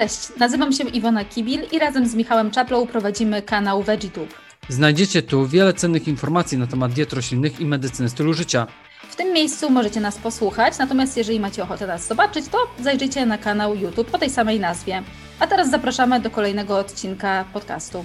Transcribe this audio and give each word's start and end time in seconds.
Cześć, 0.00 0.28
nazywam 0.38 0.72
się 0.72 0.84
Iwona 0.84 1.24
Kibil 1.24 1.60
i 1.72 1.78
razem 1.78 2.08
z 2.08 2.14
Michałem 2.14 2.50
Czaplą 2.50 2.86
prowadzimy 2.86 3.42
kanał 3.42 3.82
VeggieTube. 3.82 4.34
Znajdziecie 4.68 5.22
tu 5.22 5.46
wiele 5.46 5.74
cennych 5.74 6.08
informacji 6.08 6.58
na 6.58 6.66
temat 6.66 6.92
diet 6.92 7.12
roślinnych 7.12 7.60
i 7.60 7.64
medycyny 7.64 8.08
stylu 8.08 8.34
życia. 8.34 8.66
W 9.10 9.16
tym 9.16 9.32
miejscu 9.32 9.70
możecie 9.70 10.00
nas 10.00 10.18
posłuchać, 10.18 10.78
natomiast 10.78 11.16
jeżeli 11.16 11.40
macie 11.40 11.62
ochotę 11.62 11.86
nas 11.86 12.06
zobaczyć, 12.06 12.48
to 12.48 12.58
zajrzyjcie 12.82 13.26
na 13.26 13.38
kanał 13.38 13.76
YouTube 13.76 14.14
o 14.14 14.18
tej 14.18 14.30
samej 14.30 14.60
nazwie. 14.60 15.02
A 15.38 15.46
teraz 15.46 15.70
zapraszamy 15.70 16.20
do 16.20 16.30
kolejnego 16.30 16.78
odcinka 16.78 17.44
podcastu. 17.52 18.04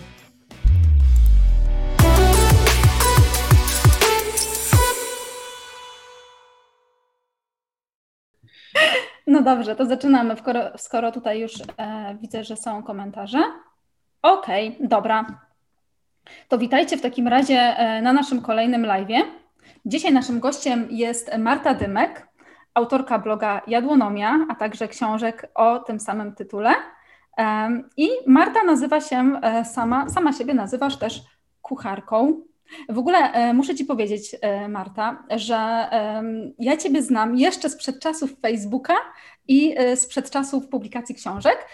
No 9.36 9.42
dobrze, 9.42 9.76
to 9.76 9.86
zaczynamy, 9.86 10.38
skoro, 10.38 10.60
skoro 10.78 11.12
tutaj 11.12 11.40
już 11.40 11.54
e, 11.78 12.18
widzę, 12.22 12.44
że 12.44 12.56
są 12.56 12.84
komentarze. 12.84 13.44
Okej, 14.22 14.76
okay, 14.76 14.88
dobra. 14.88 15.26
To 16.48 16.58
witajcie 16.58 16.98
w 16.98 17.02
takim 17.02 17.28
razie 17.28 17.60
e, 17.60 18.02
na 18.02 18.14
naszym 18.14 18.42
kolejnym 18.42 18.84
live'ie. 18.84 19.22
Dzisiaj 19.86 20.14
naszym 20.14 20.40
gościem 20.40 20.88
jest 20.90 21.38
Marta 21.38 21.74
Dymek, 21.74 22.28
autorka 22.74 23.20
bloga 23.20 23.62
Jadłonomia, 23.68 24.40
a 24.50 24.56
także 24.56 24.88
książek 24.88 25.52
o 25.56 25.80
tym 25.80 26.00
samym 26.00 26.36
tytule. 26.36 26.74
E, 27.38 27.70
I 27.98 28.10
Marta 28.28 28.64
nazywa 28.64 29.02
się 29.02 29.40
e, 29.42 29.66
sama, 29.66 30.10
sama 30.10 30.34
siebie 30.34 30.54
nazywasz 30.54 30.98
też 30.98 31.22
kucharką. 31.62 32.42
W 32.90 32.98
ogóle 32.98 33.18
e, 33.18 33.54
muszę 33.54 33.76
Ci 33.76 33.86
powiedzieć, 33.86 34.36
e, 34.42 34.70
Marta, 34.70 35.24
że 35.36 35.56
e, 35.56 36.24
ja 36.60 36.78
Ciebie 36.78 37.02
znam 37.02 37.38
jeszcze 37.38 37.70
sprzed 37.70 38.00
czasów 38.00 38.40
Facebooka 38.42 38.94
i 39.48 39.76
sprzed 39.96 40.30
czasów 40.30 40.68
publikacji 40.68 41.16
książek. 41.16 41.68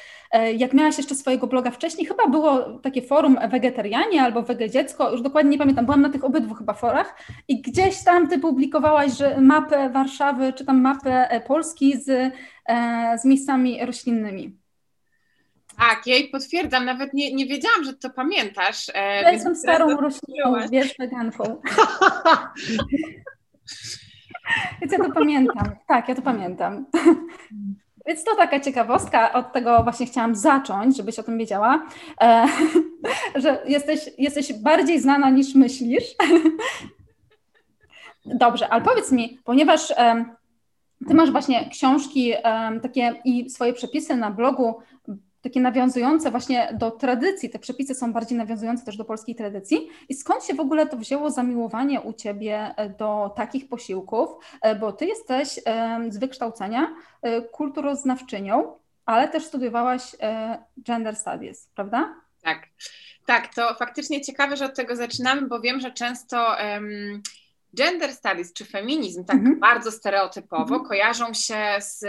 Jak 0.57 0.73
miałaś 0.73 0.97
jeszcze 0.97 1.15
swojego 1.15 1.47
bloga 1.47 1.71
wcześniej, 1.71 2.07
chyba 2.07 2.27
było 2.27 2.79
takie 2.79 3.01
forum 3.01 3.37
Wegetarianie 3.51 4.21
albo 4.21 4.41
Wege 4.41 4.70
Dziecko, 4.70 5.11
już 5.11 5.21
dokładnie 5.21 5.51
nie 5.51 5.57
pamiętam, 5.57 5.85
byłam 5.85 6.01
na 6.01 6.09
tych 6.09 6.23
obydwu 6.23 6.55
chyba 6.55 6.73
forach 6.73 7.15
i 7.48 7.61
gdzieś 7.61 8.03
tam 8.03 8.27
Ty 8.27 8.39
publikowałaś 8.39 9.11
że 9.11 9.41
mapę 9.41 9.89
Warszawy, 9.89 10.53
czy 10.53 10.65
tam 10.65 10.81
mapę 10.81 11.41
Polski 11.48 11.98
z, 11.98 12.33
z 13.21 13.26
miejscami 13.26 13.85
roślinnymi. 13.85 14.60
Tak, 15.82 16.07
ja 16.07 16.15
jej 16.15 16.29
potwierdzam, 16.29 16.85
nawet 16.85 17.13
nie, 17.13 17.34
nie 17.34 17.46
wiedziałam, 17.46 17.84
że 17.84 17.93
to 17.93 18.10
pamiętasz. 18.10 18.90
E, 18.93 19.21
ja 19.21 19.32
jestem 19.32 19.55
starą 19.55 19.98
rośliną, 19.98 20.70
wiesz, 20.71 20.96
weganką. 20.99 21.62
Więc 24.82 24.93
ja 24.93 24.98
to 24.98 25.12
pamiętam. 25.12 25.76
Tak, 25.88 26.10
ja 26.10 26.15
to 26.15 26.21
pamiętam. 26.21 26.85
Więc 28.05 28.23
to 28.23 28.35
taka 28.35 28.60
ciekawostka, 28.60 29.34
od 29.34 29.54
tego 29.54 29.84
właśnie 29.84 30.05
chciałam 30.05 30.35
zacząć, 30.35 30.98
żebyś 30.98 31.20
o 31.20 31.23
tym 31.23 31.38
wiedziała, 31.38 31.88
e, 32.21 32.48
że 33.41 33.63
jesteś, 33.66 34.10
jesteś 34.18 34.54
bardziej 34.54 34.99
znana 34.99 35.29
niż 35.29 35.55
myślisz. 35.55 36.04
Dobrze, 38.26 38.70
ale 38.70 38.82
powiedz 38.82 39.12
mi, 39.12 39.40
ponieważ 39.43 39.91
e, 39.91 40.26
ty 41.07 41.13
masz 41.13 41.32
właśnie 41.32 41.70
książki 41.70 42.34
e, 42.34 42.79
takie 42.84 43.21
i 43.26 43.49
swoje 43.49 43.73
przepisy 43.73 44.16
na 44.16 44.32
blogu 44.32 44.76
takie 45.41 45.61
nawiązujące 45.61 46.31
właśnie 46.31 46.70
do 46.73 46.91
tradycji, 46.91 47.49
te 47.49 47.59
przepisy 47.59 47.95
są 47.95 48.13
bardziej 48.13 48.37
nawiązujące 48.37 48.85
też 48.85 48.97
do 48.97 49.05
polskiej 49.05 49.35
tradycji. 49.35 49.89
I 50.09 50.13
skąd 50.13 50.43
się 50.43 50.53
w 50.53 50.59
ogóle 50.59 50.87
to 50.87 50.98
wzięło 50.98 51.29
zamiłowanie 51.29 52.01
u 52.01 52.13
Ciebie 52.13 52.73
e, 52.77 52.89
do 52.89 53.33
takich 53.35 53.70
posiłków? 53.70 54.29
E, 54.61 54.75
bo 54.75 54.91
Ty 54.91 55.05
jesteś 55.05 55.59
z 56.09 56.17
wykształcenia 56.17 56.95
e, 57.21 57.41
kulturoznawczynią, 57.41 58.75
ale 59.05 59.27
też 59.27 59.45
studiowałaś 59.45 60.15
gender 60.77 61.15
studies, 61.15 61.70
prawda? 61.76 62.15
Tak, 62.41 62.67
tak, 63.26 63.53
to 63.55 63.76
faktycznie 63.76 64.22
ciekawe, 64.22 64.57
że 64.57 64.66
od 64.66 64.75
tego 64.75 64.95
zaczynamy, 64.95 65.41
bo 65.47 65.61
wiem, 65.61 65.79
że 65.79 65.91
często 65.91 66.55
um, 66.73 67.22
gender 67.73 68.13
studies 68.13 68.53
czy 68.53 68.66
feminizm 68.66 69.25
tak 69.25 69.35
mhm. 69.35 69.59
bardzo 69.59 69.91
stereotypowo 69.91 70.75
mhm. 70.75 70.83
kojarzą 70.83 71.33
się 71.33 71.66
z 71.79 72.05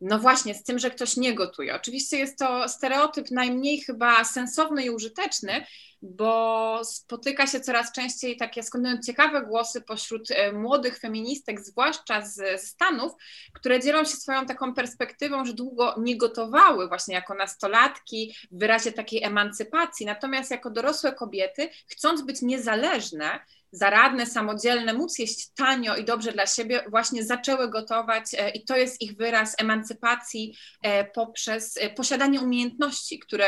no 0.00 0.18
właśnie, 0.18 0.54
z 0.54 0.64
tym, 0.64 0.78
że 0.78 0.90
ktoś 0.90 1.16
nie 1.16 1.34
gotuje. 1.34 1.74
Oczywiście 1.74 2.18
jest 2.18 2.38
to 2.38 2.68
stereotyp 2.68 3.30
najmniej 3.30 3.80
chyba 3.80 4.24
sensowny 4.24 4.84
i 4.84 4.90
użyteczny, 4.90 5.66
bo 6.02 6.80
spotyka 6.84 7.46
się 7.46 7.60
coraz 7.60 7.92
częściej 7.92 8.36
takie 8.36 8.62
skądinąd 8.62 9.06
ciekawe 9.06 9.42
głosy 9.42 9.80
pośród 9.80 10.30
e, 10.30 10.52
młodych 10.52 10.98
feministek, 10.98 11.60
zwłaszcza 11.60 12.20
z 12.20 12.60
Stanów, 12.60 13.12
które 13.52 13.80
dzielą 13.80 14.04
się 14.04 14.16
swoją 14.16 14.46
taką 14.46 14.74
perspektywą, 14.74 15.44
że 15.44 15.52
długo 15.52 15.94
nie 15.98 16.16
gotowały 16.16 16.88
właśnie 16.88 17.14
jako 17.14 17.34
nastolatki 17.34 18.34
w 18.52 18.58
wyrazie 18.58 18.92
takiej 18.92 19.22
emancypacji, 19.22 20.06
natomiast 20.06 20.50
jako 20.50 20.70
dorosłe 20.70 21.12
kobiety, 21.12 21.68
chcąc 21.86 22.22
być 22.22 22.42
niezależne, 22.42 23.40
zaradne, 23.74 24.26
samodzielne, 24.26 24.92
móc 24.92 25.18
jeść 25.18 25.48
tanio 25.56 25.96
i 25.96 26.04
dobrze 26.04 26.32
dla 26.32 26.46
siebie, 26.46 26.84
właśnie 26.90 27.24
zaczęły 27.24 27.70
gotować 27.70 28.24
e, 28.38 28.50
i 28.50 28.64
to 28.64 28.76
jest 28.76 29.02
ich 29.02 29.16
wyraz 29.16 29.54
emancypacji 29.58 30.56
e, 30.82 31.04
poprzez 31.04 31.76
e, 31.76 31.90
posiadanie 31.90 32.40
umiejętności, 32.40 33.18
które 33.18 33.46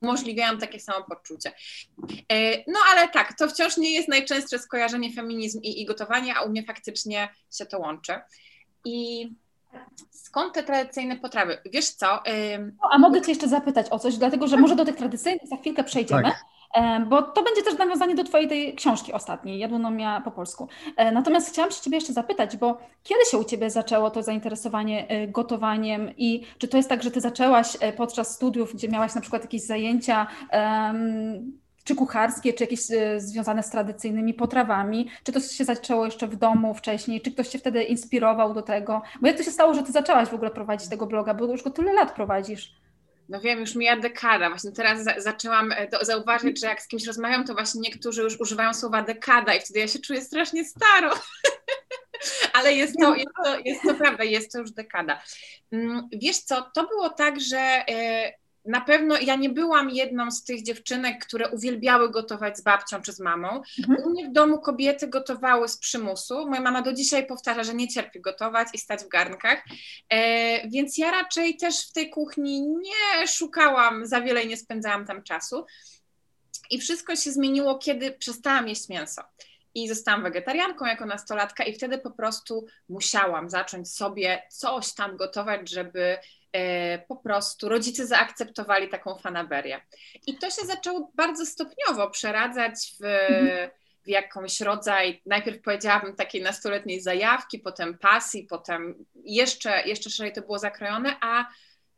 umożliwiają 0.00 0.58
takie 0.58 0.80
samopoczucie. 0.80 1.52
No 2.66 2.78
ale 2.92 3.08
tak, 3.08 3.38
to 3.38 3.48
wciąż 3.48 3.76
nie 3.76 3.90
jest 3.90 4.08
najczęstsze 4.08 4.58
skojarzenie 4.58 5.12
feminizm 5.12 5.60
i, 5.62 5.82
i 5.82 5.84
gotowanie, 5.84 6.34
a 6.36 6.42
u 6.42 6.50
mnie 6.50 6.62
faktycznie 6.62 7.28
się 7.58 7.66
to 7.66 7.78
łączy. 7.78 8.12
I 8.84 9.28
Skąd 10.10 10.54
te 10.54 10.62
tradycyjne 10.62 11.16
potrawy? 11.16 11.58
Wiesz 11.64 11.90
co? 11.90 12.22
a 12.90 12.98
mogę 12.98 13.22
Cię 13.22 13.30
jeszcze 13.30 13.48
zapytać 13.48 13.86
o 13.90 13.98
coś, 13.98 14.16
dlatego 14.16 14.48
że 14.48 14.56
może 14.56 14.76
do 14.76 14.84
tych 14.84 14.96
tradycyjnych 14.96 15.48
za 15.48 15.56
chwilkę 15.56 15.84
przejdziemy. 15.84 16.22
Tak. 16.22 16.44
Bo 17.08 17.22
to 17.22 17.42
będzie 17.42 17.62
też 17.62 17.78
nawiązanie 17.78 18.14
do 18.14 18.24
Twojej 18.24 18.48
tej 18.48 18.74
książki 18.74 19.12
ostatniej, 19.12 19.58
Jadłonomia 19.58 20.20
po 20.24 20.30
polsku. 20.30 20.68
E, 20.96 21.12
natomiast 21.12 21.48
chciałam 21.48 21.70
się 21.70 21.80
Ciebie 21.80 21.96
jeszcze 21.96 22.12
zapytać, 22.12 22.56
bo 22.56 22.78
kiedy 23.02 23.20
się 23.30 23.38
u 23.38 23.44
Ciebie 23.44 23.70
zaczęło 23.70 24.10
to 24.10 24.22
zainteresowanie 24.22 25.08
e, 25.08 25.28
gotowaniem 25.28 26.10
i 26.16 26.46
czy 26.58 26.68
to 26.68 26.76
jest 26.76 26.88
tak, 26.88 27.02
że 27.02 27.10
Ty 27.10 27.20
zaczęłaś 27.20 27.76
e, 27.80 27.92
podczas 27.92 28.34
studiów, 28.34 28.74
gdzie 28.74 28.88
miałaś 28.88 29.14
na 29.14 29.20
przykład 29.20 29.42
jakieś 29.42 29.62
zajęcia 29.62 30.26
czy 31.84 31.94
kucharskie, 31.94 32.52
czy 32.52 32.64
jakieś 32.64 32.80
związane 33.16 33.62
z 33.62 33.70
tradycyjnymi 33.70 34.34
potrawami, 34.34 35.08
czy 35.24 35.32
to 35.32 35.40
się 35.40 35.64
zaczęło 35.64 36.04
jeszcze 36.04 36.28
w 36.28 36.36
domu 36.36 36.74
wcześniej, 36.74 37.20
czy 37.20 37.32
ktoś 37.32 37.48
Cię 37.48 37.58
wtedy 37.58 37.82
inspirował 37.82 38.54
do 38.54 38.62
tego? 38.62 39.02
Bo 39.20 39.26
jak 39.26 39.36
to 39.36 39.42
się 39.42 39.50
stało, 39.50 39.74
że 39.74 39.82
Ty 39.82 39.92
zaczęłaś 39.92 40.28
w 40.28 40.34
ogóle 40.34 40.50
prowadzić 40.50 40.88
tego 40.88 41.06
bloga, 41.06 41.34
bo 41.34 41.44
już 41.44 41.62
go 41.62 41.70
tyle 41.70 41.92
lat 41.92 42.14
prowadzisz? 42.14 42.83
No 43.28 43.40
wiem, 43.40 43.60
już 43.60 43.74
mija 43.74 43.96
dekada. 43.96 44.48
Właśnie 44.48 44.72
teraz 44.72 45.04
za, 45.04 45.20
zaczęłam 45.20 45.72
e, 45.72 45.88
zauważyć, 46.00 46.60
że 46.60 46.66
jak 46.66 46.82
z 46.82 46.88
kimś 46.88 47.06
rozmawiam, 47.06 47.44
to 47.44 47.54
właśnie 47.54 47.80
niektórzy 47.80 48.22
już 48.22 48.40
używają 48.40 48.74
słowa 48.74 49.02
dekada 49.02 49.54
i 49.54 49.60
wtedy 49.60 49.80
ja 49.80 49.88
się 49.88 49.98
czuję 49.98 50.20
strasznie 50.20 50.64
staro. 50.64 51.10
Ale 52.54 52.72
jest 52.72 52.94
to, 53.00 53.14
jest, 53.14 53.28
to, 53.44 53.58
jest 53.64 53.82
to 53.82 53.94
prawda, 53.94 54.24
jest 54.24 54.52
to 54.52 54.58
już 54.58 54.70
dekada. 54.70 55.22
Mm, 55.72 56.08
wiesz 56.12 56.38
co, 56.38 56.70
to 56.74 56.86
było 56.86 57.10
tak, 57.10 57.40
że 57.40 57.58
e, 57.58 58.32
na 58.64 58.80
pewno 58.80 59.16
ja 59.20 59.36
nie 59.36 59.50
byłam 59.50 59.90
jedną 59.90 60.30
z 60.30 60.44
tych 60.44 60.62
dziewczynek, 60.62 61.26
które 61.26 61.48
uwielbiały 61.48 62.10
gotować 62.10 62.58
z 62.58 62.62
babcią 62.62 63.02
czy 63.02 63.12
z 63.12 63.20
mamą. 63.20 63.62
Mhm. 63.78 64.06
U 64.06 64.10
mnie 64.10 64.28
w 64.28 64.32
domu 64.32 64.58
kobiety 64.58 65.08
gotowały 65.08 65.68
z 65.68 65.78
przymusu. 65.78 66.48
Moja 66.48 66.60
mama 66.60 66.82
do 66.82 66.92
dzisiaj 66.92 67.26
powtarza, 67.26 67.64
że 67.64 67.74
nie 67.74 67.88
cierpi 67.88 68.20
gotować 68.20 68.68
i 68.72 68.78
stać 68.78 69.04
w 69.04 69.08
garnkach. 69.08 69.64
E, 70.08 70.68
więc 70.68 70.98
ja 70.98 71.10
raczej 71.10 71.56
też 71.56 71.88
w 71.88 71.92
tej 71.92 72.10
kuchni 72.10 72.62
nie 72.62 73.26
szukałam 73.26 74.06
za 74.06 74.20
wiele 74.20 74.42
i 74.42 74.48
nie 74.48 74.56
spędzałam 74.56 75.06
tam 75.06 75.22
czasu. 75.22 75.66
I 76.70 76.80
wszystko 76.80 77.16
się 77.16 77.32
zmieniło, 77.32 77.78
kiedy 77.78 78.12
przestałam 78.12 78.68
jeść 78.68 78.88
mięso 78.88 79.22
i 79.74 79.88
zostałam 79.88 80.22
wegetarianką 80.22 80.86
jako 80.86 81.06
nastolatka 81.06 81.64
i 81.64 81.74
wtedy 81.74 81.98
po 81.98 82.10
prostu 82.10 82.66
musiałam 82.88 83.50
zacząć 83.50 83.92
sobie 83.92 84.42
coś 84.50 84.94
tam 84.94 85.16
gotować, 85.16 85.70
żeby 85.70 86.18
po 87.08 87.16
prostu 87.16 87.68
rodzice 87.68 88.06
zaakceptowali 88.06 88.88
taką 88.88 89.18
fanaberię. 89.18 89.80
I 90.26 90.38
to 90.38 90.50
się 90.50 90.66
zaczęło 90.66 91.12
bardzo 91.14 91.46
stopniowo 91.46 92.10
przeradzać 92.10 92.94
w, 93.00 93.04
w 94.04 94.08
jakąś 94.08 94.60
rodzaj, 94.60 95.22
najpierw 95.26 95.62
powiedziałabym 95.62 96.16
takiej 96.16 96.42
nastoletniej 96.42 97.00
zajawki, 97.00 97.58
potem 97.58 97.98
pasji, 97.98 98.46
potem 98.50 99.04
jeszcze, 99.14 99.82
jeszcze 99.86 100.10
szerzej 100.10 100.32
to 100.32 100.40
było 100.40 100.58
zakrojone, 100.58 101.16
a 101.20 101.46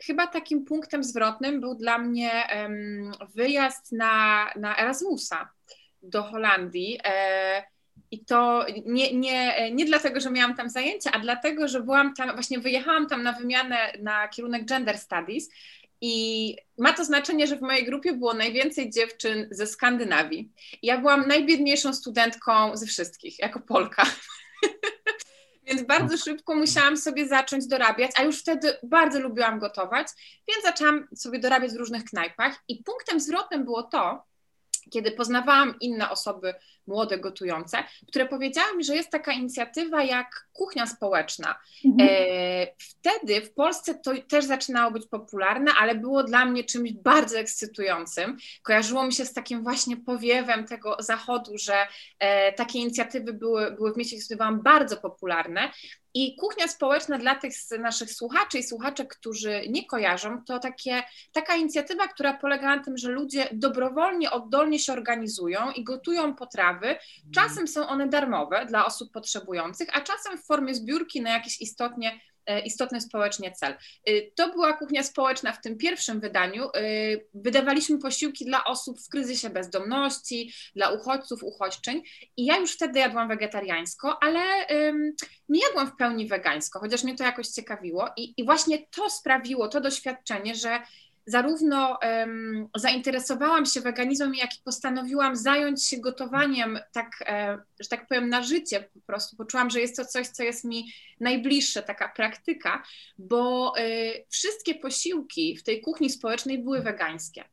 chyba 0.06 0.26
takim 0.26 0.64
punktem 0.64 1.04
zwrotnym 1.04 1.60
był 1.60 1.74
dla 1.74 1.98
mnie 1.98 2.46
um, 2.56 3.12
wyjazd 3.34 3.92
na, 3.92 4.46
na 4.56 4.76
Erasmusa 4.78 5.50
do 6.02 6.22
Holandii. 6.22 7.00
E, 7.04 7.75
i 8.10 8.24
to 8.24 8.66
nie, 8.86 9.14
nie, 9.14 9.70
nie 9.72 9.84
dlatego, 9.84 10.20
że 10.20 10.30
miałam 10.30 10.56
tam 10.56 10.70
zajęcia, 10.70 11.10
a 11.12 11.18
dlatego, 11.18 11.68
że 11.68 11.80
byłam 11.80 12.14
tam, 12.14 12.32
właśnie 12.32 12.58
wyjechałam 12.58 13.06
tam 13.06 13.22
na 13.22 13.32
wymianę 13.32 13.92
na 14.02 14.28
kierunek 14.28 14.64
Gender 14.64 14.98
Studies 14.98 15.48
i 16.00 16.56
ma 16.78 16.92
to 16.92 17.04
znaczenie, 17.04 17.46
że 17.46 17.56
w 17.56 17.62
mojej 17.62 17.84
grupie 17.84 18.12
było 18.12 18.34
najwięcej 18.34 18.90
dziewczyn 18.90 19.48
ze 19.50 19.66
Skandynawii. 19.66 20.52
Ja 20.82 20.98
byłam 20.98 21.28
najbiedniejszą 21.28 21.94
studentką 21.94 22.76
ze 22.76 22.86
wszystkich, 22.86 23.38
jako 23.38 23.60
Polka. 23.60 24.06
Więc 25.66 25.82
bardzo 25.82 26.16
szybko 26.16 26.54
musiałam 26.54 26.96
sobie 26.96 27.28
zacząć 27.28 27.66
dorabiać, 27.66 28.10
a 28.16 28.22
już 28.22 28.40
wtedy 28.40 28.76
bardzo 28.82 29.20
lubiłam 29.20 29.58
gotować, 29.58 30.06
więc 30.48 30.64
zaczęłam 30.64 31.08
sobie 31.16 31.38
dorabiać 31.38 31.72
w 31.72 31.76
różnych 31.76 32.04
knajpach. 32.04 32.62
I 32.68 32.82
punktem 32.84 33.20
zwrotnym 33.20 33.64
było 33.64 33.82
to, 33.82 34.24
kiedy 34.90 35.10
poznawałam 35.10 35.74
inne 35.80 36.10
osoby 36.10 36.54
młode 36.86 37.18
gotujące, 37.18 37.78
które 38.08 38.26
powiedziały 38.26 38.76
mi, 38.76 38.84
że 38.84 38.96
jest 38.96 39.10
taka 39.10 39.32
inicjatywa 39.32 40.02
jak 40.02 40.48
kuchnia 40.52 40.86
społeczna. 40.86 41.54
Mhm. 41.84 42.08
E, 42.12 42.66
wtedy 42.78 43.40
w 43.40 43.54
Polsce 43.54 43.94
to 43.94 44.10
też 44.28 44.44
zaczynało 44.44 44.90
być 44.90 45.06
popularne, 45.06 45.72
ale 45.80 45.94
było 45.94 46.24
dla 46.24 46.44
mnie 46.44 46.64
czymś 46.64 46.92
bardzo 46.92 47.38
ekscytującym. 47.38 48.36
Kojarzyło 48.62 49.06
mi 49.06 49.12
się 49.12 49.24
z 49.24 49.32
takim 49.32 49.62
właśnie 49.62 49.96
powiewem 49.96 50.66
tego 50.66 50.96
zachodu, 50.98 51.58
że 51.58 51.86
e, 52.18 52.52
takie 52.52 52.78
inicjatywy 52.78 53.32
były, 53.32 53.70
były 53.70 53.92
w 53.92 53.96
mieście, 53.96 54.16
które 54.24 54.50
były 54.50 54.62
bardzo 54.62 54.96
popularne. 54.96 55.70
I 56.18 56.36
kuchnia 56.36 56.68
społeczna 56.68 57.18
dla 57.18 57.34
tych 57.34 57.52
naszych 57.78 58.12
słuchaczy 58.12 58.58
i 58.58 58.62
słuchaczek, 58.62 59.16
którzy 59.16 59.62
nie 59.68 59.86
kojarzą, 59.86 60.44
to 60.44 60.58
takie, 60.58 61.02
taka 61.32 61.56
inicjatywa, 61.56 62.08
która 62.08 62.34
polega 62.34 62.76
na 62.76 62.84
tym, 62.84 62.96
że 62.96 63.10
ludzie 63.10 63.48
dobrowolnie, 63.52 64.30
oddolnie 64.30 64.78
się 64.78 64.92
organizują 64.92 65.70
i 65.70 65.84
gotują 65.84 66.34
potrawy. 66.34 66.96
Czasem 67.34 67.68
są 67.68 67.86
one 67.88 68.08
darmowe 68.08 68.66
dla 68.66 68.86
osób 68.86 69.12
potrzebujących, 69.12 69.88
a 69.92 70.00
czasem 70.00 70.38
w 70.38 70.46
formie 70.46 70.74
zbiórki 70.74 71.20
na 71.20 71.30
jakieś 71.30 71.60
istotnie 71.60 72.20
istotny 72.64 73.00
społecznie 73.00 73.52
cel. 73.52 73.72
E, 73.72 73.76
to 74.34 74.48
była 74.48 74.72
kuchnia 74.72 75.02
społeczna 75.02 75.52
w 75.52 75.60
tym 75.60 75.78
pierwszym 75.78 76.20
wydaniu. 76.20 76.64
E, 76.64 76.70
wydawaliśmy 77.34 77.98
posiłki 77.98 78.44
dla 78.44 78.64
osób 78.64 79.00
w 79.00 79.08
kryzysie 79.08 79.50
bezdomności, 79.50 80.52
dla 80.76 80.90
uchodźców, 80.90 81.42
uchodźczyń 81.42 82.02
i 82.36 82.44
ja 82.44 82.56
już 82.56 82.72
wtedy 82.72 82.98
jadłam 82.98 83.28
wegetariańsko, 83.28 84.18
ale 84.22 84.40
nie 85.48 85.60
jadłam 85.66 85.86
w 85.86 85.96
pełni 85.96 86.26
wegańsko, 86.26 86.80
chociaż 86.80 87.04
mnie 87.04 87.16
to 87.16 87.24
jakoś 87.24 87.48
ciekawiło 87.48 88.08
i, 88.16 88.34
i 88.36 88.44
właśnie 88.44 88.86
to 88.90 89.10
sprawiło, 89.10 89.68
to 89.68 89.80
doświadczenie, 89.80 90.54
że 90.54 90.80
zarówno 91.26 91.98
um, 92.02 92.68
zainteresowałam 92.76 93.66
się 93.66 93.80
weganizmem, 93.80 94.34
jak 94.34 94.54
i 94.54 94.62
postanowiłam 94.64 95.36
zająć 95.36 95.84
się 95.84 95.96
gotowaniem, 95.96 96.78
tak, 96.92 97.10
e, 97.26 97.58
że 97.80 97.88
tak 97.88 98.06
powiem, 98.08 98.28
na 98.28 98.42
życie 98.42 98.88
po 98.94 99.00
prostu. 99.00 99.36
Poczułam, 99.36 99.70
że 99.70 99.80
jest 99.80 99.96
to 99.96 100.04
coś, 100.04 100.28
co 100.28 100.42
jest 100.42 100.64
mi 100.64 100.92
najbliższe, 101.20 101.82
taka 101.82 102.08
praktyka, 102.08 102.82
bo 103.18 103.72
e, 103.78 103.82
wszystkie 104.28 104.74
posiłki 104.74 105.56
w 105.56 105.62
tej 105.62 105.80
kuchni 105.80 106.10
społecznej 106.10 106.58
były 106.58 106.80
wegańskie 106.80 107.44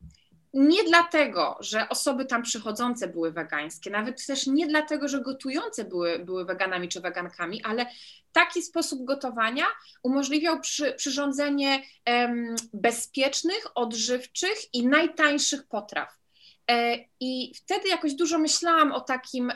nie 0.54 0.84
dlatego, 0.84 1.58
że 1.60 1.90
osoby 1.90 2.26
tam 2.26 2.44
przychodzące 2.44 3.08
były 3.08 3.32
wegańskie, 3.32 3.90
nawet 3.90 4.26
też 4.26 4.48
nie 4.48 4.68
dlatego, 4.68 5.08
że 5.08 5.22
gotujące 5.22 5.86
były, 5.86 6.20
były 6.20 6.46
weganami 6.46 6.90
czy 6.90 7.02
wegankami, 7.02 7.64
ale 7.64 7.86
taki 8.32 8.62
sposób 8.62 9.06
gotowania 9.06 9.66
umożliwiał 10.04 10.60
przy, 10.60 10.94
przyrządzenie 10.94 11.84
em, 12.06 12.56
bezpiecznych, 12.74 13.68
odżywczych 13.76 14.74
i 14.74 14.88
najtańszych 14.88 15.68
potraw. 15.68 16.24
E, 16.72 16.98
I 17.20 17.54
wtedy 17.56 17.88
jakoś 17.90 18.14
dużo 18.14 18.40
myślałam 18.40 18.92
o 18.92 19.02
takim 19.02 19.52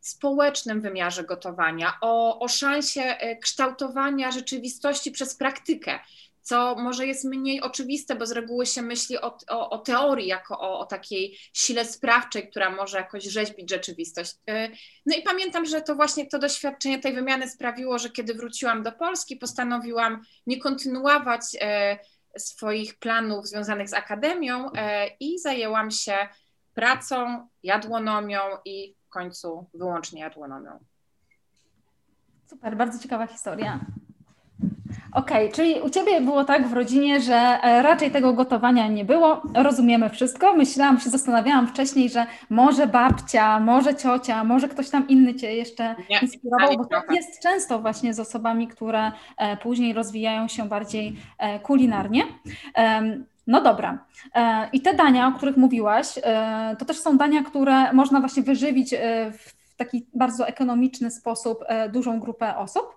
społecznym 0.00 0.80
wymiarze 0.80 1.24
gotowania, 1.24 1.98
o, 2.00 2.40
o 2.40 2.48
szansie 2.48 3.02
e, 3.02 3.36
kształtowania 3.36 4.30
rzeczywistości 4.30 5.10
przez 5.10 5.34
praktykę 5.34 5.98
co 6.42 6.74
może 6.74 7.06
jest 7.06 7.24
mniej 7.24 7.60
oczywiste, 7.60 8.14
bo 8.14 8.26
z 8.26 8.32
reguły 8.32 8.66
się 8.66 8.82
myśli 8.82 9.20
o, 9.20 9.38
o, 9.48 9.70
o 9.70 9.78
teorii 9.78 10.26
jako 10.26 10.60
o, 10.60 10.78
o, 10.78 10.86
takiej 10.86 11.38
sile 11.52 11.84
sprawczej, 11.84 12.50
która 12.50 12.70
może 12.70 12.98
jakoś 12.98 13.24
rzeźbić 13.24 13.70
rzeczywistość. 13.70 14.34
Y, 14.50 14.70
no 15.06 15.16
i 15.16 15.22
pamiętam, 15.22 15.66
że 15.66 15.82
to 15.82 15.94
właśnie 15.94 16.26
to 16.26 16.38
doświadczenie 16.38 16.98
tej 16.98 17.14
wymiany 17.14 17.50
sprawiło, 17.50 17.98
że 17.98 18.10
kiedy 18.10 18.34
wróciłam 18.34 18.82
do 18.82 18.92
Polski, 18.92 19.36
postanowiłam 19.36 20.22
nie 20.46 20.60
kontynuować 20.60 21.42
y, 21.54 22.40
swoich 22.40 22.98
planów 22.98 23.48
związanych 23.48 23.88
z 23.88 23.94
akademią 23.94 24.66
y, 24.66 24.70
i 25.20 25.38
zajęłam 25.38 25.90
się 25.90 26.28
pracą, 26.74 27.48
jadłonomią 27.62 28.40
i 28.64 28.94
w 29.06 29.08
końcu 29.08 29.66
wyłącznie 29.74 30.20
jadłonomią. 30.20 30.84
Super, 32.46 32.76
bardzo 32.76 32.98
ciekawa 32.98 33.26
historia. 33.26 33.80
Okej, 35.12 35.44
okay, 35.44 35.56
czyli 35.56 35.80
u 35.80 35.90
Ciebie 35.90 36.20
było 36.20 36.44
tak 36.44 36.68
w 36.68 36.72
rodzinie, 36.72 37.20
że 37.20 37.34
e, 37.34 37.82
raczej 37.82 38.10
tego 38.10 38.32
gotowania 38.32 38.88
nie 38.88 39.04
było. 39.04 39.42
Rozumiemy 39.54 40.10
wszystko. 40.10 40.56
Myślałam, 40.56 41.00
się 41.00 41.10
zastanawiałam 41.10 41.66
wcześniej, 41.66 42.10
że 42.10 42.26
może 42.50 42.86
babcia, 42.86 43.60
może 43.60 43.94
ciocia, 43.94 44.44
może 44.44 44.68
ktoś 44.68 44.90
tam 44.90 45.08
inny 45.08 45.34
Cię 45.34 45.54
jeszcze 45.54 45.94
nie, 46.10 46.18
inspirował, 46.22 46.76
bo 46.76 46.84
tak 46.84 47.10
jest 47.10 47.42
często 47.42 47.78
właśnie 47.78 48.14
z 48.14 48.20
osobami, 48.20 48.68
które 48.68 49.12
e, 49.36 49.56
później 49.56 49.92
rozwijają 49.92 50.48
się 50.48 50.68
bardziej 50.68 51.16
e, 51.38 51.60
kulinarnie. 51.60 52.22
No 53.46 53.60
dobra. 53.60 54.04
I 54.72 54.80
te 54.80 54.94
dania, 54.94 55.28
o 55.28 55.32
których 55.32 55.56
mówiłaś, 55.56 56.06
to 56.78 56.84
też 56.84 57.00
są 57.00 57.16
dania, 57.16 57.42
które 57.42 57.92
można 57.92 58.20
właśnie 58.20 58.42
wyżywić 58.42 58.94
w 59.32 59.76
taki 59.76 60.06
bardzo 60.14 60.48
ekonomiczny 60.48 61.10
sposób 61.10 61.64
dużą 61.92 62.20
grupę 62.20 62.56
osób. 62.56 62.96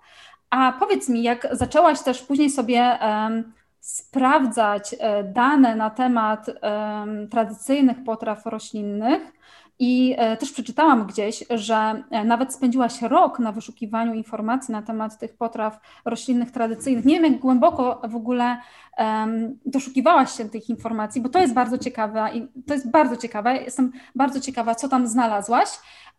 A 0.53 0.71
powiedz 0.79 1.09
mi, 1.09 1.23
jak 1.23 1.47
zaczęłaś 1.51 2.01
też 2.01 2.21
później 2.21 2.49
sobie 2.49 2.99
um, 3.01 3.53
sprawdzać 3.79 4.95
e, 4.99 5.23
dane 5.23 5.75
na 5.75 5.89
temat 5.89 6.47
um, 6.47 7.29
tradycyjnych 7.29 8.03
potraw 8.03 8.45
roślinnych, 8.45 9.33
i 9.79 10.15
e, 10.17 10.37
też 10.37 10.51
przeczytałam 10.51 11.05
gdzieś, 11.05 11.43
że 11.49 12.03
e, 12.11 12.23
nawet 12.23 12.53
spędziłaś 12.53 13.01
rok 13.01 13.39
na 13.39 13.51
wyszukiwaniu 13.51 14.13
informacji 14.13 14.71
na 14.71 14.81
temat 14.81 15.19
tych 15.19 15.37
potraw 15.37 15.79
roślinnych 16.05 16.51
tradycyjnych. 16.51 17.05
Nie 17.05 17.19
wiem, 17.19 17.33
jak 17.33 17.41
głęboko 17.41 18.01
w 18.09 18.15
ogóle 18.15 18.57
um, 18.97 19.59
doszukiwałaś 19.65 20.37
się 20.37 20.49
tych 20.49 20.69
informacji, 20.69 21.21
bo 21.21 21.29
to 21.29 21.39
jest 21.39 21.53
bardzo 21.53 21.77
ciekawe 21.77 22.29
i 22.33 22.47
to 22.67 22.73
jest 22.73 22.91
bardzo 22.91 23.17
ciekawe. 23.17 23.57
Jestem 23.57 23.91
bardzo 24.15 24.39
ciekawa, 24.39 24.75
co 24.75 24.89
tam 24.89 25.07
znalazłaś. 25.07 25.69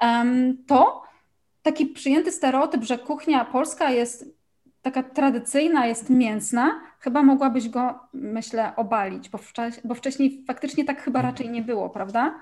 Um, 0.03 0.57
to 0.67 1.03
taki 1.65 1.87
przyjęty 1.87 2.33
stereotyp, 2.33 2.85
że 2.85 2.99
kuchnia 2.99 3.45
polska 3.45 3.91
jest 3.91 4.25
taka 4.83 5.03
tradycyjna, 5.03 5.87
jest 5.87 6.11
mięsna, 6.11 6.81
chyba 6.99 7.23
mogłabyś 7.23 7.69
go, 7.69 7.99
myślę, 8.13 8.73
obalić, 8.77 9.29
bo, 9.29 9.39
bo 9.85 9.95
wcześniej 9.95 10.45
faktycznie 10.47 10.85
tak 10.85 11.03
chyba 11.03 11.23
raczej 11.23 11.51
nie 11.51 11.63
było, 11.63 11.91
prawda? 11.91 12.35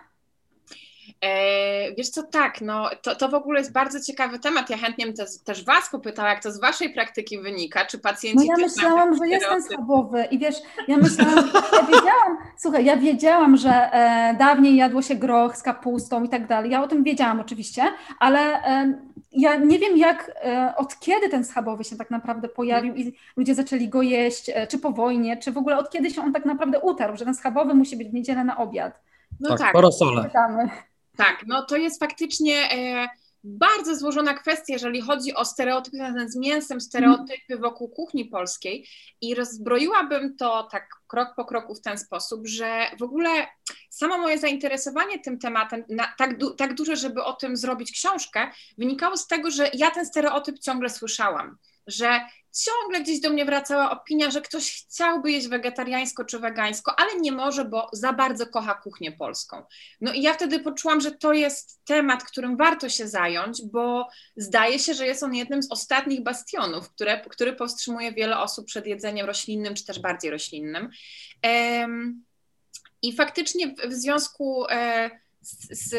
E, 1.20 1.94
wiesz 1.94 2.08
co, 2.08 2.22
tak, 2.22 2.60
no 2.60 2.90
to, 3.02 3.14
to 3.14 3.28
w 3.28 3.34
ogóle 3.34 3.60
jest 3.60 3.72
bardzo 3.72 4.00
ciekawy 4.00 4.38
temat. 4.38 4.70
Ja 4.70 4.76
chętnie 4.76 5.06
bym 5.06 5.14
też, 5.14 5.28
też 5.44 5.64
Was 5.64 5.90
popytała, 5.90 6.28
jak 6.28 6.42
to 6.42 6.52
z 6.52 6.60
Waszej 6.60 6.94
praktyki 6.94 7.38
wynika, 7.40 7.84
czy 7.86 7.98
pacjenci... 7.98 8.48
No 8.48 8.54
ja 8.58 8.66
myślałam, 8.66 9.16
że 9.16 9.28
jestem 9.28 9.62
schabowy 9.62 10.24
i 10.30 10.38
wiesz, 10.38 10.56
ja 10.88 10.96
myślałam, 10.96 11.50
ja 11.72 11.82
wiedziałam, 11.82 12.38
słuchaj, 12.56 12.84
ja 12.84 12.96
wiedziałam, 12.96 13.56
że 13.56 13.70
e, 13.70 14.36
dawniej 14.38 14.76
jadło 14.76 15.02
się 15.02 15.14
groch 15.14 15.56
z 15.56 15.62
kapustą 15.62 16.24
i 16.24 16.28
tak 16.28 16.46
dalej, 16.46 16.70
ja 16.70 16.82
o 16.82 16.88
tym 16.88 17.04
wiedziałam 17.04 17.40
oczywiście, 17.40 17.82
ale 18.18 18.40
e, 18.40 18.94
ja 19.32 19.56
nie 19.56 19.78
wiem 19.78 19.96
jak, 19.96 20.30
e, 20.44 20.74
od 20.76 21.00
kiedy 21.00 21.28
ten 21.28 21.44
schabowy 21.44 21.84
się 21.84 21.96
tak 21.96 22.10
naprawdę 22.10 22.48
pojawił 22.48 22.94
i 22.94 23.12
ludzie 23.36 23.54
zaczęli 23.54 23.88
go 23.88 24.02
jeść, 24.02 24.50
e, 24.54 24.66
czy 24.66 24.78
po 24.78 24.90
wojnie, 24.90 25.36
czy 25.36 25.52
w 25.52 25.58
ogóle 25.58 25.78
od 25.78 25.90
kiedy 25.90 26.10
się 26.10 26.22
on 26.22 26.32
tak 26.32 26.44
naprawdę 26.44 26.80
utarł, 26.80 27.16
że 27.16 27.24
ten 27.24 27.34
schabowy 27.34 27.74
musi 27.74 27.96
być 27.96 28.08
w 28.08 28.14
niedzielę 28.14 28.44
na 28.44 28.56
obiad. 28.56 29.00
No 29.40 29.48
tak, 29.48 29.58
tak. 29.58 29.72
po 29.72 29.80
rosole. 29.80 30.30
Tak, 31.16 31.44
no 31.46 31.62
to 31.62 31.76
jest 31.76 32.00
faktycznie 32.00 32.54
e, 32.54 33.08
bardzo 33.44 33.96
złożona 33.96 34.34
kwestia, 34.34 34.72
jeżeli 34.72 35.00
chodzi 35.00 35.34
o 35.34 35.44
stereotypy 35.44 35.96
związane 35.96 36.30
z 36.30 36.36
mięsem, 36.36 36.80
stereotypy 36.80 37.58
wokół 37.58 37.88
kuchni 37.88 38.24
polskiej 38.24 38.88
i 39.20 39.34
rozbroiłabym 39.34 40.36
to 40.36 40.68
tak 40.70 40.88
krok 41.06 41.28
po 41.36 41.44
kroku 41.44 41.74
w 41.74 41.80
ten 41.80 41.98
sposób, 41.98 42.46
że 42.46 42.86
w 42.98 43.02
ogóle 43.02 43.28
samo 43.90 44.18
moje 44.18 44.38
zainteresowanie 44.38 45.18
tym 45.18 45.38
tematem, 45.38 45.84
na, 45.88 46.12
tak, 46.18 46.38
du, 46.38 46.54
tak 46.54 46.74
duże, 46.74 46.96
żeby 46.96 47.24
o 47.24 47.32
tym 47.32 47.56
zrobić 47.56 47.92
książkę, 47.92 48.50
wynikało 48.78 49.16
z 49.16 49.26
tego, 49.26 49.50
że 49.50 49.70
ja 49.74 49.90
ten 49.90 50.06
stereotyp 50.06 50.58
ciągle 50.58 50.90
słyszałam 50.90 51.58
że 51.86 52.20
ciągle 52.52 53.00
gdzieś 53.00 53.20
do 53.20 53.30
mnie 53.30 53.44
wracała 53.44 53.90
opinia, 53.90 54.30
że 54.30 54.40
ktoś 54.40 54.84
chciałby 54.84 55.32
jeść 55.32 55.48
wegetariańsko 55.48 56.24
czy 56.24 56.38
wegańsko, 56.38 57.00
ale 57.00 57.20
nie 57.20 57.32
może, 57.32 57.64
bo 57.64 57.88
za 57.92 58.12
bardzo 58.12 58.46
kocha 58.46 58.74
kuchnię 58.74 59.12
polską. 59.12 59.62
No 60.00 60.12
i 60.12 60.22
ja 60.22 60.34
wtedy 60.34 60.60
poczułam, 60.60 61.00
że 61.00 61.10
to 61.10 61.32
jest 61.32 61.84
temat, 61.84 62.24
którym 62.24 62.56
warto 62.56 62.88
się 62.88 63.08
zająć, 63.08 63.62
bo 63.72 64.08
zdaje 64.36 64.78
się, 64.78 64.94
że 64.94 65.06
jest 65.06 65.22
on 65.22 65.34
jednym 65.34 65.62
z 65.62 65.72
ostatnich 65.72 66.22
bastionów, 66.22 66.90
które, 66.90 67.20
który 67.20 67.52
powstrzymuje 67.52 68.12
wiele 68.12 68.38
osób 68.38 68.66
przed 68.66 68.86
jedzeniem 68.86 69.26
roślinnym 69.26 69.74
czy 69.74 69.84
też 69.84 70.00
bardziej 70.00 70.30
roślinnym. 70.30 70.90
I 73.02 73.12
faktycznie 73.16 73.68
w, 73.68 73.88
w 73.88 73.92
związku 73.92 74.66
e, 74.70 75.10
z, 75.42 75.90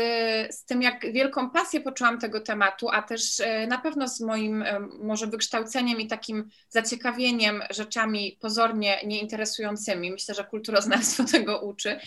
z, 0.55 0.65
tym, 0.65 0.81
jak 0.81 1.11
wielką 1.11 1.49
pasję 1.49 1.81
poczułam 1.81 2.19
tego 2.19 2.41
tematu, 2.41 2.89
a 2.89 3.01
też 3.01 3.39
e, 3.39 3.67
na 3.67 3.77
pewno 3.77 4.07
z 4.07 4.21
moim 4.21 4.61
e, 4.61 4.79
może 4.79 5.27
wykształceniem 5.27 5.99
i 5.99 6.07
takim 6.07 6.49
zaciekawieniem 6.69 7.61
rzeczami 7.69 8.37
pozornie 8.41 8.99
nieinteresującymi, 9.05 10.11
myślę, 10.11 10.35
że 10.35 10.43
kulturoznawstwo 10.43 11.23
tego 11.31 11.59
uczy, 11.61 11.99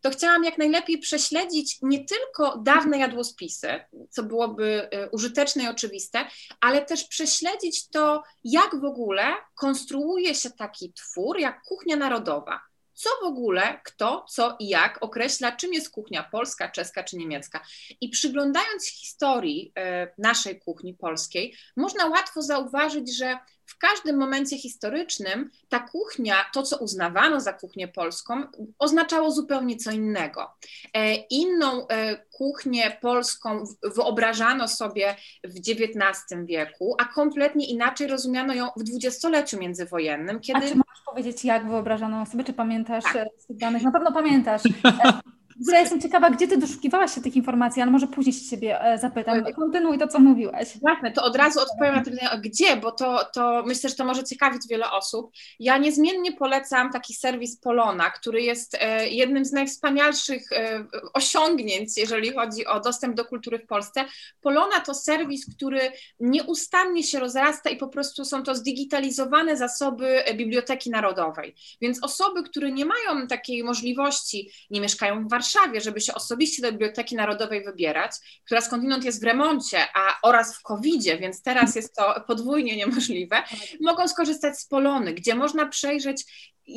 to 0.00 0.10
chciałam 0.10 0.44
jak 0.44 0.58
najlepiej 0.58 0.98
prześledzić 0.98 1.78
nie 1.82 2.04
tylko 2.04 2.58
dawne 2.58 2.98
jadłospisy, 2.98 3.80
co 4.10 4.22
byłoby 4.22 4.88
e, 4.90 5.10
użyteczne 5.10 5.62
i 5.64 5.68
oczywiste, 5.68 6.24
ale 6.60 6.84
też 6.84 7.04
prześledzić 7.04 7.88
to, 7.88 8.22
jak 8.44 8.80
w 8.80 8.84
ogóle 8.84 9.24
konstruuje 9.54 10.34
się 10.34 10.50
taki 10.50 10.92
twór, 10.92 11.38
jak 11.38 11.62
kuchnia 11.62 11.96
narodowa 11.96 12.71
co 13.02 13.10
w 13.22 13.24
ogóle, 13.24 13.80
kto, 13.84 14.24
co 14.28 14.56
i 14.58 14.68
jak 14.68 15.02
określa, 15.02 15.52
czym 15.52 15.72
jest 15.72 15.90
kuchnia 15.90 16.22
polska, 16.22 16.68
czeska 16.68 17.04
czy 17.04 17.16
niemiecka. 17.16 17.60
I 18.00 18.08
przyglądając 18.08 18.88
historii 18.88 19.72
e, 19.78 20.14
naszej 20.18 20.60
kuchni 20.60 20.94
polskiej, 20.94 21.56
można 21.76 22.06
łatwo 22.06 22.42
zauważyć, 22.42 23.16
że 23.16 23.38
w 23.66 23.78
każdym 23.78 24.16
momencie 24.16 24.58
historycznym 24.58 25.50
ta 25.68 25.80
kuchnia, 25.80 26.34
to 26.52 26.62
co 26.62 26.78
uznawano 26.78 27.40
za 27.40 27.52
kuchnię 27.52 27.88
polską, 27.88 28.42
oznaczało 28.78 29.30
zupełnie 29.30 29.76
co 29.76 29.90
innego. 29.90 30.50
E, 30.94 31.14
inną 31.14 31.88
e, 31.88 32.16
kuchnię 32.16 32.98
polską 33.00 33.64
wyobrażano 33.96 34.68
sobie 34.68 35.16
w 35.44 35.58
XIX 35.58 36.44
wieku, 36.44 36.96
a 36.98 37.04
kompletnie 37.04 37.66
inaczej 37.66 38.06
rozumiano 38.06 38.54
ją 38.54 38.68
w 38.76 38.82
dwudziestoleciu 38.82 39.58
międzywojennym. 39.58 40.40
Kiedy... 40.40 40.58
A 40.58 40.68
czy 40.68 40.74
możesz 40.74 41.04
powiedzieć, 41.06 41.44
jak 41.44 41.68
wyobrażano 41.68 42.26
sobie, 42.26 42.44
czy 42.44 42.52
pamiętasz 42.52 43.04
tak. 43.04 43.28
z 43.38 43.46
tych 43.46 43.56
danych? 43.56 43.82
Na 43.82 43.92
pewno 43.92 44.12
pamiętasz. 44.12 44.62
E, 45.68 45.72
ja 45.72 45.80
jestem 45.80 46.00
ciekawa, 46.00 46.30
gdzie 46.30 46.48
ty 46.48 46.56
doszukiwałaś 46.56 47.14
się 47.14 47.20
tych 47.20 47.36
informacji, 47.36 47.82
ale 47.82 47.90
może 47.90 48.06
później 48.06 48.32
się 48.32 48.50
ciebie 48.50 48.84
e, 48.84 48.98
zapytam. 48.98 49.44
Kontynuuj 49.56 49.98
to, 49.98 50.08
co 50.08 50.18
mówiłaś. 50.18 50.68
Jasne, 50.88 51.12
to 51.12 51.24
od 51.24 51.36
razu 51.36 51.60
odpowiem 51.60 51.94
na 51.94 52.02
pytanie, 52.02 52.40
gdzie, 52.42 52.76
bo 52.76 52.92
to, 52.92 53.24
to 53.34 53.62
myślę, 53.66 53.90
że 53.90 53.96
to 53.96 54.04
może 54.04 54.24
ciekawić 54.24 54.62
wiele 54.70 54.90
osób. 54.90 55.32
Ja 55.60 55.78
niezmiennie 55.78 56.32
polecam 56.32 56.92
taki 56.92 57.14
serwis 57.14 57.56
Polona, 57.56 58.10
który 58.10 58.42
jest 58.42 58.76
e, 58.80 59.08
jednym 59.08 59.44
z 59.44 59.52
najwspanialszych 59.52 60.52
e, 60.52 60.84
osiągnięć, 61.14 61.96
jeżeli 61.96 62.32
chodzi 62.32 62.66
o 62.66 62.80
dostęp 62.80 63.16
do 63.16 63.24
kultury 63.24 63.58
w 63.58 63.66
Polsce. 63.66 64.04
Polona 64.40 64.80
to 64.80 64.94
serwis, 64.94 65.56
który 65.56 65.80
nieustannie 66.20 67.02
się 67.02 67.20
rozrasta 67.20 67.70
i 67.70 67.76
po 67.76 67.88
prostu 67.88 68.24
są 68.24 68.42
to 68.42 68.54
zdigitalizowane 68.54 69.56
zasoby 69.56 70.24
Biblioteki 70.34 70.90
Narodowej. 70.90 71.54
Więc 71.80 72.04
osoby, 72.04 72.42
które 72.42 72.72
nie 72.72 72.84
mają 72.84 73.26
takiej 73.26 73.64
możliwości, 73.64 74.50
nie 74.70 74.80
mieszkają 74.80 75.26
w 75.26 75.30
Warszawie, 75.30 75.51
Warszawie, 75.54 75.80
żeby 75.80 76.00
się 76.00 76.14
osobiście 76.14 76.62
do 76.62 76.72
Biblioteki 76.72 77.16
Narodowej 77.16 77.64
wybierać, 77.64 78.12
która 78.44 78.60
skądinąd 78.60 79.04
jest 79.04 79.20
w 79.20 79.24
remoncie, 79.24 79.78
a 79.94 80.18
oraz 80.22 80.58
w 80.58 80.62
COVID-zie, 80.62 81.18
więc 81.18 81.42
teraz 81.42 81.74
jest 81.76 81.96
to 81.96 82.24
podwójnie 82.26 82.76
niemożliwe, 82.76 83.42
mogą 83.80 84.08
skorzystać 84.08 84.58
z 84.58 84.66
Polony, 84.66 85.14
gdzie 85.14 85.34
można 85.34 85.66
przejrzeć 85.66 86.24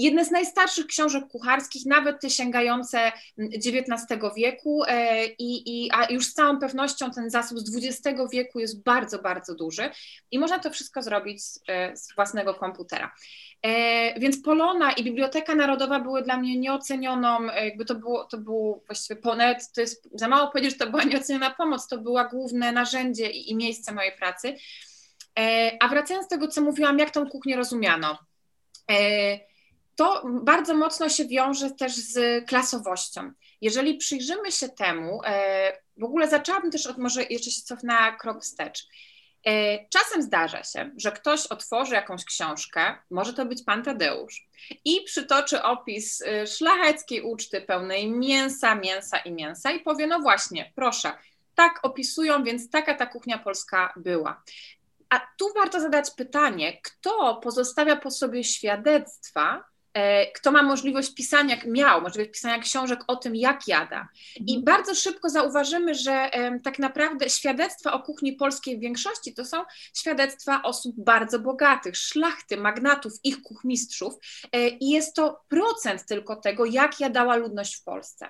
jedne 0.03 0.25
z 0.25 0.31
najstarszych 0.31 0.87
książek 0.87 1.27
kucharskich, 1.27 1.85
nawet 1.85 2.21
te 2.21 2.29
sięgające 2.29 3.11
XIX 3.37 4.21
wieku 4.37 4.83
e, 4.87 5.25
i, 5.25 5.85
i, 5.85 5.91
a 5.91 6.11
już 6.11 6.25
z 6.25 6.33
całą 6.33 6.59
pewnością 6.59 7.11
ten 7.11 7.29
zasób 7.29 7.59
z 7.59 7.77
XX 7.77 8.21
wieku 8.31 8.59
jest 8.59 8.83
bardzo, 8.83 9.19
bardzo 9.19 9.55
duży 9.55 9.89
i 10.31 10.39
można 10.39 10.59
to 10.59 10.71
wszystko 10.71 11.01
zrobić 11.01 11.43
z, 11.43 11.59
e, 11.67 11.97
z 11.97 12.15
własnego 12.15 12.53
komputera. 12.53 13.15
E, 13.61 14.19
więc 14.19 14.41
Polona 14.41 14.91
i 14.91 15.03
Biblioteka 15.03 15.55
Narodowa 15.55 15.99
były 15.99 16.21
dla 16.21 16.37
mnie 16.37 16.57
nieocenioną, 16.57 17.43
jakby 17.45 17.85
to 17.85 17.95
było, 17.95 18.23
to 18.23 18.37
było 18.37 18.83
właściwie 18.87 19.21
ponad, 19.21 19.71
to 19.73 19.81
jest 19.81 20.09
za 20.13 20.27
mało 20.27 20.51
powiedzieć, 20.51 20.71
że 20.71 20.85
to 20.85 20.91
była 20.91 21.03
nieoceniona 21.03 21.51
pomoc, 21.51 21.87
to 21.87 21.97
była 21.97 22.23
główne 22.23 22.71
narzędzie 22.71 23.31
i, 23.31 23.51
i 23.51 23.55
miejsce 23.55 23.93
mojej 23.93 24.11
pracy. 24.11 24.55
A 25.79 25.87
wracając 25.87 26.25
do 26.27 26.29
tego, 26.29 26.47
co 26.47 26.61
mówiłam, 26.61 26.99
jak 26.99 27.11
tą 27.11 27.29
kuchnię 27.29 27.55
rozumiano 27.55 28.17
to 29.95 30.23
bardzo 30.43 30.73
mocno 30.73 31.09
się 31.09 31.25
wiąże 31.25 31.71
też 31.71 31.95
z 31.95 32.45
klasowością. 32.47 33.31
Jeżeli 33.61 33.97
przyjrzymy 33.97 34.51
się 34.51 34.69
temu, 34.69 35.21
e, 35.25 35.77
w 35.97 36.03
ogóle 36.03 36.29
zaczęłabym 36.29 36.71
też 36.71 36.87
od 36.87 36.97
może 36.97 37.23
jeszcze 37.23 37.51
się 37.51 37.61
cofnęła 37.61 38.11
krok 38.11 38.41
wstecz. 38.41 38.87
E, 39.45 39.79
czasem 39.89 40.21
zdarza 40.21 40.63
się, 40.63 40.91
że 40.97 41.11
ktoś 41.11 41.47
otworzy 41.47 41.93
jakąś 41.95 42.25
książkę, 42.25 42.95
może 43.09 43.33
to 43.33 43.45
być 43.45 43.63
pan 43.63 43.83
Tadeusz, 43.83 44.47
i 44.85 45.01
przytoczy 45.05 45.63
opis 45.63 46.21
e, 46.21 46.47
szlacheckiej 46.47 47.21
uczty 47.21 47.61
pełnej 47.61 48.11
mięsa, 48.11 48.75
mięsa 48.75 49.17
i 49.17 49.31
mięsa 49.31 49.71
i 49.71 49.79
powie, 49.79 50.07
no 50.07 50.19
właśnie, 50.19 50.71
proszę, 50.75 51.11
tak 51.55 51.79
opisują, 51.83 52.43
więc 52.43 52.69
taka 52.69 52.93
ta 52.93 53.05
kuchnia 53.05 53.37
polska 53.37 53.93
była. 53.95 54.43
A 55.09 55.19
tu 55.37 55.53
warto 55.53 55.81
zadać 55.81 56.11
pytanie, 56.11 56.81
kto 56.83 57.35
pozostawia 57.35 57.95
po 57.95 58.11
sobie 58.11 58.43
świadectwa, 58.43 59.63
kto 60.35 60.51
ma 60.51 60.63
możliwość 60.63 61.13
pisania, 61.13 61.57
miał 61.65 62.01
możliwość 62.01 62.31
pisania 62.31 62.59
książek 62.59 62.99
o 63.07 63.15
tym, 63.15 63.35
jak 63.35 63.67
jada. 63.67 64.07
I 64.35 64.55
mhm. 64.55 64.63
bardzo 64.63 64.95
szybko 64.95 65.29
zauważymy, 65.29 65.95
że 65.95 66.29
tak 66.63 66.79
naprawdę 66.79 67.29
świadectwa 67.29 67.93
o 67.93 67.99
kuchni 67.99 68.33
polskiej 68.33 68.77
w 68.77 68.81
większości 68.81 69.33
to 69.33 69.45
są 69.45 69.63
świadectwa 69.97 70.61
osób 70.63 70.95
bardzo 70.97 71.39
bogatych, 71.39 71.97
szlachty, 71.97 72.57
magnatów, 72.57 73.13
ich 73.23 73.41
kuchmistrzów 73.41 74.13
e, 74.51 74.67
i 74.67 74.89
jest 74.89 75.15
to 75.15 75.41
procent 75.47 76.05
tylko 76.05 76.35
tego, 76.35 76.65
jak 76.65 76.99
jadała 76.99 77.35
ludność 77.35 77.75
w 77.75 77.83
Polsce. 77.83 78.29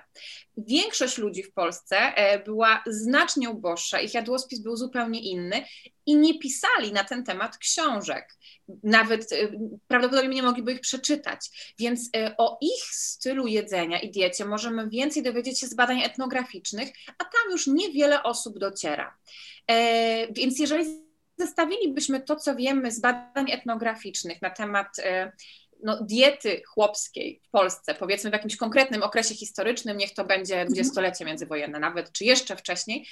Większość 0.56 1.18
ludzi 1.18 1.42
w 1.42 1.52
Polsce 1.52 1.96
e, 1.98 2.38
była 2.44 2.82
znacznie 2.86 3.50
uboższa, 3.50 4.00
ich 4.00 4.14
jadłospis 4.14 4.60
był 4.60 4.76
zupełnie 4.76 5.20
inny 5.20 5.64
i 6.06 6.16
nie 6.16 6.38
pisali 6.38 6.92
na 6.92 7.04
ten 7.04 7.24
temat 7.24 7.58
książek. 7.58 8.36
Nawet 8.82 9.32
y, 9.32 9.58
prawdopodobnie 9.88 10.34
nie 10.34 10.42
mogliby 10.42 10.72
ich 10.72 10.80
przeczytać. 10.80 11.74
Więc 11.78 12.06
y, 12.06 12.36
o 12.38 12.58
ich 12.60 12.84
stylu 12.84 13.46
jedzenia 13.46 14.00
i 14.00 14.10
diecie 14.10 14.44
możemy 14.44 14.88
więcej 14.88 15.22
dowiedzieć 15.22 15.60
się 15.60 15.66
z 15.66 15.74
badań 15.74 16.02
etnograficznych, 16.02 16.88
a 17.18 17.24
tam 17.24 17.50
już 17.50 17.66
niewiele 17.66 18.22
osób 18.22 18.58
dociera. 18.58 19.16
E, 19.70 20.32
więc 20.32 20.58
jeżeli 20.58 20.84
zestawilibyśmy 21.38 22.20
to, 22.20 22.36
co 22.36 22.56
wiemy 22.56 22.90
z 22.90 23.00
badań 23.00 23.50
etnograficznych 23.50 24.42
na 24.42 24.50
temat 24.50 24.96
no, 25.82 25.98
diety 26.02 26.62
chłopskiej 26.68 27.40
w 27.48 27.50
Polsce, 27.50 27.94
powiedzmy 27.94 28.30
w 28.30 28.32
jakimś 28.32 28.56
konkretnym 28.56 29.02
okresie 29.02 29.34
historycznym, 29.34 29.96
niech 29.96 30.14
to 30.14 30.24
będzie 30.24 30.54
mhm. 30.54 30.68
dwudziestolecie 30.68 31.24
międzywojenne 31.24 31.78
nawet, 31.78 32.12
czy 32.12 32.24
jeszcze 32.24 32.56
wcześniej, 32.56 33.06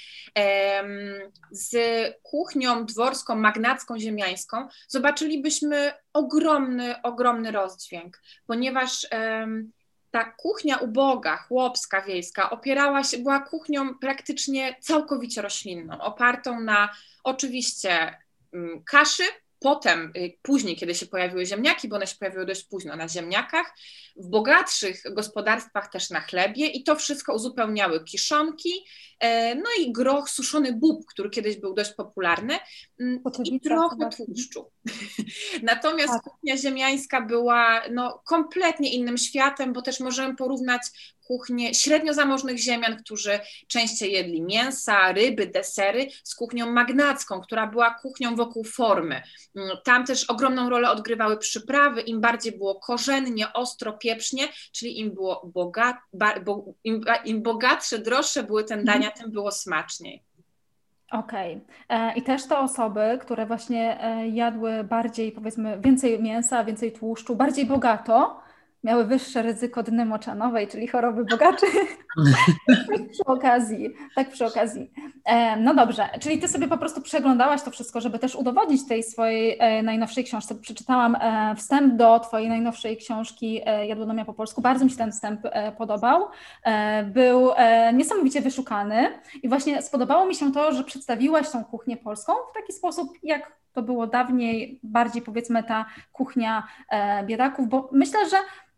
z 1.51 1.75
kuchnią 2.23 2.85
dworską, 2.85 3.35
magnacką, 3.35 3.99
ziemiańską, 3.99 4.67
zobaczylibyśmy 4.87 5.93
ogromny, 6.13 7.01
ogromny 7.01 7.51
rozdźwięk, 7.51 8.21
ponieważ 8.47 9.07
ta 10.11 10.23
kuchnia 10.37 10.77
uboga, 10.77 11.37
chłopska, 11.37 12.01
wiejska 12.01 12.49
opierała 12.49 13.03
się, 13.03 13.17
była 13.17 13.39
kuchnią 13.39 13.95
praktycznie 13.99 14.75
całkowicie 14.79 15.41
roślinną, 15.41 16.01
opartą 16.01 16.59
na 16.59 16.89
oczywiście 17.23 18.17
mm, 18.53 18.83
kaszy, 18.83 19.23
Potem, 19.65 20.11
y, 20.17 20.37
później, 20.41 20.75
kiedy 20.75 20.95
się 20.95 21.05
pojawiły 21.05 21.45
ziemniaki, 21.45 21.87
bo 21.87 21.95
one 21.95 22.07
się 22.07 22.15
pojawiły 22.19 22.45
dość 22.45 22.63
późno 22.63 22.95
na 22.95 23.07
ziemniakach, 23.07 23.73
w 24.15 24.27
bogatszych 24.27 25.03
gospodarstwach 25.13 25.91
też 25.91 26.09
na 26.09 26.21
chlebie 26.21 26.67
i 26.67 26.83
to 26.83 26.95
wszystko 26.95 27.35
uzupełniały 27.35 28.03
kiszonki, 28.03 28.85
e, 29.19 29.55
no 29.55 29.69
i 29.79 29.91
groch, 29.91 30.29
suszony 30.29 30.73
bób, 30.73 31.05
który 31.05 31.29
kiedyś 31.29 31.57
był 31.57 31.73
dość 31.73 31.93
popularny 31.93 32.59
mm, 32.99 33.21
i 33.43 33.59
trochę 33.59 34.09
tłuszczu. 34.17 34.71
Natomiast 35.63 36.13
tak. 36.13 36.23
kuchnia 36.23 36.57
ziemiańska 36.57 37.21
była 37.21 37.81
no, 37.91 38.21
kompletnie 38.25 38.93
innym 38.93 39.17
światem, 39.17 39.73
bo 39.73 39.81
też 39.81 39.99
możemy 39.99 40.35
porównać 40.35 40.81
kuchnię 41.27 41.73
średnio 41.73 42.13
zamożnych 42.13 42.57
ziemian, 42.57 42.97
którzy 42.97 43.39
częściej 43.67 44.11
jedli 44.11 44.41
mięsa, 44.41 45.11
ryby, 45.11 45.47
desery, 45.47 46.07
z 46.23 46.35
kuchnią 46.35 46.71
magnacką, 46.71 47.41
która 47.41 47.67
była 47.67 47.93
kuchnią 47.93 48.35
wokół 48.35 48.63
formy. 48.63 49.21
Mm, 49.55 49.77
tam 49.83 50.05
też 50.05 50.23
ogromną 50.23 50.69
rolę 50.69 50.91
odgrywały 50.91 51.37
przyprawy, 51.37 52.01
im 52.01 52.21
bardziej 52.21 52.57
było 52.57 52.79
korzennie, 52.79 53.53
ostro, 53.53 53.93
pieprznie, 53.93 54.47
czyli 54.71 54.99
im 54.99 55.13
było 55.13 55.51
bogat, 55.53 55.95
bo, 56.43 56.65
im, 56.83 57.01
im 57.25 57.41
bogatsze, 57.41 57.99
droższe 57.99 58.43
były 58.43 58.63
te 58.63 58.75
mhm. 58.75 58.85
dania, 58.85 59.11
tym 59.11 59.31
było 59.31 59.51
smaczniej. 59.51 60.23
Okej. 61.11 61.61
Okay. 61.87 62.09
E, 62.09 62.13
I 62.15 62.21
też 62.21 62.47
te 62.47 62.57
osoby, 62.57 63.19
które 63.21 63.45
właśnie 63.45 64.03
e, 64.03 64.27
jadły 64.27 64.83
bardziej, 64.83 65.31
powiedzmy, 65.31 65.79
więcej 65.81 66.23
mięsa, 66.23 66.63
więcej 66.63 66.91
tłuszczu, 66.91 67.35
bardziej 67.35 67.65
bogato, 67.65 68.44
miały 68.85 69.05
wyższe 69.05 69.41
ryzyko 69.41 69.83
dny 69.83 70.05
moczanowej, 70.05 70.67
czyli 70.67 70.87
choroby 70.87 71.25
bogaczy. 71.25 71.65
tak 72.67 73.09
przy 73.11 73.23
okazji, 73.25 73.89
tak 74.15 74.29
przy 74.29 74.45
okazji. 74.45 74.91
E, 75.25 75.57
no 75.57 75.75
dobrze, 75.75 76.09
czyli 76.19 76.39
ty 76.39 76.47
sobie 76.47 76.67
po 76.67 76.77
prostu 76.77 77.01
przeglądałaś 77.01 77.61
to 77.61 77.71
wszystko, 77.71 78.01
żeby 78.01 78.19
też 78.19 78.35
udowodnić 78.35 78.87
tej 78.87 79.03
swojej 79.03 79.57
e, 79.59 79.83
najnowszej 79.83 80.23
książce. 80.23 80.55
Przeczytałam 80.55 81.15
e, 81.15 81.55
wstęp 81.55 81.95
do 81.95 82.19
twojej 82.19 82.49
najnowszej 82.49 82.97
książki 82.97 83.61
Jadłonomia 83.87 84.25
po 84.25 84.33
polsku. 84.33 84.61
Bardzo 84.61 84.85
mi 84.85 84.91
się 84.91 84.97
ten 84.97 85.11
wstęp 85.11 85.41
podobał. 85.77 86.27
Był 87.05 87.51
niesamowicie 87.93 88.41
wyszukany 88.41 89.07
i 89.43 89.49
właśnie 89.49 89.81
spodobało 89.81 90.25
mi 90.25 90.35
się 90.35 90.51
to, 90.51 90.71
że 90.71 90.83
przedstawiłaś 90.83 91.49
tą 91.49 91.63
kuchnię 91.63 91.97
polską 91.97 92.33
w 92.51 92.53
taki 92.53 92.73
sposób, 92.73 93.09
jak 93.23 93.51
to 93.73 93.81
było 93.81 94.07
dawniej, 94.07 94.79
bardziej 94.83 95.21
powiedzmy 95.21 95.63
ta 95.63 95.85
kuchnia 96.11 96.67
biedaków, 97.25 97.69
bo 97.69 97.89
myślę, 97.91 98.29
że 98.29 98.37
E, 98.37 98.74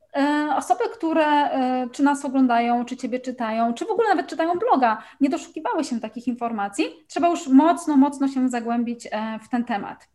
osoby, 0.56 0.84
które 0.94 1.26
e, 1.26 1.88
czy 1.92 2.04
nas 2.04 2.26
oglądają, 2.26 2.86
czy 2.86 2.98
Ciebie 2.98 3.20
czytają, 3.20 3.74
czy 3.74 3.86
w 3.86 3.92
ogóle 3.92 4.10
nawet 4.10 4.28
czytają 4.28 4.54
bloga, 4.56 5.04
nie 5.22 5.30
doszukiwały 5.30 5.84
się 5.84 6.00
takich 6.00 6.28
informacji, 6.28 6.86
trzeba 7.08 7.28
już 7.30 7.48
mocno, 7.48 7.98
mocno 7.98 8.28
się 8.28 8.50
zagłębić 8.50 9.08
e, 9.12 9.40
w 9.40 9.50
ten 9.50 9.64
temat. 9.64 10.10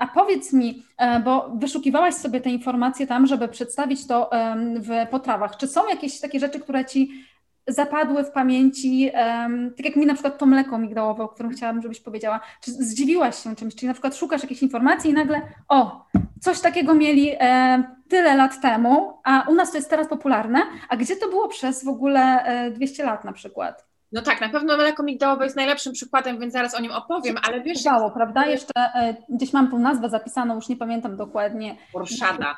A 0.00 0.06
powiedz 0.14 0.52
mi, 0.52 0.82
bo 1.24 1.50
wyszukiwałaś 1.54 2.14
sobie 2.14 2.40
te 2.40 2.50
informacje 2.50 3.06
tam, 3.06 3.26
żeby 3.26 3.48
przedstawić 3.48 4.06
to 4.06 4.30
w 4.56 5.06
potrawach. 5.10 5.56
Czy 5.56 5.68
są 5.68 5.88
jakieś 5.88 6.20
takie 6.20 6.40
rzeczy, 6.40 6.60
które 6.60 6.84
Ci 6.84 7.24
zapadły 7.66 8.24
w 8.24 8.30
pamięci, 8.30 9.10
tak 9.76 9.86
jak 9.86 9.96
mi 9.96 10.06
na 10.06 10.14
przykład 10.14 10.38
to 10.38 10.46
mleko 10.46 10.78
migdałowe, 10.78 11.24
o 11.24 11.28
którym 11.28 11.52
chciałabym, 11.52 11.82
żebyś 11.82 12.00
powiedziała, 12.00 12.40
czy 12.60 12.70
zdziwiłaś 12.70 13.42
się 13.42 13.56
czymś, 13.56 13.74
czyli 13.74 13.86
na 13.86 13.94
przykład 13.94 14.16
szukasz 14.16 14.42
jakiejś 14.42 14.62
informacji 14.62 15.10
i 15.10 15.14
nagle, 15.14 15.42
o, 15.68 16.06
coś 16.40 16.60
takiego 16.60 16.94
mieli 16.94 17.30
e, 17.40 17.82
tyle 18.08 18.36
lat 18.36 18.60
temu, 18.60 19.20
a 19.24 19.46
u 19.48 19.54
nas 19.54 19.70
to 19.70 19.76
jest 19.76 19.90
teraz 19.90 20.08
popularne, 20.08 20.62
a 20.88 20.96
gdzie 20.96 21.16
to 21.16 21.28
było 21.28 21.48
przez 21.48 21.84
w 21.84 21.88
ogóle 21.88 22.44
e, 22.44 22.70
200 22.70 23.04
lat 23.04 23.24
na 23.24 23.32
przykład? 23.32 23.90
No 24.12 24.22
tak, 24.22 24.40
na 24.40 24.48
pewno 24.48 24.76
mleko 24.76 25.02
migdałowe 25.02 25.44
jest 25.44 25.56
najlepszym 25.56 25.92
przykładem, 25.92 26.40
więc 26.40 26.52
zaraz 26.52 26.74
o 26.74 26.80
nim 26.80 26.92
opowiem, 26.92 27.36
ale 27.42 27.60
wiesz... 27.60 27.82
Dało, 27.82 28.10
prawda? 28.10 28.46
Jeszcze 28.46 28.74
e, 28.76 29.14
gdzieś 29.28 29.52
mam 29.52 29.70
tą 29.70 29.78
nazwę 29.78 30.08
zapisaną, 30.08 30.54
już 30.54 30.68
nie 30.68 30.76
pamiętam 30.76 31.16
dokładnie. 31.16 31.76
Orszada. 31.92 32.56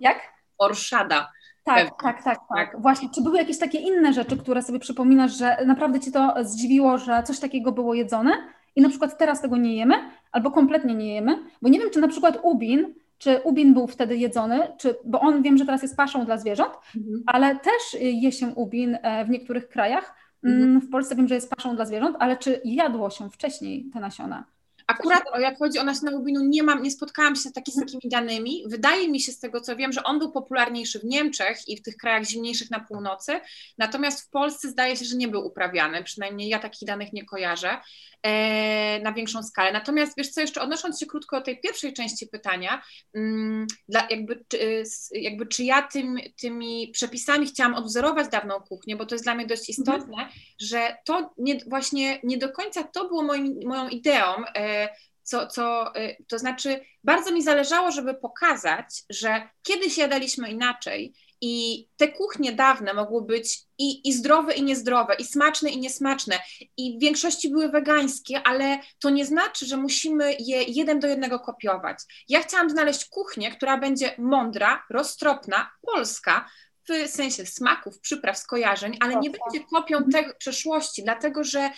Jak? 0.00 0.20
Orszada. 0.58 1.32
Tak, 1.64 2.02
tak, 2.02 2.22
tak, 2.22 2.38
tak, 2.48 2.80
Właśnie, 2.80 3.08
czy 3.14 3.22
były 3.22 3.38
jakieś 3.38 3.58
takie 3.58 3.78
inne 3.78 4.12
rzeczy, 4.12 4.36
które 4.36 4.62
sobie 4.62 4.78
przypominasz, 4.78 5.38
że 5.38 5.56
naprawdę 5.66 6.00
Ci 6.00 6.12
to 6.12 6.34
zdziwiło, 6.40 6.98
że 6.98 7.22
coś 7.22 7.40
takiego 7.40 7.72
było 7.72 7.94
jedzone 7.94 8.32
i 8.76 8.82
na 8.82 8.88
przykład 8.88 9.18
teraz 9.18 9.40
tego 9.40 9.56
nie 9.56 9.76
jemy, 9.76 9.94
albo 10.32 10.50
kompletnie 10.50 10.94
nie 10.94 11.14
jemy? 11.14 11.38
Bo 11.62 11.68
nie 11.68 11.78
wiem, 11.78 11.90
czy 11.90 12.00
na 12.00 12.08
przykład 12.08 12.38
ubin, 12.42 12.94
czy 13.18 13.40
ubin 13.44 13.74
był 13.74 13.86
wtedy 13.86 14.16
jedzony, 14.16 14.60
czy, 14.78 14.96
bo 15.04 15.20
on 15.20 15.42
wiem, 15.42 15.58
że 15.58 15.64
teraz 15.64 15.82
jest 15.82 15.96
paszą 15.96 16.24
dla 16.24 16.38
zwierząt, 16.38 16.72
mhm. 16.96 17.22
ale 17.26 17.56
też 17.56 18.00
je 18.00 18.32
się 18.32 18.46
ubin 18.46 18.98
e, 19.02 19.24
w 19.24 19.30
niektórych 19.30 19.68
krajach. 19.68 20.14
Mhm. 20.44 20.62
Mm, 20.62 20.80
w 20.80 20.90
Polsce 20.90 21.16
wiem, 21.16 21.28
że 21.28 21.34
jest 21.34 21.50
paszą 21.50 21.76
dla 21.76 21.84
zwierząt, 21.84 22.16
ale 22.20 22.36
czy 22.36 22.60
jadło 22.64 23.10
się 23.10 23.30
wcześniej 23.30 23.90
te 23.92 24.00
nasiona? 24.00 24.44
Akurat 24.86 25.22
jak 25.40 25.58
chodzi 25.58 25.78
o 25.78 25.84
nasiona 25.84 26.16
ubinu, 26.16 26.40
nie 26.44 26.62
mam, 26.62 26.82
nie 26.82 26.90
spotkałam 26.90 27.36
się 27.36 27.48
z, 27.48 27.52
taki, 27.52 27.72
z 27.72 27.76
takimi 27.76 28.02
danymi. 28.04 28.64
Wydaje 28.66 29.08
mi 29.08 29.20
się 29.20 29.32
z 29.32 29.38
tego, 29.38 29.60
co 29.60 29.76
wiem, 29.76 29.92
że 29.92 30.02
on 30.02 30.18
był 30.18 30.32
popularniejszy 30.32 30.98
w 30.98 31.04
Niemczech 31.04 31.68
i 31.68 31.76
w 31.76 31.82
tych 31.82 31.96
krajach 31.96 32.24
zimniejszych 32.24 32.70
na 32.70 32.80
północy, 32.80 33.40
natomiast 33.78 34.26
w 34.26 34.30
Polsce 34.30 34.68
zdaje 34.68 34.96
się, 34.96 35.04
że 35.04 35.16
nie 35.16 35.28
był 35.28 35.46
uprawiany, 35.46 36.02
przynajmniej 36.02 36.48
ja 36.48 36.58
takich 36.58 36.88
danych 36.88 37.12
nie 37.12 37.24
kojarzę 37.24 37.76
e, 38.22 39.00
na 39.00 39.12
większą 39.12 39.42
skalę. 39.42 39.72
Natomiast 39.72 40.16
wiesz 40.16 40.30
co, 40.30 40.40
jeszcze 40.40 40.62
odnosząc 40.62 41.00
się 41.00 41.06
krótko 41.06 41.38
do 41.38 41.44
tej 41.44 41.60
pierwszej 41.60 41.92
części 41.92 42.26
pytania, 42.26 42.82
mm, 43.14 43.66
dla, 43.88 44.06
jakby, 44.10 44.44
czy, 44.48 44.82
jakby 45.12 45.46
czy 45.46 45.64
ja 45.64 45.82
tym, 45.82 46.18
tymi 46.40 46.90
przepisami 46.92 47.46
chciałam 47.46 47.74
odwzorować 47.74 48.28
dawną 48.28 48.60
kuchnię, 48.60 48.96
bo 48.96 49.06
to 49.06 49.14
jest 49.14 49.24
dla 49.24 49.34
mnie 49.34 49.46
dość 49.46 49.68
istotne, 49.68 50.22
mhm. 50.22 50.28
że 50.60 50.96
to 51.04 51.34
nie, 51.38 51.58
właśnie 51.66 52.20
nie 52.22 52.38
do 52.38 52.48
końca 52.48 52.82
to 52.82 53.08
było 53.08 53.22
moim, 53.22 53.58
moją 53.66 53.88
ideą, 53.88 54.44
e, 54.54 54.73
co, 55.22 55.46
co, 55.46 55.96
y, 55.96 56.24
to 56.28 56.38
znaczy, 56.38 56.80
bardzo 57.04 57.32
mi 57.32 57.42
zależało, 57.42 57.90
żeby 57.90 58.14
pokazać, 58.14 58.86
że 59.10 59.48
kiedyś 59.62 59.98
jadaliśmy 59.98 60.50
inaczej 60.50 61.14
i 61.40 61.88
te 61.96 62.08
kuchnie 62.08 62.52
dawne 62.52 62.94
mogły 62.94 63.22
być 63.22 63.62
i, 63.78 64.08
i 64.08 64.12
zdrowe, 64.12 64.54
i 64.54 64.62
niezdrowe, 64.62 65.14
i 65.14 65.24
smaczne, 65.24 65.70
i 65.70 65.78
niesmaczne, 65.78 66.38
i 66.76 66.98
w 66.98 67.00
większości 67.00 67.50
były 67.50 67.68
wegańskie, 67.68 68.42
ale 68.44 68.78
to 68.98 69.10
nie 69.10 69.26
znaczy, 69.26 69.66
że 69.66 69.76
musimy 69.76 70.36
je 70.38 70.62
jeden 70.62 71.00
do 71.00 71.08
jednego 71.08 71.40
kopiować. 71.40 71.98
Ja 72.28 72.42
chciałam 72.42 72.70
znaleźć 72.70 73.04
kuchnię, 73.04 73.50
która 73.50 73.78
będzie 73.78 74.14
mądra, 74.18 74.84
roztropna, 74.90 75.70
polska, 75.80 76.48
w 76.88 77.08
sensie 77.08 77.46
smaków, 77.46 78.00
przypraw, 78.00 78.38
skojarzeń, 78.38 78.96
ale 79.00 79.16
nie 79.16 79.30
będzie 79.30 79.66
kopią 79.72 80.04
tej 80.12 80.24
przeszłości, 80.38 81.02
dlatego 81.02 81.44
że 81.44 81.70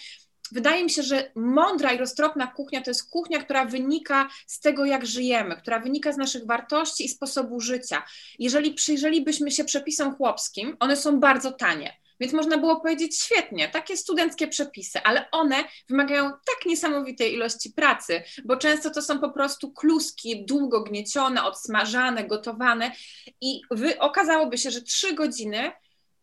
wydaje 0.53 0.85
mi 0.85 0.91
się, 0.91 1.03
że 1.03 1.31
mądra 1.35 1.93
i 1.93 1.99
roztropna 1.99 2.47
kuchnia 2.47 2.81
to 2.81 2.91
jest 2.91 3.11
kuchnia, 3.11 3.45
która 3.45 3.65
wynika 3.65 4.29
z 4.47 4.61
tego, 4.61 4.85
jak 4.85 5.07
żyjemy, 5.07 5.57
która 5.57 5.81
wynika 5.81 6.12
z 6.12 6.17
naszych 6.17 6.47
wartości 6.47 7.05
i 7.05 7.09
sposobu 7.09 7.61
życia. 7.61 8.03
Jeżeli 8.38 8.75
przyjrzelibyśmy 8.75 9.50
się 9.50 9.65
przepisom 9.65 10.15
chłopskim, 10.17 10.76
one 10.81 10.97
są 10.97 11.21
bardzo 11.21 11.53
tanie. 11.53 11.97
Więc 12.21 12.33
można 12.33 12.59
było 12.59 12.81
powiedzieć 12.81 13.19
świetnie, 13.19 13.69
takie 13.69 13.97
studenckie 13.97 14.49
przepisy, 14.49 15.02
ale 15.04 15.30
one 15.30 15.56
wymagają 15.89 16.30
tak 16.30 16.67
niesamowitej 16.67 17.35
ilości 17.35 17.71
pracy, 17.71 18.23
bo 18.45 18.56
często 18.56 18.91
to 18.91 19.02
są 19.02 19.21
po 19.21 19.30
prostu 19.30 19.73
kluski 19.73 20.45
długo 20.47 20.82
gniecione, 20.82 21.45
odsmażane, 21.45 22.25
gotowane 22.25 22.93
i 23.41 23.61
wy, 23.71 23.99
okazałoby 23.99 24.59
się, 24.59 24.71
że 24.71 24.82
trzy 24.82 25.15
godziny 25.15 25.73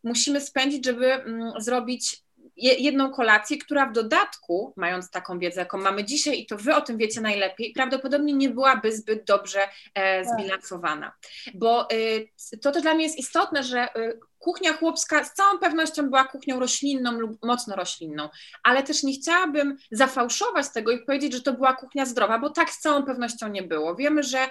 musimy 0.03 0.41
spędzić, 0.41 0.85
żeby 0.85 1.13
mm, 1.13 1.53
zrobić 1.57 2.22
jedną 2.57 3.11
kolację, 3.11 3.57
która 3.57 3.85
w 3.85 3.93
dodatku, 3.93 4.73
mając 4.77 5.11
taką 5.11 5.39
wiedzę, 5.39 5.59
jaką 5.59 5.77
mamy 5.77 6.03
dzisiaj, 6.03 6.39
i 6.39 6.45
to 6.45 6.57
wy 6.57 6.75
o 6.75 6.81
tym 6.81 6.97
wiecie 6.97 7.21
najlepiej, 7.21 7.73
prawdopodobnie 7.75 8.33
nie 8.33 8.49
byłaby 8.49 8.91
zbyt 8.91 9.25
dobrze 9.25 9.59
e, 9.93 10.23
tak. 10.23 10.33
zbilansowana. 10.33 11.13
Bo 11.53 11.87
y, 11.91 12.29
to 12.61 12.71
też 12.71 12.83
dla 12.83 12.93
mnie 12.93 13.03
jest 13.03 13.17
istotne, 13.17 13.63
że 13.63 13.87
y, 13.97 14.19
kuchnia 14.43 14.73
chłopska 14.73 15.23
z 15.23 15.33
całą 15.33 15.59
pewnością 15.59 16.03
była 16.09 16.23
kuchnią 16.23 16.59
roślinną 16.59 17.11
lub 17.11 17.45
mocno 17.45 17.75
roślinną, 17.75 18.29
ale 18.63 18.83
też 18.83 19.03
nie 19.03 19.13
chciałabym 19.13 19.77
zafałszować 19.91 20.69
tego 20.73 20.91
i 20.91 21.05
powiedzieć, 21.05 21.33
że 21.33 21.41
to 21.41 21.53
była 21.53 21.73
kuchnia 21.73 22.05
zdrowa, 22.05 22.39
bo 22.39 22.49
tak 22.49 22.69
z 22.71 22.79
całą 22.79 23.03
pewnością 23.03 23.47
nie 23.47 23.63
było. 23.63 23.95
Wiemy, 23.95 24.23
że 24.23 24.39
e, 24.39 24.49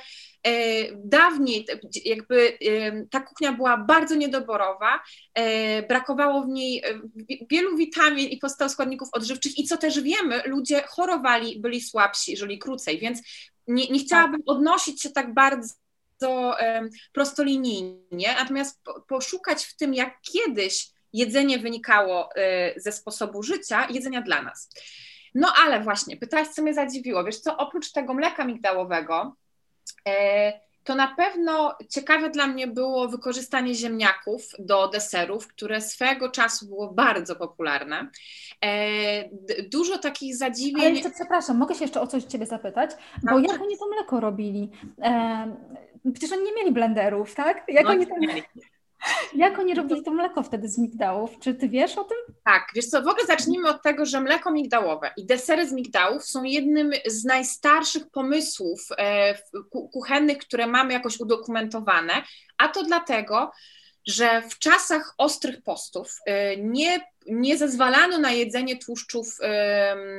dawniej 0.97 1.67
jakby 2.05 2.59
e, 2.61 3.07
ta 3.11 3.21
kuchnia 3.21 3.53
była 3.53 3.77
bardzo 3.77 4.15
niedoborowa, 4.15 5.01
e, 5.35 5.83
brakowało 5.83 6.43
w 6.43 6.49
niej 6.49 6.83
wielu 7.51 7.77
witamin 7.77 8.29
i 8.29 8.39
podstaw 8.39 8.71
składników 8.71 9.09
odżywczych 9.13 9.59
i 9.59 9.65
co 9.65 9.77
też 9.77 10.01
wiemy, 10.01 10.43
ludzie 10.47 10.83
chorowali, 10.89 11.61
byli 11.61 11.81
słabsi, 11.81 12.37
żyli 12.37 12.59
krócej, 12.59 12.99
więc 12.99 13.21
nie, 13.69 13.89
nie 13.89 13.99
chciałabym 13.99 14.41
odnosić 14.47 15.03
się 15.03 15.11
tak 15.11 15.35
bardzo 15.35 15.75
bardzo 16.23 16.55
prostolinijnie, 17.13 18.35
natomiast 18.39 18.83
poszukać 19.09 19.65
w 19.65 19.77
tym, 19.77 19.95
jak 19.95 20.21
kiedyś 20.21 20.91
jedzenie 21.13 21.59
wynikało 21.59 22.29
y, 22.77 22.81
ze 22.81 22.93
sposobu 22.93 23.43
życia, 23.43 23.87
jedzenia 23.91 24.23
dla 24.23 24.43
nas. 24.43 24.71
No 25.35 25.53
ale 25.65 25.81
właśnie, 25.81 26.17
pytałaś, 26.17 26.49
co 26.49 26.63
mnie 26.63 26.75
zadziwiło. 26.75 27.25
Wiesz 27.25 27.41
co, 27.41 27.57
oprócz 27.57 27.93
tego 27.93 28.15
mleka 28.15 28.45
migdałowego, 28.45 29.37
e, 30.09 30.53
to 30.85 30.95
na 30.95 31.15
pewno 31.17 31.75
ciekawe 31.91 32.31
dla 32.31 32.47
mnie 32.47 32.67
było 32.67 33.09
wykorzystanie 33.09 33.75
ziemniaków 33.75 34.49
do 34.59 34.89
deserów, 34.89 35.49
które 35.49 35.81
swego 35.81 36.31
czasu 36.31 36.67
było 36.67 36.93
bardzo 36.93 37.37
popularne. 37.37 38.11
E, 38.65 38.69
dużo 39.69 39.99
takich 39.99 40.37
zadziwień. 40.37 40.85
Ale 40.85 40.91
jeszcze, 40.91 41.11
przepraszam, 41.11 41.59
mogę 41.59 41.75
się 41.75 41.85
jeszcze 41.85 42.01
o 42.01 42.07
coś 42.07 42.25
Ciebie 42.25 42.47
zapytać? 42.47 42.91
Bo 43.23 43.39
jak 43.39 43.63
oni 43.63 43.79
to 43.79 43.89
mleko 43.89 44.21
robili? 44.21 44.71
Przecież 46.13 46.33
oni 46.33 46.45
nie 46.45 46.55
mieli 46.55 46.73
blenderów, 46.73 47.35
tak? 47.35 47.65
Jak, 47.69 47.85
no, 47.85 47.91
oni, 47.91 48.07
to, 48.07 48.15
jak 49.35 49.59
oni 49.59 49.75
robili 49.75 50.03
to 50.03 50.11
mleko 50.11 50.43
wtedy 50.43 50.69
z 50.69 50.79
migdałów? 50.79 51.39
Czy 51.41 51.55
ty 51.55 51.69
wiesz 51.69 51.99
o 51.99 52.05
tym? 52.05 52.17
Tak, 52.45 52.67
wiesz 52.75 52.87
co, 52.87 53.03
w 53.03 53.09
ogóle 53.09 53.27
zacznijmy 53.27 53.69
od 53.69 53.83
tego, 53.83 54.07
że 54.07 54.21
mleko 54.21 54.53
migdałowe 54.53 55.11
i 55.17 55.27
desery 55.27 55.69
z 55.69 55.73
migdałów 55.73 56.25
są 56.25 56.43
jednym 56.43 56.91
z 57.07 57.25
najstarszych 57.25 58.11
pomysłów 58.11 58.89
e, 58.99 59.35
kuchennych, 59.93 60.39
które 60.39 60.67
mamy 60.67 60.93
jakoś 60.93 61.21
udokumentowane, 61.21 62.13
a 62.59 62.69
to 62.69 62.85
dlatego, 62.85 63.51
że 64.07 64.43
w 64.43 64.59
czasach 64.59 65.15
ostrych 65.19 65.63
postów 65.63 66.19
e, 66.27 66.57
nie, 66.57 67.01
nie 67.27 67.59
zezwalano 67.59 68.19
na 68.19 68.33
jedzenie 68.33 68.79
tłuszczów 68.79 69.39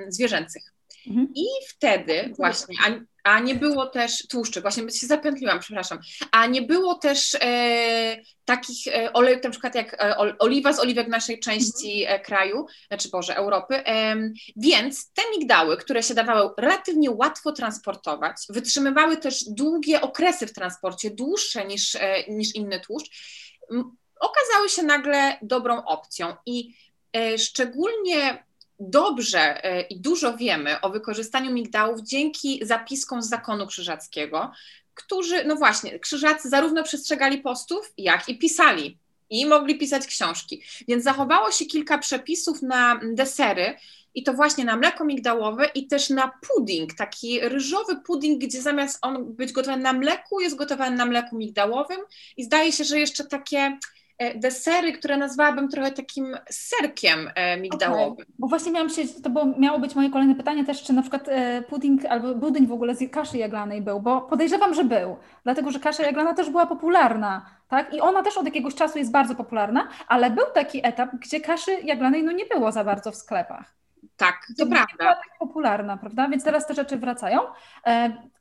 zwierzęcych. 0.08 0.74
Mhm. 1.08 1.28
I 1.36 1.46
wtedy 1.70 2.34
właśnie, 2.38 2.76
a, 3.24 3.40
nie 3.40 3.56
było 3.56 3.86
też 3.86 4.28
tłuszczy, 4.28 4.62
właśnie 4.62 4.92
się 4.92 5.08
zapętliłam, 5.08 5.60
przepraszam, 5.60 6.00
a 6.32 6.46
nie 6.46 6.62
było 6.62 6.96
też 6.96 7.38
e, 7.42 8.18
takich 8.46 8.78
olejów, 9.14 9.44
na 9.44 9.50
przykład 9.50 9.76
jak 9.76 9.98
oliwa 10.40 10.74
z 10.74 10.80
oliwek 10.80 11.08
naszej 11.08 11.40
części 11.40 12.02
mhm. 12.02 12.22
kraju, 12.24 12.66
znaczy 12.88 13.10
Boże, 13.10 13.36
Europy. 13.36 13.84
Więc 14.56 15.12
te 15.14 15.22
migdały, 15.38 15.78
które 15.78 16.04
się 16.04 16.14
dawały 16.14 16.50
relatywnie 16.58 17.12
łatwo 17.12 17.52
transportować, 17.52 18.36
wytrzymywały 18.50 19.18
też 19.18 19.44
długie 19.44 20.02
okresy 20.02 20.48
w 20.48 20.54
transporcie, 20.54 21.12
dłuższe 21.12 21.66
niż, 21.66 21.98
niż 22.28 22.56
inny 22.56 22.80
tłuszcz, 22.80 23.10
okazały 24.20 24.70
się 24.70 24.84
nagle 24.84 25.38
dobrą 25.42 25.86
opcją. 25.86 26.36
I 26.46 26.76
szczególnie 27.38 28.44
dobrze 28.80 29.64
e, 29.64 29.82
i 29.82 30.00
dużo 30.00 30.38
wiemy 30.38 30.82
o 30.82 30.90
wykorzystaniu 30.90 31.52
migdałów 31.52 32.02
dzięki 32.02 32.60
zapiskom 32.64 33.22
z 33.22 33.30
zakonu 33.30 33.68
krzyżackiego, 33.68 34.52
którzy, 34.94 35.46
no 35.46 35.56
właśnie, 35.56 36.00
krzyżacy 36.00 36.50
zarówno 36.50 36.84
przestrzegali 36.84 37.38
postów, 37.38 37.94
jak 37.98 38.30
i 38.30 38.38
pisali. 38.38 38.98
I 39.30 39.46
mogli 39.46 39.78
pisać 39.78 40.08
książki. 40.08 40.64
Więc 40.88 41.04
zachowało 41.04 41.52
się 41.52 41.66
kilka 41.66 41.98
przepisów 41.98 42.62
na 42.62 43.00
desery, 43.04 43.76
i 44.16 44.24
to 44.24 44.34
właśnie 44.34 44.66
na 44.66 44.78
mleko 44.78 45.06
migdałowe 45.06 45.66
i 45.76 45.88
też 45.88 46.10
na 46.10 46.32
pudding, 46.48 46.94
taki 46.94 47.40
ryżowy 47.40 47.96
pudding, 47.96 48.44
gdzie 48.44 48.62
zamiast 48.62 49.00
on 49.02 49.34
być 49.34 49.52
gotowany 49.52 49.84
na 49.84 49.94
mleku, 49.94 50.40
jest 50.40 50.56
gotowany 50.56 50.96
na 50.96 51.06
mleku 51.06 51.38
migdałowym. 51.38 52.00
I 52.38 52.44
zdaje 52.44 52.72
się, 52.72 52.84
że 52.84 53.00
jeszcze 53.00 53.24
takie 53.24 53.78
desery, 54.36 54.94
które 54.94 55.18
nazwałabym 55.18 55.70
trochę 55.70 55.92
takim 55.92 56.38
serkiem 56.50 57.30
e, 57.36 57.58
migdałowym. 57.58 58.14
Okay. 58.14 58.26
Bo 58.40 58.48
właśnie 58.48 58.72
miałam 58.72 58.90
się, 58.90 59.02
to 59.24 59.30
było, 59.30 59.46
miało 59.46 59.80
być 59.80 59.96
moje 59.96 60.10
kolejne 60.10 60.36
pytanie 60.36 60.66
też, 60.66 60.84
czy 60.84 60.94
na 60.94 61.02
przykład 61.02 61.28
e, 61.28 61.62
pudding 61.62 62.06
albo 62.06 62.36
budyń 62.36 62.68
w 62.68 62.72
ogóle 62.72 62.96
z 62.96 63.12
kaszy 63.12 63.38
jaglanej 63.38 63.82
był, 63.82 64.00
bo 64.00 64.22
podejrzewam, 64.22 64.74
że 64.74 64.84
był, 64.84 65.18
dlatego 65.44 65.72
że 65.72 65.80
kasza 65.80 66.04
jaglana 66.04 66.34
też 66.34 66.50
była 66.50 66.66
popularna, 66.66 67.46
tak? 67.68 67.94
I 67.94 68.02
ona 68.02 68.24
też 68.24 68.38
od 68.38 68.46
jakiegoś 68.46 68.76
czasu 68.76 69.00
jest 69.00 69.12
bardzo 69.12 69.36
popularna, 69.36 69.88
ale 70.08 70.30
był 70.30 70.46
taki 70.54 70.88
etap, 70.88 71.10
gdzie 71.14 71.42
kaszy 71.42 71.72
jaglanej 71.84 72.24
no 72.24 72.32
nie 72.32 72.46
było 72.46 72.72
za 72.72 72.84
bardzo 72.84 73.12
w 73.12 73.16
sklepach. 73.16 73.76
Tak, 74.18 74.48
to 74.58 74.66
prawda. 74.66 74.96
Była 75.00 75.16
tak 75.16 75.38
popularna, 75.40 75.98
prawda? 75.98 76.28
Więc 76.28 76.44
teraz 76.44 76.68
te 76.68 76.74
rzeczy 76.74 76.98
wracają. 76.98 77.40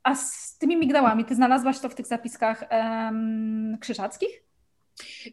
A 0.03 0.15
z 0.15 0.59
tymi 0.59 0.77
migdałami, 0.77 1.25
ty 1.25 1.35
znalazłaś 1.35 1.79
to 1.79 1.89
w 1.89 1.95
tych 1.95 2.07
zapiskach 2.07 2.65
um, 2.71 3.79
krzyżackich? 3.81 4.43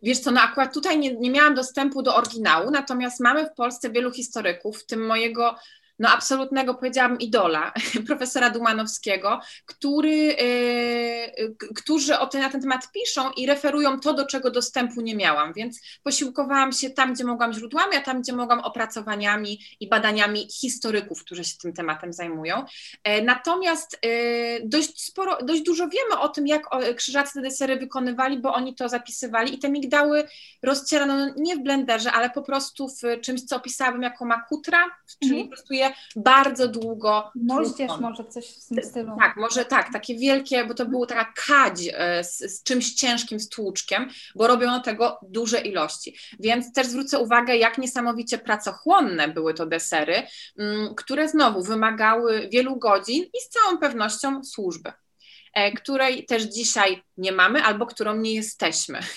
Wiesz 0.03 0.19
co, 0.19 0.31
no 0.31 0.41
akurat 0.41 0.73
tutaj 0.73 0.99
nie, 0.99 1.15
nie 1.15 1.31
miałam 1.31 1.55
dostępu 1.55 2.01
do 2.01 2.15
oryginału, 2.15 2.71
natomiast 2.71 3.19
mamy 3.19 3.45
w 3.45 3.53
Polsce 3.53 3.89
wielu 3.89 4.11
historyków, 4.11 4.79
w 4.79 4.85
tym 4.85 5.05
mojego 5.05 5.55
no 5.99 6.09
absolutnego, 6.09 6.73
powiedziałabym, 6.73 7.19
idola, 7.19 7.73
profesora 8.07 8.49
Dumanowskiego, 8.49 9.39
który, 9.65 10.15
yy, 10.15 11.55
którzy 11.75 12.19
o 12.19 12.27
ten, 12.27 12.41
na 12.41 12.49
ten 12.49 12.61
temat 12.61 12.91
piszą 12.91 13.31
i 13.31 13.47
referują 13.47 13.99
to, 13.99 14.13
do 14.13 14.25
czego 14.25 14.51
dostępu 14.51 15.01
nie 15.01 15.15
miałam, 15.15 15.53
więc 15.53 15.81
posiłkowałam 16.03 16.71
się 16.71 16.89
tam, 16.89 17.13
gdzie 17.13 17.23
mogłam 17.23 17.53
źródłami, 17.53 17.95
a 17.95 18.01
tam, 18.01 18.21
gdzie 18.21 18.33
mogłam 18.33 18.59
opracowaniami 18.59 19.59
i 19.79 19.89
badaniami 19.89 20.47
historyków, 20.51 21.23
którzy 21.23 21.43
się 21.43 21.57
tym 21.61 21.73
tematem 21.73 22.13
zajmują. 22.13 22.65
Yy, 23.05 23.21
natomiast 23.21 23.99
yy, 24.03 24.61
dość 24.63 25.03
sporo, 25.03 25.37
dość 25.43 25.61
dużo 25.61 25.87
wiemy 25.87 26.21
o 26.21 26.29
tym, 26.29 26.47
jak 26.47 26.63
krzyżacy 26.95 27.33
te 27.33 27.41
desery 27.41 27.77
wykonywali, 27.77 28.39
bo 28.39 28.53
oni 28.53 28.75
to 28.75 28.89
zapisywali 28.89 29.55
i 29.55 29.59
te 29.59 29.69
migdały 29.69 30.23
rozcierano 30.63 31.33
nie 31.37 31.55
w 31.55 31.59
blenderze, 31.59 32.11
ale 32.11 32.29
po 32.29 32.41
prostu 32.41 32.89
w 32.89 33.21
czymś, 33.21 33.43
co 33.43 33.55
opisałabym 33.55 34.01
jako 34.01 34.25
makutra, 34.25 34.79
czyli 35.19 35.35
mm. 35.35 35.49
po 35.49 35.55
prostu 35.55 35.73
je 35.73 35.88
bardzo 36.15 36.67
długo. 36.67 37.31
Moździerz 37.35 37.99
może 37.99 38.25
coś 38.25 38.47
w 38.47 38.67
tym 38.67 38.83
stylu. 38.83 39.15
Tak, 39.19 39.37
może 39.37 39.65
tak, 39.65 39.93
takie 39.93 40.15
wielkie, 40.15 40.65
bo 40.65 40.73
to 40.73 40.85
było 40.85 41.05
taka 41.05 41.33
kadź 41.47 41.89
e, 41.93 42.23
z, 42.23 42.37
z, 42.37 42.63
czymś 42.63 42.93
ciężkim, 42.93 43.39
z 43.39 43.49
tłuczkiem, 43.49 44.09
bo 44.35 44.47
robiono 44.47 44.79
tego 44.79 45.19
duże 45.21 45.61
ilości. 45.61 46.17
Więc 46.39 46.73
też 46.73 46.87
zwrócę 46.87 47.19
uwagę, 47.19 47.57
jak 47.57 47.77
niesamowicie 47.77 48.37
pracochłonne 48.37 49.27
były 49.27 49.53
to 49.53 49.65
desery, 49.65 50.23
mm, 50.57 50.95
które 50.95 51.29
znowu 51.29 51.63
wymagały 51.63 52.49
wielu 52.51 52.75
godzin 52.75 53.23
i 53.23 53.41
z 53.41 53.49
całą 53.49 53.77
pewnością 53.77 54.43
służby. 54.43 54.91
E, 55.53 55.71
której 55.71 56.25
też 56.25 56.43
dzisiaj 56.43 57.03
nie 57.17 57.31
mamy 57.31 57.63
albo 57.63 57.85
którą 57.85 58.15
nie 58.15 58.33
jesteśmy. 58.33 58.99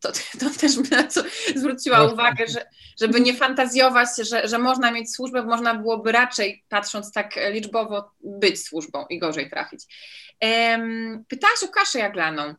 To, 0.00 0.12
to 0.12 0.50
też 0.60 0.76
bym 0.76 0.90
na 0.90 1.06
co 1.06 1.22
zwróciła 1.56 2.12
uwagę, 2.12 2.46
że, 2.46 2.66
żeby 3.00 3.20
nie 3.20 3.34
fantazjować, 3.34 4.08
że, 4.18 4.48
że 4.48 4.58
można 4.58 4.90
mieć 4.90 5.14
służbę, 5.14 5.42
można 5.42 5.74
byłoby 5.74 6.12
raczej, 6.12 6.64
patrząc 6.68 7.12
tak 7.12 7.38
liczbowo, 7.52 8.10
być 8.20 8.64
służbą 8.64 9.06
i 9.10 9.18
gorzej 9.18 9.50
trafić. 9.50 9.80
Pytałaś 11.28 11.62
o 11.64 11.68
kaszę 11.68 11.98
jaglaną. 11.98 12.54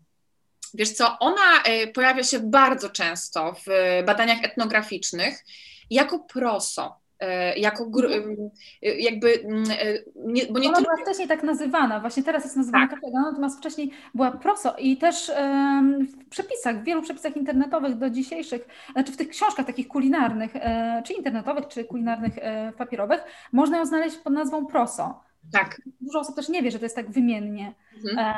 Wiesz 0.74 0.92
co, 0.92 1.20
ona 1.20 1.63
e, 1.63 1.88
pojawia 1.88 2.24
się 2.24 2.39
bardzo 2.39 2.89
często 2.89 3.56
w 3.68 3.68
badaniach 4.06 4.44
etnograficznych 4.44 5.44
jako 5.89 6.20
proso. 6.20 6.99
E, 7.19 7.60
jako 7.60 7.84
mhm. 7.84 8.49
e, 8.84 8.95
jakby, 8.95 9.34
mm, 9.43 9.63
e, 9.71 9.75
nie, 10.15 10.45
bo 10.45 10.60
nie 10.60 10.67
Ona 10.67 10.77
tylko... 10.77 10.91
była 10.91 11.05
wcześniej 11.05 11.27
tak 11.27 11.43
nazywana, 11.43 11.99
właśnie 11.99 12.23
teraz 12.23 12.43
jest 12.43 12.58
nazywana 12.58 12.88
tak. 12.88 12.99
Kafega, 12.99 13.21
natomiast 13.21 13.58
wcześniej 13.58 13.91
była 14.13 14.32
proso 14.32 14.75
i 14.77 14.97
też 14.97 15.32
w 16.25 16.29
przepisach, 16.29 16.82
w 16.82 16.84
wielu 16.84 17.01
przepisach 17.01 17.38
internetowych 17.38 17.97
do 17.97 18.10
dzisiejszych, 18.10 18.67
znaczy 18.91 19.12
w 19.12 19.17
tych 19.17 19.29
książkach 19.29 19.65
takich 19.65 19.88
kulinarnych, 19.88 20.53
czy 21.05 21.13
internetowych, 21.13 21.67
czy 21.67 21.84
kulinarnych 21.84 22.34
papierowych, 22.77 23.23
można 23.51 23.77
ją 23.77 23.86
znaleźć 23.86 24.17
pod 24.17 24.34
nazwą 24.34 24.65
proso. 24.65 25.21
Tak. 25.51 25.82
Dużo 26.01 26.19
osób 26.19 26.36
też 26.36 26.49
nie 26.49 26.62
wie, 26.62 26.71
że 26.71 26.79
to 26.79 26.86
jest 26.86 26.95
tak 26.95 27.12
wymiennie. 27.12 27.73
Mhm. 27.95 28.36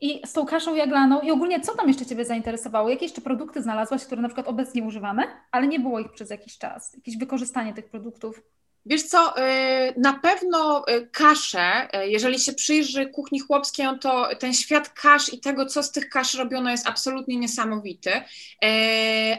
I 0.00 0.22
z 0.26 0.32
tą 0.32 0.46
kaszą 0.46 0.74
jaglaną 0.74 1.20
i 1.20 1.30
ogólnie 1.30 1.60
co 1.60 1.74
tam 1.74 1.88
jeszcze 1.88 2.06
Ciebie 2.06 2.24
zainteresowało? 2.24 2.88
Jakie 2.88 3.04
jeszcze 3.04 3.20
produkty 3.20 3.62
znalazłaś, 3.62 4.04
które 4.04 4.22
na 4.22 4.28
przykład 4.28 4.48
obecnie 4.48 4.82
używamy, 4.82 5.22
ale 5.50 5.68
nie 5.68 5.80
było 5.80 6.00
ich 6.00 6.12
przez 6.12 6.30
jakiś 6.30 6.58
czas? 6.58 6.94
Jakieś 6.94 7.18
wykorzystanie 7.18 7.74
tych 7.74 7.90
produktów? 7.90 8.42
Wiesz 8.86 9.02
co, 9.02 9.34
y, 9.38 9.94
na 9.96 10.12
pewno 10.12 10.84
y, 10.88 11.06
kasze, 11.12 11.88
y, 12.02 12.08
jeżeli 12.08 12.40
się 12.40 12.52
przyjrzy 12.52 13.06
kuchni 13.06 13.40
chłopskiej, 13.40 13.86
to 14.00 14.28
ten 14.38 14.54
świat 14.54 14.88
kasz 14.88 15.32
i 15.32 15.40
tego, 15.40 15.66
co 15.66 15.82
z 15.82 15.92
tych 15.92 16.08
kasz 16.08 16.34
robiono 16.34 16.70
jest 16.70 16.88
absolutnie 16.88 17.36
niesamowity, 17.36 18.10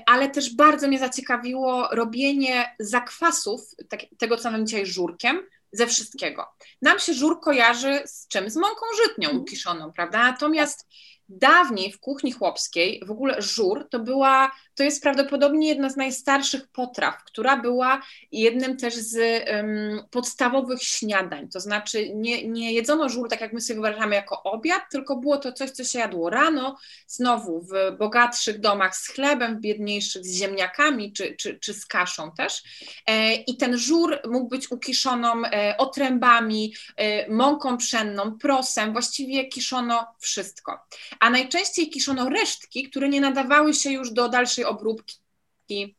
ale 0.06 0.30
też 0.30 0.56
bardzo 0.56 0.88
mnie 0.88 1.00
zaciekawiło 1.00 1.88
robienie 1.92 2.76
zakwasów, 2.80 3.62
tak, 3.90 4.00
tego 4.18 4.38
co 4.38 4.52
mamy 4.52 4.64
dzisiaj 4.64 4.86
żurkiem, 4.86 5.40
ze 5.72 5.88
wszystkiego. 5.88 6.48
Nam 6.82 7.00
się 7.00 7.14
żur 7.14 7.42
kojarzy 7.42 8.02
z 8.06 8.28
czym? 8.28 8.50
Z 8.50 8.56
mąką 8.56 8.86
żytnią 9.06 9.30
mhm. 9.30 9.42
ukiszoną, 9.42 9.94
prawda? 9.94 10.20
Natomiast 10.20 10.88
dawniej 11.30 11.92
w 11.92 12.00
kuchni 12.00 12.32
chłopskiej 12.32 13.02
w 13.06 13.12
ogóle 13.12 13.42
żur 13.42 13.88
to 13.92 14.00
była 14.00 14.52
to 14.80 14.84
jest 14.84 15.04
prawdopodobnie 15.04 15.68
jedna 15.68 15.90
z 15.90 15.98
najstarszych 15.98 16.68
potraw, 16.68 17.24
która 17.24 17.58
była 17.58 18.02
jednym 18.32 18.78
też 18.78 18.96
z 18.96 19.18
um, 19.52 20.02
podstawowych 20.12 20.84
śniadań. 20.84 21.50
To 21.50 21.60
znaczy 21.60 22.10
nie, 22.16 22.48
nie 22.48 22.74
jedzono 22.74 23.10
żur 23.10 23.30
tak 23.30 23.42
jak 23.42 23.54
my 23.54 23.62
sobie 23.62 23.82
wyobrażamy 23.82 24.16
jako 24.16 24.44
obiad, 24.44 24.82
tylko 24.92 25.16
było 25.16 25.38
to 25.38 25.54
coś, 25.54 25.72
co 25.72 25.84
się 25.84 26.00
jadło 26.00 26.30
rano, 26.30 26.78
znowu 27.08 27.62
w 27.62 27.98
bogatszych 27.98 28.60
domach 28.60 28.96
z 28.96 29.08
chlebem, 29.08 29.58
w 29.58 29.62
biedniejszych 29.62 30.26
z 30.26 30.36
ziemniakami 30.36 31.14
czy, 31.14 31.36
czy, 31.36 31.60
czy 31.60 31.74
z 31.74 31.86
kaszą 31.86 32.32
też. 32.32 32.64
E, 33.06 33.36
I 33.36 33.58
ten 33.58 33.78
żur 33.78 34.20
mógł 34.28 34.50
być 34.50 34.72
ukiszoną 34.72 35.46
e, 35.46 35.78
otrębami, 35.78 36.74
e, 36.96 37.30
mąką 37.30 37.78
pszenną, 37.78 38.38
prosem, 38.38 38.92
właściwie 38.92 39.48
kiszono 39.48 40.08
wszystko. 40.20 40.80
A 41.20 41.30
najczęściej 41.30 41.90
kiszono 41.90 42.30
resztki, 42.30 42.90
które 42.90 43.10
nie 43.10 43.22
nadawały 43.22 43.74
się 43.74 43.92
już 43.92 44.12
do 44.12 44.30
dalszej 44.30 44.66
obróbki 44.66 45.96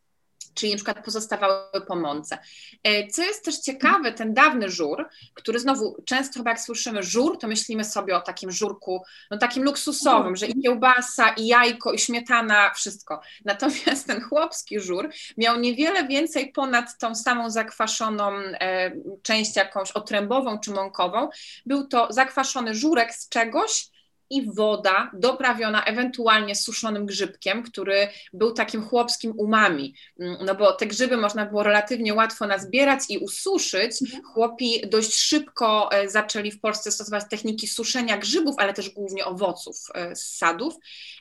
czyli 0.54 0.72
na 0.72 0.76
przykład 0.76 1.04
pozostawały 1.04 1.80
po 1.86 1.96
mące. 1.96 2.38
E, 2.84 3.08
co 3.08 3.22
jest 3.22 3.44
też 3.44 3.58
ciekawe, 3.58 4.12
ten 4.12 4.34
dawny 4.34 4.70
żur, 4.70 5.08
który 5.34 5.58
znowu 5.58 6.02
często 6.06 6.38
chyba 6.38 6.50
jak 6.50 6.60
słyszymy 6.60 7.02
żur, 7.02 7.38
to 7.38 7.48
myślimy 7.48 7.84
sobie 7.84 8.16
o 8.16 8.20
takim 8.20 8.50
żurku, 8.50 9.02
no 9.30 9.38
takim 9.38 9.62
luksusowym, 9.62 10.36
że 10.36 10.46
i 10.46 10.62
kiełbasa, 10.62 11.28
i 11.28 11.46
jajko, 11.46 11.92
i 11.92 11.98
śmietana, 11.98 12.70
wszystko. 12.74 13.20
Natomiast 13.44 14.06
ten 14.06 14.20
chłopski 14.20 14.80
żur 14.80 15.10
miał 15.36 15.60
niewiele 15.60 16.08
więcej 16.08 16.52
ponad 16.52 16.98
tą 16.98 17.14
samą 17.14 17.50
zakwaszoną 17.50 18.32
e, 18.36 18.92
część 19.22 19.56
jakąś 19.56 19.92
otrębową 19.92 20.58
czy 20.58 20.70
mąkową. 20.70 21.28
Był 21.66 21.86
to 21.86 22.06
zakwaszony 22.10 22.74
żurek 22.74 23.14
z 23.14 23.28
czegoś, 23.28 23.90
i 24.30 24.52
woda 24.52 25.10
doprawiona 25.14 25.84
ewentualnie 25.84 26.54
suszonym 26.54 27.06
grzybkiem, 27.06 27.62
który 27.62 28.08
był 28.32 28.52
takim 28.52 28.82
chłopskim 28.82 29.32
umami, 29.36 29.94
mm, 30.20 30.36
no 30.44 30.54
bo 30.54 30.72
te 30.72 30.86
grzyby 30.86 31.16
można 31.16 31.46
było 31.46 31.62
relatywnie 31.62 32.14
łatwo 32.14 32.46
nazbierać 32.46 33.00
i 33.08 33.18
ususzyć. 33.18 34.02
Mhm. 34.02 34.24
Chłopi 34.24 34.82
dość 34.86 35.14
szybko 35.14 35.92
e, 35.92 36.08
zaczęli 36.08 36.50
w 36.50 36.60
Polsce 36.60 36.92
stosować 36.92 37.24
techniki 37.30 37.68
suszenia 37.68 38.18
grzybów, 38.18 38.54
ale 38.58 38.74
też 38.74 38.90
głównie 38.90 39.24
owoców 39.24 39.76
e, 39.94 40.16
z 40.16 40.36
sadów. 40.36 40.74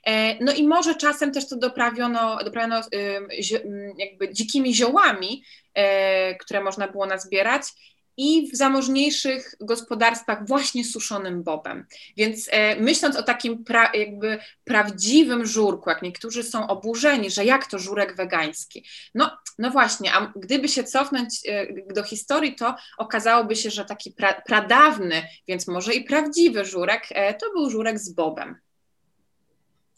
E, 0.06 0.44
no 0.44 0.54
i 0.54 0.68
może 0.68 0.96
czasem 0.96 1.32
też 1.32 1.50
to 1.50 1.56
doprawiono, 1.56 2.38
doprawiono 2.44 2.82
jakby 3.98 4.34
dzikimi 4.34 4.76
ziołami, 4.76 5.44
które 6.40 6.64
można 6.64 6.88
było 6.88 7.06
nazbierać 7.06 7.64
i 8.20 8.52
w 8.52 8.56
zamożniejszych 8.56 9.56
gospodarstwach 9.62 10.48
właśnie 10.48 10.86
suszonym 10.86 11.44
bobem. 11.44 11.86
Więc 12.18 12.48
e, 12.52 12.76
myśląc 12.76 13.16
o 13.16 13.24
takim 13.24 13.64
pra, 13.64 13.92
jakby 13.94 14.40
prawdziwym 14.64 15.46
żurku, 15.46 15.90
jak 15.90 16.02
niektórzy 16.02 16.44
są 16.44 16.68
oburzeni, 16.68 17.32
że 17.32 17.46
jak 17.46 17.68
to 17.68 17.80
żurek 17.80 18.16
wegański. 18.16 18.86
No, 19.16 19.38
no 19.58 19.72
właśnie, 19.72 20.14
a 20.14 20.34
gdyby 20.36 20.68
się 20.68 20.84
cofnąć 20.84 21.40
e, 21.48 21.68
do 21.94 22.04
historii, 22.04 22.56
to 22.56 22.76
okazałoby 22.98 23.56
się, 23.56 23.70
że 23.70 23.86
taki 23.86 24.12
pra, 24.12 24.42
pradawny, 24.42 25.22
więc 25.48 25.68
może 25.68 25.94
i 25.94 26.04
prawdziwy 26.04 26.66
żurek, 26.66 27.04
e, 27.12 27.34
to 27.34 27.46
był 27.52 27.70
żurek 27.70 28.00
z 28.00 28.14
bobem. 28.14 28.56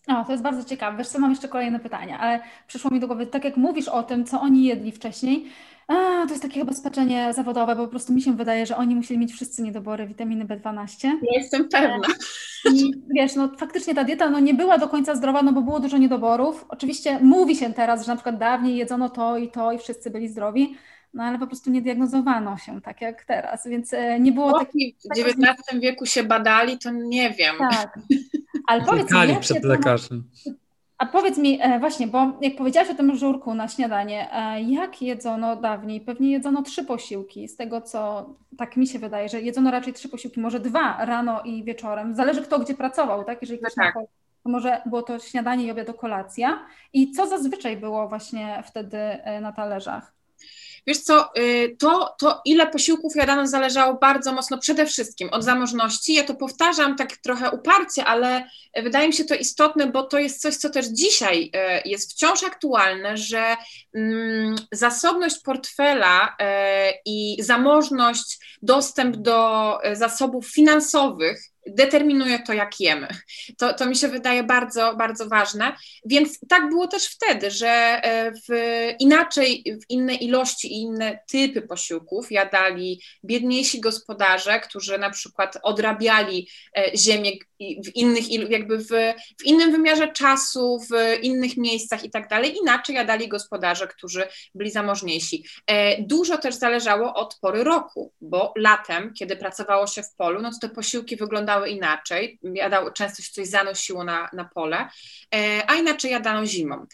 O, 0.07 0.23
to 0.25 0.31
jest 0.31 0.43
bardzo 0.43 0.69
ciekawe. 0.69 0.97
Wiesz 0.97 1.07
co, 1.07 1.19
mam 1.19 1.29
jeszcze 1.29 1.47
kolejne 1.47 1.79
pytania, 1.79 2.19
ale 2.19 2.39
przyszło 2.67 2.91
mi 2.91 2.99
do 2.99 3.07
głowy, 3.07 3.27
tak 3.27 3.43
jak 3.43 3.57
mówisz 3.57 3.87
o 3.87 4.03
tym, 4.03 4.25
co 4.25 4.41
oni 4.41 4.65
jedli 4.65 4.91
wcześniej, 4.91 5.51
a, 5.91 6.25
to 6.25 6.29
jest 6.29 6.41
takie 6.41 6.59
chyba 6.59 6.73
spaczenie 6.73 7.33
zawodowe, 7.33 7.75
bo 7.75 7.83
po 7.83 7.89
prostu 7.89 8.13
mi 8.13 8.21
się 8.21 8.35
wydaje, 8.35 8.65
że 8.65 8.77
oni 8.77 8.95
musieli 8.95 9.19
mieć 9.19 9.33
wszyscy 9.33 9.63
niedobory 9.63 10.07
witaminy 10.07 10.45
B12. 10.45 11.03
Ja 11.03 11.41
jestem 11.41 11.69
pewna. 11.69 12.07
I 12.73 12.91
wiesz, 13.15 13.35
no 13.35 13.49
faktycznie 13.57 13.95
ta 13.95 14.03
dieta 14.03 14.29
no, 14.29 14.39
nie 14.39 14.53
była 14.53 14.77
do 14.77 14.89
końca 14.89 15.15
zdrowa, 15.15 15.41
no 15.41 15.53
bo 15.53 15.61
było 15.61 15.79
dużo 15.79 15.97
niedoborów. 15.97 16.65
Oczywiście 16.69 17.19
mówi 17.19 17.55
się 17.55 17.73
teraz, 17.73 18.05
że 18.05 18.11
na 18.11 18.15
przykład 18.15 18.37
dawniej 18.37 18.75
jedzono 18.75 19.09
to 19.09 19.37
i 19.37 19.51
to 19.51 19.71
i 19.71 19.77
wszyscy 19.77 20.09
byli 20.09 20.29
zdrowi, 20.29 20.75
no 21.13 21.23
ale 21.23 21.39
po 21.39 21.47
prostu 21.47 21.71
nie 21.71 21.81
diagnozowano 21.81 22.57
się 22.57 22.81
tak 22.81 23.01
jak 23.01 23.23
teraz, 23.23 23.67
więc 23.67 23.93
e, 23.93 24.19
nie 24.19 24.31
było 24.31 24.59
takich... 24.59 24.95
W 24.95 25.19
XIX 25.19 25.81
wieku 25.81 26.05
się 26.05 26.23
badali, 26.23 26.79
to 26.79 26.91
nie 26.91 27.31
wiem. 27.31 27.55
Tak, 27.71 27.99
ale 28.67 28.85
powiedz 28.85 29.11
mi, 29.11 29.39
przed 29.39 29.63
lekarzem. 29.63 30.23
A 31.01 31.05
powiedz 31.05 31.37
mi 31.37 31.59
e, 31.61 31.79
właśnie, 31.79 32.07
bo 32.07 32.31
jak 32.41 32.55
powiedziałaś 32.55 32.89
o 32.89 32.95
tym 32.95 33.15
żurku 33.15 33.53
na 33.53 33.67
śniadanie, 33.67 34.33
e, 34.33 34.61
jak 34.61 35.01
jedzono 35.01 35.55
dawniej? 35.55 36.01
Pewnie 36.01 36.31
jedzono 36.31 36.61
trzy 36.61 36.83
posiłki, 36.83 37.47
z 37.47 37.55
tego 37.55 37.81
co 37.81 38.29
tak 38.57 38.77
mi 38.77 38.87
się 38.87 38.99
wydaje, 38.99 39.29
że 39.29 39.41
jedzono 39.41 39.71
raczej 39.71 39.93
trzy 39.93 40.09
posiłki, 40.09 40.39
może 40.39 40.59
dwa 40.59 41.05
rano 41.05 41.41
i 41.41 41.63
wieczorem. 41.63 42.15
Zależy 42.15 42.41
kto 42.41 42.59
gdzie 42.59 42.73
pracował, 42.73 43.23
tak? 43.23 43.41
Jeżeli 43.41 43.59
ktoś 43.59 43.75
no 43.77 43.83
tak. 43.83 43.93
to 44.43 44.49
może 44.49 44.81
było 44.85 45.01
to 45.01 45.19
śniadanie 45.19 45.65
i 45.65 45.71
obiad, 45.71 45.97
kolacja. 45.97 46.65
I 46.93 47.11
co 47.11 47.27
zazwyczaj 47.27 47.77
było 47.77 48.07
właśnie 48.07 48.63
wtedy 48.65 48.97
na 49.41 49.51
talerzach? 49.51 50.13
Wiesz 50.87 50.97
co, 50.97 51.29
y, 51.37 51.75
to, 51.79 52.15
to 52.19 52.41
ile 52.45 52.67
posiłków 52.67 53.15
jadano 53.15 53.47
zależało 53.47 53.93
bardzo 53.93 54.33
mocno 54.33 54.57
przede 54.57 54.85
wszystkim 54.85 55.29
od 55.29 55.43
zamożności. 55.43 56.13
Ja 56.13 56.23
to 56.23 56.35
powtarzam 56.35 56.95
tak 56.95 57.17
trochę 57.17 57.51
uparcie, 57.51 58.05
ale 58.05 58.49
wydaje 58.83 59.07
mi 59.07 59.13
się 59.13 59.25
to 59.25 59.35
istotne, 59.35 59.87
bo 59.87 60.03
to 60.03 60.19
jest 60.19 60.41
coś, 60.41 60.55
co 60.55 60.69
też 60.69 60.85
dzisiaj 60.87 61.51
y, 61.85 61.89
jest 61.89 62.11
wciąż 62.11 62.43
aktualne, 62.43 63.17
że 63.17 63.55
mm, 63.93 64.55
zasobność 64.71 65.39
portfela 65.39 66.27
y, 66.27 66.33
i 67.05 67.37
zamożność, 67.39 68.57
dostęp 68.61 69.15
do 69.15 69.79
zasobów 69.93 70.47
finansowych 70.47 71.50
determinuje 71.67 72.39
to, 72.39 72.53
jak 72.53 72.79
jemy. 72.79 73.07
To, 73.57 73.73
to 73.73 73.85
mi 73.85 73.95
się 73.95 74.07
wydaje 74.07 74.43
bardzo, 74.43 74.95
bardzo 74.95 75.27
ważne. 75.27 75.75
Więc 76.05 76.39
tak 76.49 76.69
było 76.69 76.87
też 76.87 77.05
wtedy, 77.05 77.51
że 77.51 77.67
e, 77.69 78.31
w 78.31 78.47
inaczej, 78.99 79.63
w 79.81 79.89
innej 79.89 80.23
ilości 80.23 80.73
i 80.73 80.81
inne 80.81 81.19
typy 81.31 81.61
posiłków 81.61 82.31
jadali 82.31 83.01
biedniejsi 83.23 83.81
gospodarze, 83.81 84.59
którzy 84.59 84.97
na 84.97 85.09
przykład 85.09 85.57
odrabiali 85.63 86.49
e, 86.77 86.97
ziemię 86.97 87.31
w 87.85 87.95
innych, 87.95 88.51
jakby 88.51 88.77
w, 88.77 88.89
w 89.39 89.45
innym 89.45 89.71
wymiarze 89.71 90.07
czasu, 90.07 90.79
w 90.79 91.23
innych 91.23 91.57
miejscach 91.57 92.03
i 92.03 92.11
tak 92.11 92.29
dalej. 92.29 92.57
Inaczej 92.61 92.95
jadali 92.95 93.27
gospodarze, 93.27 93.87
którzy 93.87 94.23
byli 94.55 94.71
zamożniejsi. 94.71 95.45
E, 95.67 96.01
dużo 96.01 96.37
też 96.37 96.55
zależało 96.55 97.13
od 97.13 97.39
pory 97.41 97.63
roku, 97.63 98.13
bo 98.21 98.53
latem, 98.57 99.13
kiedy 99.13 99.35
pracowało 99.35 99.87
się 99.87 100.03
w 100.03 100.15
polu, 100.15 100.41
no 100.41 100.51
to 100.51 100.57
te 100.67 100.69
posiłki 100.69 101.15
wyglądały 101.15 101.50
inaczej. 101.65 102.39
Jadał, 102.43 102.93
często 102.93 103.23
się 103.23 103.31
coś 103.31 103.47
zanosiło 103.47 104.03
na, 104.03 104.29
na 104.33 104.45
pole, 104.45 104.89
e, 105.35 105.63
a 105.67 105.75
inaczej 105.75 106.11
jadano 106.11 106.45
zimą. 106.45 106.85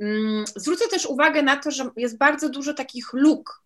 Mm, 0.00 0.44
zwrócę 0.56 0.88
też 0.88 1.06
uwagę 1.06 1.42
na 1.42 1.56
to, 1.56 1.70
że 1.70 1.90
jest 1.96 2.18
bardzo 2.18 2.48
dużo 2.48 2.74
takich 2.74 3.12
luk 3.12 3.65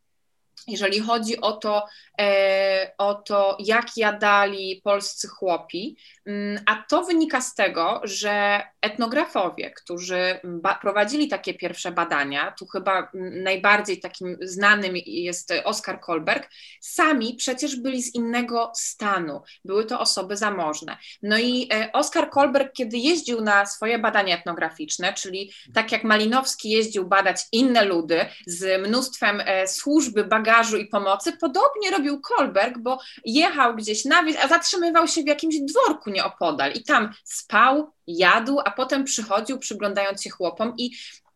jeżeli 0.67 1.01
chodzi 1.01 1.41
o 1.41 1.53
to, 1.53 1.87
e, 2.21 2.93
o 2.99 3.15
to, 3.15 3.57
jak 3.61 3.87
jadali 3.97 4.81
polscy 4.85 5.29
chłopi, 5.29 5.97
mm, 6.27 6.61
a 6.67 6.85
to 6.89 7.05
wynika 7.05 7.41
z 7.41 7.55
tego, 7.55 8.01
że 8.05 8.63
etnografowie, 8.83 9.71
którzy 9.71 10.41
prowadzili 10.81 11.29
takie 11.29 11.55
pierwsze 11.55 11.93
badania, 11.93 12.55
tu 12.59 12.67
chyba 12.67 13.11
najbardziej 13.43 14.01
takim 14.01 14.37
znanym 14.41 14.97
jest 14.97 15.53
Oskar 15.65 16.01
Kolberg, 16.01 16.51
sami 16.81 17.35
przecież 17.35 17.77
byli 17.77 18.03
z 18.03 18.15
innego 18.15 18.73
stanu, 18.75 19.43
były 19.65 19.85
to 19.85 20.01
osoby 20.01 20.37
zamożne. 20.37 20.97
No 21.23 21.39
i 21.39 21.69
e, 21.73 21.93
Oskar 21.93 22.31
Kolberg, 22.31 22.73
kiedy 22.73 22.99
jeździł 22.99 23.41
na 23.41 23.67
swoje 23.67 23.99
badania 23.99 24.39
etnograficzne, 24.39 25.15
czyli 25.15 25.53
tak 25.75 25.93
jak 25.93 26.05
Malinowski 26.05 26.71
jeździł 26.71 27.07
badać 27.07 27.41
inne 27.53 27.85
ludy 27.85 28.27
z 28.47 28.83
mnóstwem 28.87 29.43
e, 29.45 29.67
służby, 29.67 30.25
bagażu 30.51 30.77
i 30.77 30.87
pomocy, 30.87 31.33
podobnie 31.33 31.91
robił 31.91 32.21
Kolberg, 32.21 32.79
bo 32.79 32.99
jechał 33.25 33.77
gdzieś 33.77 34.05
na 34.05 34.23
wieś, 34.23 34.37
a 34.37 34.49
zatrzymywał 34.49 35.09
się 35.09 35.23
w 35.23 35.27
jakimś 35.27 35.57
dworku 35.61 36.11
nieopodal. 36.11 36.73
I 36.73 36.85
tam 36.85 37.13
spał, 37.25 37.93
jadł, 38.07 38.61
a 38.65 38.71
potem 38.71 39.05
przychodził, 39.05 39.59
przyglądając 39.59 40.23
się 40.23 40.31
chłopom. 40.31 40.75
I 40.79 40.91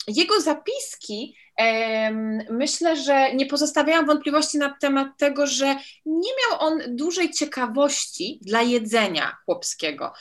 jego 0.08 0.40
zapiski 0.40 1.36
myślę, 2.50 2.96
że 2.96 3.34
nie 3.34 3.46
pozostawiają 3.46 4.06
wątpliwości 4.06 4.58
na 4.58 4.76
temat 4.80 5.08
tego, 5.18 5.46
że 5.46 5.66
nie 6.06 6.30
miał 6.30 6.60
on 6.60 6.80
dużej 6.88 7.30
ciekawości 7.30 8.40
dla 8.42 8.62
jedzenia 8.62 9.36
chłopskiego. 9.44 10.12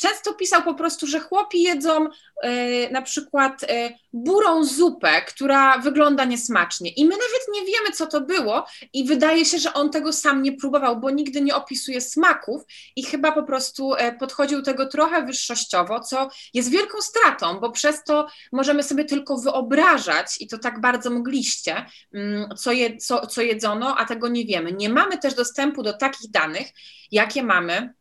Często 0.00 0.34
pisał 0.34 0.62
po 0.62 0.74
prostu, 0.74 1.06
że 1.06 1.20
chłopi 1.20 1.62
jedzą 1.62 2.08
e, 2.42 2.90
na 2.90 3.02
przykład 3.02 3.62
e, 3.62 3.90
burą 4.12 4.64
zupę, 4.64 5.22
która 5.22 5.78
wygląda 5.78 6.24
niesmacznie 6.24 6.90
i 6.90 7.04
my 7.04 7.10
nawet 7.10 7.42
nie 7.54 7.60
wiemy, 7.60 7.90
co 7.94 8.06
to 8.06 8.20
było 8.20 8.66
i 8.92 9.04
wydaje 9.04 9.44
się, 9.44 9.58
że 9.58 9.72
on 9.72 9.90
tego 9.90 10.12
sam 10.12 10.42
nie 10.42 10.52
próbował, 10.52 11.00
bo 11.00 11.10
nigdy 11.10 11.40
nie 11.40 11.54
opisuje 11.54 12.00
smaków 12.00 12.62
i 12.96 13.02
chyba 13.02 13.32
po 13.32 13.42
prostu 13.42 13.94
e, 13.94 14.12
podchodził 14.12 14.62
tego 14.62 14.86
trochę 14.86 15.26
wyższościowo, 15.26 16.00
co 16.00 16.28
jest 16.54 16.70
wielką 16.70 17.00
stratą, 17.00 17.60
bo 17.60 17.70
przez 17.70 18.04
to 18.04 18.26
możemy 18.52 18.82
sobie 18.82 19.04
tylko 19.04 19.36
wyobrażać 19.38 20.40
i 20.40 20.48
to 20.48 20.58
tak 20.58 20.80
bardzo 20.80 21.10
mogliście, 21.10 21.86
mm, 22.14 22.56
co, 22.56 22.72
je, 22.72 22.96
co, 22.96 23.26
co 23.26 23.42
jedzono, 23.42 23.96
a 23.96 24.04
tego 24.04 24.28
nie 24.28 24.44
wiemy. 24.44 24.72
Nie 24.72 24.88
mamy 24.88 25.18
też 25.18 25.34
dostępu 25.34 25.82
do 25.82 25.92
takich 25.92 26.30
danych, 26.30 26.68
jakie 27.10 27.42
mamy 27.42 27.99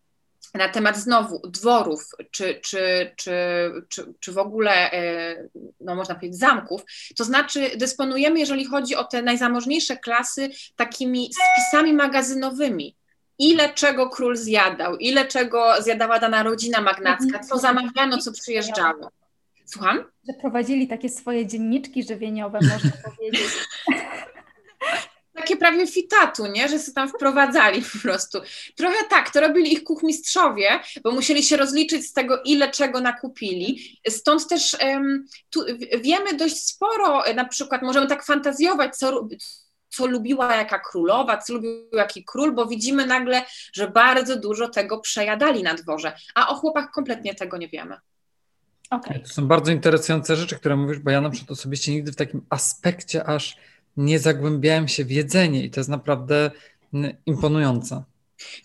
na 0.54 0.70
temat 0.70 0.98
znowu 0.98 1.48
dworów, 1.48 2.12
czy, 2.32 2.60
czy, 2.64 3.12
czy, 3.16 3.34
czy, 3.88 4.14
czy 4.20 4.32
w 4.32 4.38
ogóle, 4.38 4.92
e, 4.92 5.50
no 5.82 5.96
można 5.96 6.16
powiedzieć, 6.16 6.40
zamków, 6.40 6.82
to 7.16 7.24
znaczy 7.24 7.72
dysponujemy, 7.78 8.40
jeżeli 8.40 8.66
chodzi 8.66 8.96
o 8.96 9.04
te 9.04 9.22
najzamożniejsze 9.22 9.98
klasy, 9.98 10.50
takimi 10.76 11.30
spisami 11.34 11.94
magazynowymi. 11.94 12.96
Ile 13.40 13.74
czego 13.74 14.10
król 14.10 14.38
zjadał, 14.38 14.98
ile 14.98 15.26
czego 15.26 15.82
zjadała 15.82 16.20
dana 16.20 16.44
rodzina 16.44 16.82
magnacka, 16.82 17.40
co 17.40 17.58
zamawiano, 17.58 18.18
co 18.18 18.32
przyjeżdżało. 18.32 19.12
Słucham? 19.66 19.98
Że 19.98 20.34
prowadzili 20.42 20.88
takie 20.88 21.10
swoje 21.10 21.48
dzienniczki 21.48 22.04
żywieniowe, 22.04 22.60
można 22.62 22.92
powiedzieć. 23.10 23.50
Takie 25.40 25.58
prawie 25.58 25.88
fitatu, 25.88 26.48
nie? 26.48 26.70
że 26.70 26.80
się 26.80 26.92
tam 26.92 27.10
wprowadzali 27.10 27.82
po 27.94 27.98
prostu. 28.02 28.40
Trochę 28.76 29.04
tak, 29.10 29.30
to 29.30 29.42
robili 29.42 29.74
ich 29.74 29.84
kuchmistrzowie, 29.84 30.80
bo 31.04 31.12
musieli 31.12 31.44
się 31.44 31.58
rozliczyć 31.58 32.06
z 32.08 32.14
tego, 32.14 32.42
ile 32.46 32.72
czego 32.72 33.02
nakupili. 33.02 34.00
Stąd 34.10 34.48
też 34.48 34.78
um, 34.84 35.26
tu 35.50 35.66
wiemy 36.02 36.34
dość 36.34 36.64
sporo, 36.64 37.24
na 37.36 37.46
przykład 37.46 37.82
możemy 37.82 38.08
tak 38.08 38.26
fantazjować, 38.26 38.96
co, 38.96 39.28
co 39.90 40.08
lubiła 40.08 40.56
jaka 40.56 40.80
królowa, 40.80 41.38
co 41.38 41.54
lubił 41.54 41.72
jaki 41.94 42.24
król, 42.26 42.52
bo 42.52 42.66
widzimy 42.66 43.06
nagle, 43.06 43.42
że 43.74 43.88
bardzo 43.88 44.36
dużo 44.36 44.70
tego 44.70 45.00
przejadali 45.00 45.64
na 45.64 45.74
dworze, 45.74 46.14
a 46.36 46.50
o 46.50 46.56
chłopach 46.56 46.92
kompletnie 46.92 47.36
tego 47.36 47.58
nie 47.58 47.68
wiemy. 47.68 47.98
Okay. 48.90 49.20
To 49.20 49.28
są 49.28 49.48
bardzo 49.48 49.72
interesujące 49.72 50.36
rzeczy, 50.36 50.56
które 50.56 50.76
mówisz, 50.76 51.00
bo 51.00 51.12
ja 51.12 51.22
na 51.22 51.30
przykład 51.30 51.52
osobiście 51.52 51.92
nigdy 51.92 52.12
w 52.12 52.16
takim 52.16 52.46
aspekcie 52.50 53.24
aż 53.24 53.58
nie 53.98 54.20
zagłębiałem 54.20 54.88
się 54.88 55.06
w 55.06 55.12
jedzenie 55.12 55.64
i 55.64 55.70
to 55.70 55.80
jest 55.80 55.90
naprawdę 55.90 56.52
imponujące. 57.26 58.04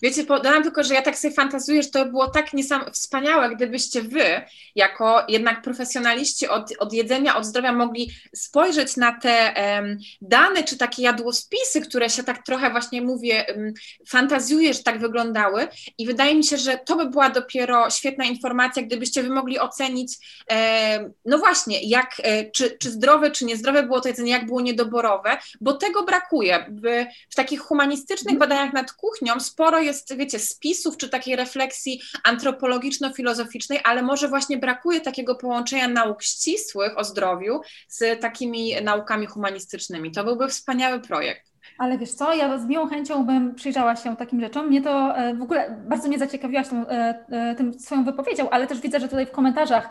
Wiecie, 0.01 0.23
dodam 0.23 0.63
tylko, 0.63 0.83
że 0.83 0.93
ja 0.93 1.01
tak 1.01 1.17
sobie 1.17 1.33
fantazuję, 1.33 1.83
że 1.83 1.89
to 1.89 2.05
było 2.05 2.27
tak 2.27 2.53
niesam 2.53 2.91
wspaniałe, 2.91 3.55
gdybyście 3.55 4.01
wy, 4.01 4.41
jako 4.75 5.23
jednak 5.27 5.61
profesjonaliści 5.61 6.47
od, 6.47 6.71
od 6.79 6.93
jedzenia, 6.93 7.35
od 7.35 7.45
zdrowia, 7.45 7.71
mogli 7.71 8.11
spojrzeć 8.35 8.97
na 8.97 9.19
te 9.19 9.53
um, 9.57 9.97
dane, 10.21 10.63
czy 10.63 10.77
takie 10.77 11.03
jadłospisy, 11.03 11.81
które 11.81 12.09
się 12.09 12.23
tak 12.23 12.45
trochę 12.45 12.69
właśnie 12.69 13.01
mówię, 13.01 13.45
um, 13.55 13.73
fantazjuję, 14.07 14.73
że 14.73 14.83
tak 14.83 14.99
wyglądały 14.99 15.67
i 15.97 16.05
wydaje 16.05 16.35
mi 16.35 16.43
się, 16.43 16.57
że 16.57 16.79
to 16.85 16.95
by 16.95 17.05
była 17.05 17.29
dopiero 17.29 17.89
świetna 17.89 18.25
informacja, 18.25 18.83
gdybyście 18.83 19.23
wy 19.23 19.29
mogli 19.29 19.59
ocenić, 19.59 20.17
e, 20.51 21.09
no 21.25 21.37
właśnie, 21.37 21.81
jak, 21.83 22.11
e, 22.23 22.51
czy, 22.51 22.77
czy 22.77 22.91
zdrowe, 22.91 23.31
czy 23.31 23.45
niezdrowe 23.45 23.83
było 23.83 24.01
to 24.01 24.07
jedzenie, 24.07 24.31
jak 24.31 24.45
było 24.45 24.61
niedoborowe, 24.61 25.37
bo 25.61 25.73
tego 25.73 26.03
brakuje. 26.03 26.65
W, 26.83 27.05
w 27.29 27.35
takich 27.35 27.59
humanistycznych 27.59 28.37
badaniach 28.37 28.73
nad 28.73 28.91
kuchnią 28.91 29.39
sporo 29.39 29.64
jest, 29.79 30.17
wiecie, 30.17 30.39
spisów 30.39 30.97
czy 30.97 31.09
takiej 31.09 31.35
refleksji 31.35 32.01
antropologiczno-filozoficznej, 32.23 33.79
ale 33.83 34.01
może 34.01 34.27
właśnie 34.27 34.57
brakuje 34.57 35.01
takiego 35.01 35.35
połączenia 35.35 35.87
nauk 35.87 36.23
ścisłych 36.23 36.97
o 36.97 37.03
zdrowiu 37.03 37.61
z 37.87 38.21
takimi 38.21 38.75
naukami 38.83 39.25
humanistycznymi. 39.25 40.11
To 40.11 40.23
byłby 40.23 40.47
wspaniały 40.47 40.99
projekt. 40.99 41.55
Ale 41.77 41.97
wiesz 41.97 42.11
co, 42.11 42.33
ja 42.33 42.59
z 42.59 42.65
miłą 42.65 42.87
chęcią 42.87 43.25
bym 43.25 43.55
przyjrzała 43.55 43.95
się 43.95 44.15
takim 44.15 44.41
rzeczom. 44.41 44.67
Mnie 44.67 44.81
to 44.81 45.17
e, 45.17 45.35
w 45.35 45.41
ogóle 45.41 45.77
bardzo 45.89 46.07
mnie 46.07 46.19
zaciekawiłaś 46.19 46.67
tą, 46.67 46.87
e, 46.87 47.25
e, 47.29 47.55
tym 47.55 47.79
swoją 47.79 48.03
wypowiedzią, 48.03 48.49
ale 48.49 48.67
też 48.67 48.81
widzę, 48.81 48.99
że 48.99 49.07
tutaj 49.07 49.25
w 49.25 49.31
komentarzach 49.31 49.89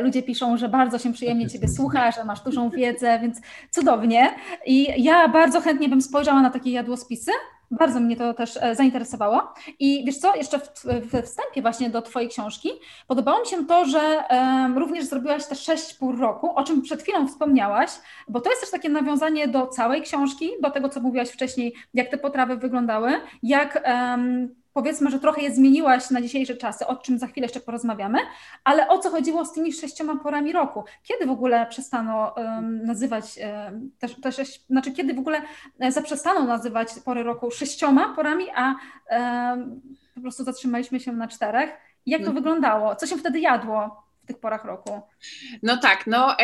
ludzie 0.00 0.22
piszą, 0.22 0.56
że 0.56 0.68
bardzo 0.68 0.98
się 0.98 1.12
przyjemnie 1.12 1.48
Ciebie 1.48 1.68
słucha, 1.76 2.10
że 2.10 2.24
masz 2.24 2.40
dużą 2.40 2.70
wiedzę, 2.70 3.18
więc 3.22 3.40
cudownie. 3.70 4.34
I 4.66 5.04
ja 5.04 5.28
bardzo 5.28 5.60
chętnie 5.60 5.88
bym 5.88 6.02
spojrzała 6.02 6.42
na 6.42 6.50
takie 6.50 6.70
jadłospisy, 6.70 7.30
bardzo 7.78 8.00
mnie 8.00 8.16
to 8.16 8.34
też 8.34 8.58
e, 8.60 8.74
zainteresowało. 8.74 9.54
I 9.78 10.04
wiesz 10.04 10.18
co, 10.18 10.36
jeszcze 10.36 10.60
we 10.84 11.22
wstępie 11.22 11.62
właśnie 11.62 11.90
do 11.90 12.02
Twojej 12.02 12.28
książki 12.28 12.68
podobało 13.06 13.40
mi 13.40 13.46
się 13.46 13.66
to, 13.66 13.84
że 13.84 14.24
również 14.76 15.04
zrobiłaś 15.04 15.46
te 15.46 15.54
6,5 15.54 16.20
roku, 16.20 16.56
o 16.56 16.64
czym 16.64 16.82
przed 16.82 17.02
chwilą 17.02 17.28
wspomniałaś, 17.28 17.90
bo 18.28 18.40
to 18.40 18.50
jest 18.50 18.62
też 18.62 18.70
takie 18.70 18.88
nawiązanie 18.88 19.48
do 19.48 19.66
całej 19.66 20.02
książki, 20.02 20.50
do 20.62 20.70
tego, 20.70 20.88
co 20.88 21.00
mówiłaś 21.00 21.28
wcześniej, 21.28 21.74
jak 21.94 22.08
te 22.08 22.18
potrawy 22.18 22.56
wyglądały, 22.56 23.20
jak 23.42 23.82
powiedzmy, 24.74 25.10
że 25.10 25.20
trochę 25.20 25.42
je 25.42 25.54
zmieniłaś 25.54 26.10
na 26.10 26.22
dzisiejsze 26.22 26.56
czasy, 26.56 26.86
o 26.86 26.96
czym 26.96 27.18
za 27.18 27.26
chwilę 27.26 27.44
jeszcze 27.44 27.60
porozmawiamy, 27.60 28.18
ale 28.64 28.88
o 28.88 28.98
co 28.98 29.10
chodziło 29.10 29.44
z 29.44 29.52
tymi 29.52 29.72
sześcioma 29.72 30.16
porami 30.16 30.52
roku? 30.52 30.84
Kiedy 31.02 31.26
w 31.26 31.30
ogóle 31.30 31.66
przestano 31.66 32.34
um, 32.36 32.84
nazywać, 32.84 33.24
um, 33.38 33.90
też, 33.98 34.20
też, 34.20 34.60
znaczy 34.70 34.92
kiedy 34.92 35.14
w 35.14 35.18
ogóle 35.18 35.42
e, 35.78 35.92
zaprzestano 35.92 36.44
nazywać 36.44 36.88
pory 37.04 37.22
roku 37.22 37.50
sześcioma 37.50 38.14
porami, 38.14 38.46
a 38.54 38.74
um, 39.10 39.80
po 40.14 40.20
prostu 40.20 40.44
zatrzymaliśmy 40.44 41.00
się 41.00 41.12
na 41.12 41.28
czterech? 41.28 41.70
Jak 42.06 42.20
to 42.20 42.26
mhm. 42.26 42.34
wyglądało? 42.34 42.96
Co 42.96 43.06
się 43.06 43.16
wtedy 43.16 43.40
jadło? 43.40 44.03
W 44.24 44.26
tych 44.26 44.38
porach 44.38 44.64
roku? 44.64 45.00
No 45.62 45.76
tak, 45.76 46.06
no 46.06 46.36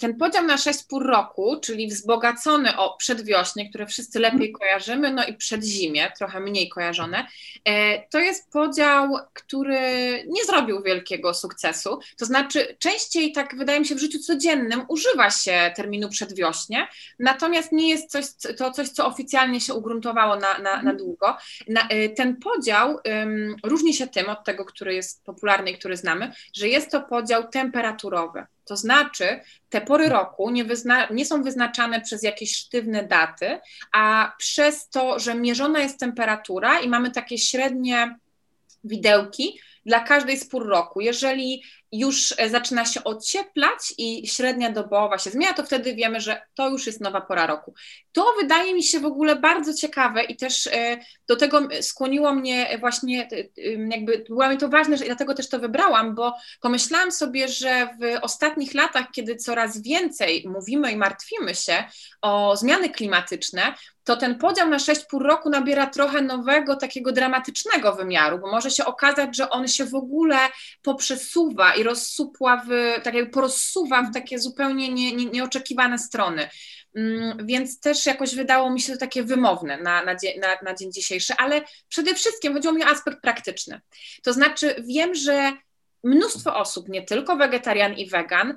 ten 0.00 0.16
podział 0.16 0.44
na 0.44 0.58
sześć 0.58 0.84
pór 0.84 1.06
roku, 1.06 1.60
czyli 1.62 1.88
wzbogacony 1.88 2.76
o 2.76 2.96
przedwiośnie, 2.96 3.68
które 3.68 3.86
wszyscy 3.86 4.20
lepiej 4.20 4.48
mhm. 4.48 4.52
kojarzymy, 4.52 5.12
no 5.12 5.26
i 5.26 5.34
przedzimie, 5.34 6.12
trochę 6.18 6.40
mniej 6.40 6.68
kojarzone, 6.68 7.26
e, 7.64 8.08
to 8.08 8.18
jest 8.18 8.50
podział, 8.50 9.16
który 9.32 9.80
nie 10.28 10.44
zrobił 10.44 10.82
wielkiego 10.82 11.34
sukcesu. 11.34 11.98
To 12.18 12.24
znaczy, 12.24 12.76
częściej 12.78 13.32
tak 13.32 13.56
wydaje 13.56 13.80
mi 13.80 13.86
się 13.86 13.94
w 13.94 14.00
życiu 14.00 14.18
codziennym 14.18 14.84
używa 14.88 15.30
się 15.30 15.72
terminu 15.76 16.08
przedwiośnie, 16.08 16.88
natomiast 17.18 17.72
nie 17.72 17.88
jest 17.88 18.10
coś, 18.10 18.24
to 18.58 18.70
coś, 18.70 18.88
co 18.88 19.06
oficjalnie 19.06 19.60
się 19.60 19.74
ugruntowało 19.74 20.36
na, 20.36 20.58
na, 20.58 20.62
na 20.62 20.78
mhm. 20.78 20.96
długo. 20.96 21.36
Na, 21.68 21.88
e, 21.88 22.08
ten 22.08 22.36
podział 22.36 22.98
um, 23.04 23.56
różni 23.64 23.94
się 23.94 24.06
tym 24.06 24.28
od 24.28 24.44
tego, 24.44 24.64
który 24.64 24.94
jest 24.94 25.24
popularny 25.24 25.70
i 25.70 25.78
który 25.78 25.96
znamy, 25.96 26.32
że 26.54 26.68
jest 26.68 26.90
to 26.90 27.00
podział 27.12 27.48
temperaturowy. 27.48 28.46
To 28.64 28.76
znaczy, 28.76 29.40
te 29.68 29.80
pory 29.80 30.08
roku 30.08 30.50
nie, 30.50 30.64
wyzna, 30.64 31.08
nie, 31.10 31.26
są 31.26 31.42
wyznaczane 31.42 32.00
przez 32.00 32.22
jakieś 32.22 32.56
sztywne 32.56 33.06
daty, 33.06 33.60
a 33.92 34.32
przez 34.38 34.88
to, 34.88 35.18
że 35.18 35.34
mierzona 35.34 35.80
jest 35.80 36.00
temperatura 36.00 36.80
i 36.80 36.88
mamy 36.88 37.10
takie 37.10 37.38
średnie 37.38 38.18
widełki 38.84 39.60
dla 39.86 40.00
każdej 40.00 40.36
z 40.36 40.48
pór 40.48 40.68
roku. 40.68 41.00
Jeżeli 41.00 41.62
już 41.92 42.34
e, 42.38 42.50
zaczyna 42.50 42.84
się 42.84 43.04
ocieplać 43.04 43.94
i 43.98 44.28
średnia 44.28 44.72
dobowa 44.72 45.18
się 45.18 45.30
zmienia, 45.30 45.54
to 45.54 45.64
wtedy 45.64 45.94
wiemy, 45.94 46.20
że 46.20 46.42
to 46.54 46.68
już 46.68 46.86
jest 46.86 47.00
nowa 47.00 47.20
pora 47.20 47.46
roku. 47.46 47.74
To 48.12 48.26
wydaje 48.40 48.74
mi 48.74 48.82
się 48.82 49.00
w 49.00 49.04
ogóle 49.04 49.36
bardzo 49.36 49.74
ciekawe 49.74 50.24
i 50.24 50.36
też 50.36 50.66
e, 50.66 50.98
do 51.28 51.36
tego 51.36 51.68
skłoniło 51.80 52.34
mnie 52.34 52.78
właśnie, 52.80 53.28
jakby 53.90 54.24
było 54.28 54.48
mi 54.48 54.58
to 54.58 54.68
ważne, 54.68 54.96
że 54.96 55.04
dlatego 55.04 55.34
też 55.34 55.48
to 55.48 55.58
wybrałam, 55.58 56.14
bo 56.14 56.34
pomyślałam 56.60 57.12
sobie, 57.12 57.48
że 57.48 57.88
w 58.00 58.24
ostatnich 58.24 58.74
latach, 58.74 59.06
kiedy 59.12 59.36
coraz 59.36 59.82
więcej 59.82 60.44
mówimy 60.48 60.92
i 60.92 60.96
martwimy 60.96 61.54
się 61.54 61.84
o 62.22 62.56
zmiany 62.56 62.88
klimatyczne, 62.88 63.74
to 64.04 64.16
ten 64.16 64.38
podział 64.38 64.68
na 64.68 64.78
sześć 64.78 65.04
pół 65.04 65.20
roku 65.20 65.50
nabiera 65.50 65.86
trochę 65.86 66.22
nowego, 66.22 66.76
takiego 66.76 67.12
dramatycznego 67.12 67.92
wymiaru, 67.92 68.38
bo 68.38 68.50
może 68.50 68.70
się 68.70 68.84
okazać, 68.84 69.36
że 69.36 69.50
on 69.50 69.68
się 69.68 69.84
w 69.84 69.94
ogóle 69.94 70.38
poprzesuwa 70.82 71.74
i 71.74 71.81
rozsupła 71.82 72.64
w, 72.68 73.02
tak 73.02 73.14
jakby 73.14 73.30
porozsuwa 73.30 74.02
w 74.02 74.14
takie 74.14 74.38
zupełnie 74.38 74.88
nie, 74.88 75.12
nie, 75.12 75.26
nieoczekiwane 75.26 75.98
strony. 75.98 76.48
Mm, 76.94 77.46
więc 77.46 77.80
też 77.80 78.06
jakoś 78.06 78.34
wydało 78.34 78.70
mi 78.70 78.80
się 78.80 78.92
to 78.92 78.98
takie 78.98 79.22
wymowne 79.22 79.76
na, 79.76 80.04
na, 80.04 80.12
na, 80.40 80.56
na 80.62 80.74
dzień 80.74 80.92
dzisiejszy, 80.92 81.34
ale 81.38 81.60
przede 81.88 82.14
wszystkim 82.14 82.54
chodziło 82.54 82.74
mi 82.74 82.84
o 82.84 82.86
aspekt 82.86 83.20
praktyczny. 83.20 83.80
To 84.22 84.32
znaczy, 84.32 84.74
wiem, 84.88 85.14
że 85.14 85.52
mnóstwo 86.04 86.56
osób, 86.56 86.88
nie 86.88 87.02
tylko 87.02 87.36
wegetarian 87.36 87.94
i 87.94 88.08
wegan, 88.08 88.50
y, 88.50 88.54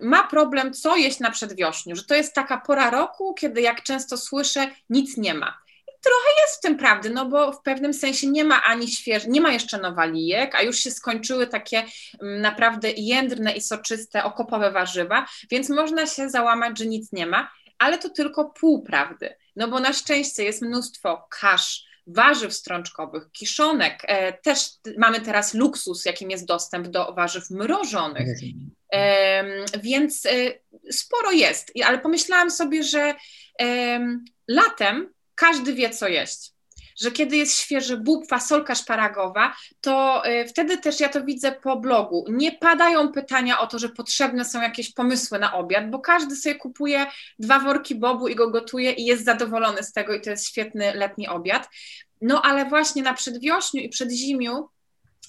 ma 0.00 0.26
problem, 0.26 0.72
co 0.72 0.96
jeść 0.96 1.20
na 1.20 1.30
przedwiośniu, 1.30 1.96
że 1.96 2.04
to 2.04 2.14
jest 2.14 2.34
taka 2.34 2.60
pora 2.60 2.90
roku, 2.90 3.34
kiedy 3.34 3.60
jak 3.60 3.82
często 3.82 4.16
słyszę, 4.16 4.66
nic 4.90 5.16
nie 5.16 5.34
ma 5.34 5.62
trochę 6.02 6.40
jest 6.40 6.56
w 6.56 6.60
tym 6.60 6.76
prawdy, 6.76 7.10
no 7.10 7.26
bo 7.26 7.52
w 7.52 7.62
pewnym 7.62 7.94
sensie 7.94 8.26
nie 8.26 8.44
ma 8.44 8.62
ani 8.62 8.88
śwież, 8.88 9.26
nie 9.26 9.40
ma 9.40 9.52
jeszcze 9.52 9.78
nowalijek, 9.78 10.54
a 10.54 10.62
już 10.62 10.76
się 10.76 10.90
skończyły 10.90 11.46
takie 11.46 11.84
mm, 12.22 12.40
naprawdę 12.40 12.90
jędrne 12.90 13.52
i 13.52 13.60
soczyste 13.60 14.24
okopowe 14.24 14.70
warzywa, 14.70 15.26
więc 15.50 15.68
można 15.68 16.06
się 16.06 16.30
załamać, 16.30 16.78
że 16.78 16.86
nic 16.86 17.12
nie 17.12 17.26
ma, 17.26 17.50
ale 17.78 17.98
to 17.98 18.08
tylko 18.08 18.44
pół 18.44 18.82
prawdy, 18.82 19.36
no 19.56 19.68
bo 19.68 19.80
na 19.80 19.92
szczęście 19.92 20.44
jest 20.44 20.62
mnóstwo 20.62 21.26
kasz, 21.40 21.92
warzyw 22.06 22.54
strączkowych, 22.54 23.32
kiszonek. 23.32 24.02
E, 24.02 24.32
też 24.32 24.68
mamy 24.98 25.20
teraz 25.20 25.54
luksus, 25.54 26.04
jakim 26.04 26.30
jest 26.30 26.46
dostęp 26.46 26.88
do 26.88 27.12
warzyw 27.14 27.50
mrożonych. 27.50 28.38
E, 28.92 29.44
więc 29.82 30.26
e, 30.26 30.30
sporo 30.90 31.32
jest, 31.32 31.72
ale 31.84 31.98
pomyślałam 31.98 32.50
sobie, 32.50 32.82
że 32.82 33.14
latem 34.48 35.12
każdy 35.42 35.74
wie, 35.74 35.90
co 35.90 36.08
jeść. 36.08 36.52
Że 37.00 37.10
kiedy 37.10 37.36
jest 37.36 37.58
świeży 37.58 37.96
bób, 37.96 38.28
fasolka 38.28 38.74
szparagowa, 38.74 39.56
to 39.80 40.22
y, 40.26 40.48
wtedy 40.48 40.78
też 40.78 41.00
ja 41.00 41.08
to 41.08 41.24
widzę 41.24 41.52
po 41.52 41.76
blogu. 41.76 42.24
Nie 42.28 42.52
padają 42.52 43.12
pytania 43.12 43.60
o 43.60 43.66
to, 43.66 43.78
że 43.78 43.88
potrzebne 43.88 44.44
są 44.44 44.62
jakieś 44.62 44.92
pomysły 44.92 45.38
na 45.38 45.54
obiad, 45.54 45.90
bo 45.90 45.98
każdy 45.98 46.36
sobie 46.36 46.54
kupuje 46.54 47.06
dwa 47.38 47.58
worki 47.58 47.94
bobu 47.94 48.28
i 48.28 48.34
go 48.34 48.50
gotuje 48.50 48.92
i 48.92 49.04
jest 49.04 49.24
zadowolony 49.24 49.82
z 49.82 49.92
tego 49.92 50.14
i 50.14 50.20
to 50.20 50.30
jest 50.30 50.48
świetny 50.48 50.94
letni 50.94 51.28
obiad. 51.28 51.68
No 52.20 52.42
ale 52.42 52.64
właśnie 52.64 53.02
na 53.02 53.14
przedwiośniu 53.14 53.82
i 53.82 53.88
przedzimiu 53.88 54.68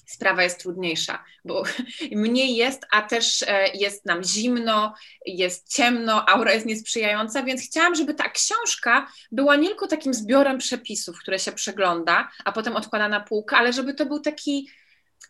sprawa 0.06 0.42
jest 0.42 0.60
trudniejsza, 0.60 1.24
bo 1.44 1.62
mniej 2.12 2.56
jest, 2.56 2.86
a 2.90 3.02
też 3.02 3.42
e, 3.42 3.68
jest 3.74 4.06
nam 4.06 4.24
zimno, 4.24 4.94
jest 5.26 5.74
ciemno, 5.74 6.28
aura 6.28 6.52
jest 6.52 6.66
niesprzyjająca, 6.66 7.42
więc 7.42 7.62
chciałam, 7.62 7.94
żeby 7.94 8.14
ta 8.14 8.28
książka 8.28 9.06
była 9.32 9.56
nie 9.56 9.68
tylko 9.68 9.86
takim 9.86 10.14
zbiorem 10.14 10.58
przepisów, 10.58 11.18
które 11.18 11.38
się 11.38 11.52
przegląda, 11.52 12.30
a 12.44 12.52
potem 12.52 12.76
odkłada 12.76 13.08
na 13.08 13.20
półkę, 13.20 13.56
ale 13.56 13.72
żeby 13.72 13.94
to 13.94 14.06
był 14.06 14.20
taki 14.20 14.68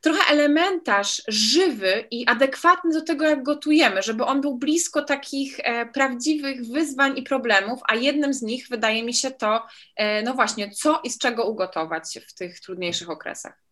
trochę 0.04 0.32
elementarz 0.32 1.22
żywy 1.28 2.04
i 2.10 2.26
adekwatny 2.26 2.92
do 2.92 3.02
tego, 3.02 3.24
jak 3.24 3.42
gotujemy, 3.42 4.02
żeby 4.02 4.24
on 4.24 4.40
był 4.40 4.58
blisko 4.58 5.02
takich 5.02 5.60
e, 5.60 5.86
prawdziwych 5.86 6.66
wyzwań 6.66 7.18
i 7.18 7.22
problemów, 7.22 7.80
a 7.88 7.94
jednym 7.94 8.34
z 8.34 8.42
nich 8.42 8.68
wydaje 8.68 9.02
mi 9.02 9.14
się 9.14 9.30
to, 9.30 9.66
e, 9.96 10.22
no 10.22 10.34
właśnie, 10.34 10.70
co 10.70 11.00
i 11.04 11.10
z 11.10 11.18
czego 11.18 11.44
ugotować 11.44 12.18
w 12.28 12.34
tych 12.34 12.60
trudniejszych 12.60 13.10
okresach. 13.10 13.63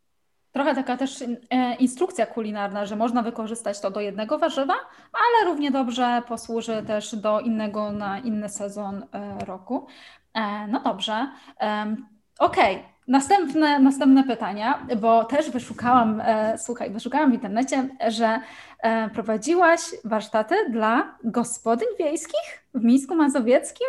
Trochę 0.53 0.75
taka 0.75 0.97
też 0.97 1.23
e, 1.51 1.75
instrukcja 1.75 2.27
kulinarna, 2.27 2.87
że 2.87 2.97
można 2.97 3.23
wykorzystać 3.23 3.81
to 3.81 3.91
do 3.91 4.01
jednego 4.01 4.39
warzywa, 4.39 4.75
ale 5.13 5.51
równie 5.51 5.71
dobrze 5.71 6.23
posłuży 6.29 6.83
też 6.87 7.17
do 7.17 7.41
innego 7.41 7.93
na 7.93 8.19
inny 8.19 8.49
sezon 8.49 9.07
e, 9.13 9.45
roku. 9.45 9.87
E, 10.35 10.67
no 10.67 10.81
dobrze. 10.81 11.29
Okej, 12.39 12.77
okay. 12.77 12.93
Następne, 13.09 13.79
następne 13.79 14.25
pytania, 14.25 14.87
bo 15.01 15.25
też 15.25 15.51
wyszukałam, 15.51 16.23
słuchaj, 16.57 16.91
wyszukałam 16.91 17.31
w 17.31 17.35
internecie, 17.35 17.89
że 18.09 18.41
prowadziłaś 19.15 19.81
warsztaty 20.05 20.55
dla 20.71 21.19
gospodyń 21.25 21.89
wiejskich 21.99 22.65
w 22.75 22.85
Mińsku 22.85 23.15
Mazowieckim. 23.15 23.87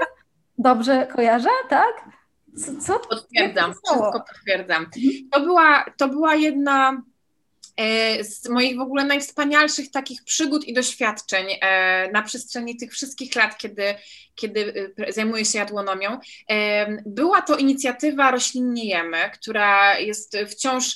Dobrze 0.57 1.07
kojarzę, 1.07 1.49
tak? 1.69 2.09
Co? 2.57 2.75
co? 2.81 2.99
Potwierdzam, 2.99 3.73
wszystko 3.73 4.23
potwierdzam. 4.29 4.85
To 5.31 5.39
była, 5.39 5.85
to 5.97 6.07
była 6.07 6.35
jedna 6.35 7.03
E, 7.77 8.23
z 8.23 8.49
moich 8.49 8.77
w 8.77 8.81
ogóle 8.81 9.05
najwspanialszych 9.05 9.91
takich 9.91 10.23
przygód 10.23 10.65
i 10.65 10.73
doświadczeń 10.73 11.47
e, 11.61 12.11
na 12.11 12.21
przestrzeni 12.21 12.77
tych 12.77 12.91
wszystkich 12.91 13.35
lat, 13.35 13.57
kiedy, 13.57 13.95
kiedy 14.35 14.93
e, 14.97 15.13
zajmuję 15.13 15.45
się 15.45 15.59
jadłonomią. 15.59 16.19
Była 17.05 17.41
to 17.41 17.57
inicjatywa 17.57 18.31
Roślinniejemy, 18.31 19.17
która 19.33 19.99
jest 19.99 20.37
wciąż 20.47 20.95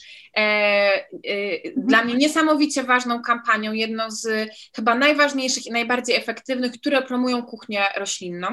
dla 1.78 2.04
mnie 2.04 2.14
niesamowicie 2.14 2.84
ważną 2.84 3.22
kampanią, 3.22 3.74
jedną 3.74 4.12
z 4.12 4.50
chyba 4.76 4.96
najważniejszych 4.96 5.66
i 5.66 5.72
najbardziej 5.72 6.16
efektywnych, 6.16 6.72
które 6.72 7.02
promują 7.02 7.44
kuchnię 7.44 7.84
roślinną. 7.98 8.48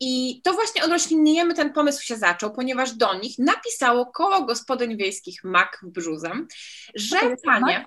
I 0.00 0.40
to 0.44 0.52
właśnie 0.52 0.84
od 0.84 0.90
Roślinniejemy 0.90 1.54
ten 1.54 1.72
pomysł 1.72 2.02
się 2.02 2.16
zaczął, 2.16 2.52
ponieważ 2.52 2.92
do 2.92 3.14
nich 3.14 3.38
napisało 3.38 4.06
koło 4.06 4.42
gospodyń 4.42 4.96
wiejskich 4.96 5.44
MAK 5.44 5.80
w 5.82 5.88
Brzuzem, 5.88 6.48
że 6.94 7.16
panie 7.44 7.66
nie. 7.66 7.86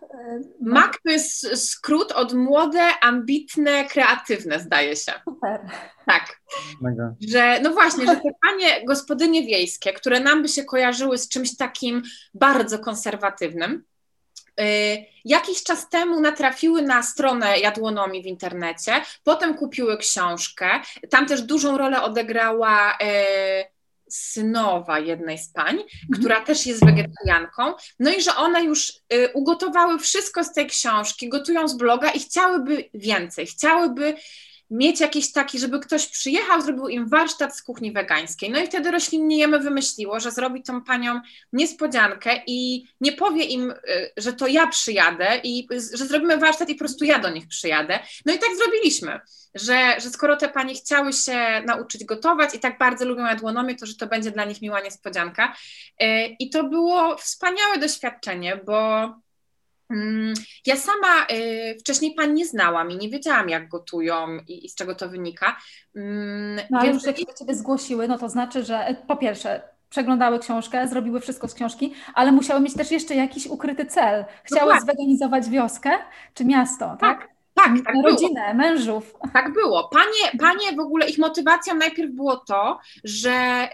Mac 0.62 0.92
to 1.06 1.12
jest 1.12 1.70
skrót 1.70 2.12
od 2.12 2.34
młode, 2.34 3.00
ambitne, 3.02 3.86
kreatywne, 3.86 4.60
zdaje 4.60 4.96
się. 4.96 5.12
Super. 5.26 5.60
Tak. 6.06 6.41
Mega. 6.82 7.16
Że, 7.30 7.60
no 7.62 7.74
właśnie, 7.74 8.06
że 8.06 8.16
te 8.16 8.32
panie 8.42 8.86
gospodynie 8.86 9.44
wiejskie, 9.44 9.94
które 9.94 10.20
nam 10.20 10.42
by 10.42 10.48
się 10.48 10.64
kojarzyły 10.64 11.18
z 11.18 11.30
czymś 11.30 11.58
takim 11.58 12.04
bardzo 12.34 12.80
konserwatywnym, 12.80 13.84
yy, 14.58 14.66
jakiś 15.26 15.64
czas 15.64 15.90
temu 15.90 16.20
natrafiły 16.20 16.82
na 16.82 17.04
stronę 17.04 17.60
jadłonomii 17.60 18.24
w 18.24 18.26
internecie, 18.26 19.02
potem 19.24 19.54
kupiły 19.54 19.98
książkę. 19.98 20.70
Tam 21.10 21.26
też 21.26 21.42
dużą 21.42 21.78
rolę 21.78 22.02
odegrała. 22.02 22.98
Yy, 23.02 23.82
synowa 24.12 25.00
jednej 25.00 25.38
z 25.38 25.50
pań, 25.50 25.76
mhm. 25.76 26.20
która 26.20 26.42
też 26.42 26.66
jest 26.66 26.86
wegetarianką, 26.86 27.74
no 28.00 28.12
i 28.12 28.22
że 28.22 28.36
one 28.36 28.64
już 28.64 28.90
y, 29.14 29.30
ugotowały 29.34 30.00
wszystko 30.00 30.44
z 30.44 30.54
tej 30.54 30.68
książki, 30.68 31.30
gotują 31.30 31.68
z 31.68 31.78
bloga 31.78 32.12
i 32.12 32.20
chciałyby 32.20 32.90
więcej, 32.94 33.46
chciałyby 33.46 34.16
mieć 34.72 35.00
jakiś 35.00 35.32
taki, 35.32 35.60
żeby 35.60 35.80
ktoś 35.80 36.08
przyjechał, 36.08 36.62
zrobił 36.62 36.88
im 36.88 37.10
warsztat 37.10 37.58
z 37.58 37.64
kuchni 37.64 37.92
wegańskiej. 37.92 38.50
No 38.50 38.60
i 38.60 38.68
wtedy 38.68 38.92
Roślinniejemy 38.92 39.60
wymyśliło, 39.60 40.20
że 40.20 40.32
zrobi 40.32 40.64
tą 40.64 40.82
panią 40.82 41.22
niespodziankę 41.54 42.42
i 42.48 42.88
nie 43.02 43.12
powie 43.12 43.44
im, 43.44 43.72
y, 43.72 43.76
że 44.18 44.34
to 44.34 44.48
ja 44.48 44.68
przyjadę 44.68 45.40
i 45.44 45.68
że 45.94 46.06
zrobimy 46.06 46.38
warsztat 46.38 46.70
i 46.70 46.76
po 46.76 46.80
prostu 46.80 47.06
ja 47.06 47.20
do 47.20 47.30
nich 47.30 47.48
przyjadę. 47.48 48.00
No 48.26 48.34
i 48.34 48.40
tak 48.40 48.50
zrobiliśmy 48.58 49.20
że, 49.56 50.00
że 50.00 50.10
skoro 50.10 50.38
te 50.38 50.50
panie 50.50 50.74
chciały 50.74 51.14
się 51.14 51.62
nauczyć 51.66 52.06
gotować 52.06 52.56
i 52.56 52.60
tak 52.60 52.78
bardzo 52.78 53.06
lubią 53.06 53.26
jadłonomię, 53.26 53.76
to 53.76 53.86
że 53.86 53.96
to 53.96 54.08
będzie 54.08 54.32
dla 54.32 54.46
nich 54.46 54.62
miła 54.62 54.82
niespodzianka. 54.82 55.56
E, 56.00 56.28
I 56.28 56.50
to 56.50 56.64
było 56.64 57.18
wspaniałe 57.18 57.78
doświadczenie, 57.78 58.60
bo 58.66 59.06
ja 60.66 60.76
sama 60.76 61.28
y, 61.32 61.78
wcześniej 61.80 62.14
pań 62.16 62.34
nie 62.34 62.46
znałam 62.46 62.92
i 62.92 62.98
nie 62.98 63.10
wiedziałam, 63.10 63.50
jak 63.50 63.70
gotują 63.70 64.38
i, 64.48 64.66
i 64.66 64.70
z 64.70 64.76
czego 64.76 64.96
to 64.96 65.10
wynika. 65.10 65.58
Mm, 65.96 66.60
no 66.70 66.82
więc... 66.82 66.94
już 66.94 67.04
jak 67.04 67.18
się 67.18 67.26
do 67.26 67.34
Ciebie 67.34 67.56
zgłosiły, 67.56 68.08
no 68.08 68.18
to 68.18 68.30
znaczy, 68.30 68.64
że 68.64 68.78
e, 68.88 68.96
po 68.96 69.16
pierwsze 69.16 69.62
przeglądały 69.90 70.40
książkę, 70.40 70.88
zrobiły 70.88 71.20
wszystko 71.20 71.48
z 71.48 71.54
książki, 71.54 71.94
ale 72.14 72.32
musiały 72.32 72.62
mieć 72.62 72.74
też 72.74 72.92
jeszcze 72.92 73.16
jakiś 73.16 73.48
ukryty 73.48 73.86
cel. 73.86 74.26
Chciały 74.44 74.74
no 74.74 74.82
zweganizować 74.82 75.50
wioskę 75.50 75.90
czy 76.34 76.46
miasto, 76.46 76.98
tak? 77.00 77.20
tak? 77.20 77.32
Tak, 77.54 77.72
tak 77.86 77.96
rodzinę, 78.04 78.42
było. 78.42 78.54
mężów. 78.54 79.16
Tak 79.34 79.54
było. 79.54 79.90
Panie, 79.90 80.40
panie 80.40 80.76
w 80.78 80.80
ogóle, 80.80 81.10
ich 81.10 81.18
motywacją 81.18 81.76
najpierw 81.76 82.12
było 82.12 82.38
to, 82.38 82.80
że, 83.04 83.70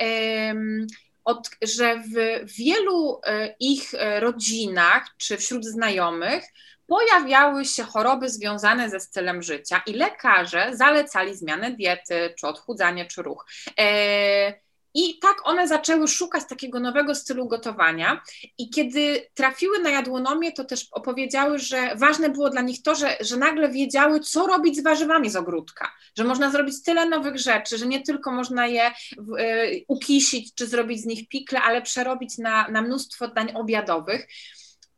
od, 1.27 1.49
że 1.61 1.95
w 1.97 2.45
wielu 2.57 3.21
e, 3.25 3.55
ich 3.59 3.93
e, 3.93 4.19
rodzinach 4.19 5.05
czy 5.17 5.37
wśród 5.37 5.65
znajomych 5.65 6.43
pojawiały 6.87 7.65
się 7.65 7.83
choroby 7.83 8.29
związane 8.29 8.89
ze 8.89 8.99
stylem 8.99 9.41
życia 9.41 9.81
i 9.85 9.93
lekarze 9.93 10.69
zalecali 10.71 11.35
zmianę 11.35 11.71
diety, 11.71 12.33
czy 12.39 12.47
odchudzanie, 12.47 13.05
czy 13.05 13.21
ruch. 13.23 13.45
E, 13.79 14.66
i 14.97 15.19
tak 15.19 15.37
one 15.43 15.67
zaczęły 15.67 16.07
szukać 16.07 16.43
takiego 16.49 16.79
nowego 16.79 17.15
stylu 17.15 17.47
gotowania. 17.47 18.21
I 18.57 18.69
kiedy 18.69 19.27
trafiły 19.33 19.79
na 19.79 19.89
jadłonomię, 19.89 20.51
to 20.51 20.63
też 20.63 20.87
opowiedziały, 20.91 21.59
że 21.59 21.95
ważne 21.95 22.29
było 22.29 22.49
dla 22.49 22.61
nich 22.61 22.83
to, 22.83 22.95
że, 22.95 23.17
że 23.19 23.37
nagle 23.37 23.69
wiedziały, 23.69 24.19
co 24.19 24.47
robić 24.47 24.77
z 24.77 24.83
warzywami 24.83 25.29
z 25.29 25.35
ogródka. 25.35 25.91
Że 26.17 26.23
można 26.23 26.51
zrobić 26.51 26.83
tyle 26.83 27.05
nowych 27.05 27.37
rzeczy, 27.37 27.77
że 27.77 27.87
nie 27.87 28.01
tylko 28.01 28.31
można 28.31 28.67
je 28.67 28.91
y, 29.11 29.85
ukisić 29.87 30.53
czy 30.53 30.67
zrobić 30.67 31.01
z 31.01 31.05
nich 31.05 31.27
pikle, 31.27 31.61
ale 31.61 31.81
przerobić 31.81 32.37
na, 32.37 32.67
na 32.67 32.81
mnóstwo 32.81 33.27
dań 33.27 33.51
obiadowych. 33.55 34.27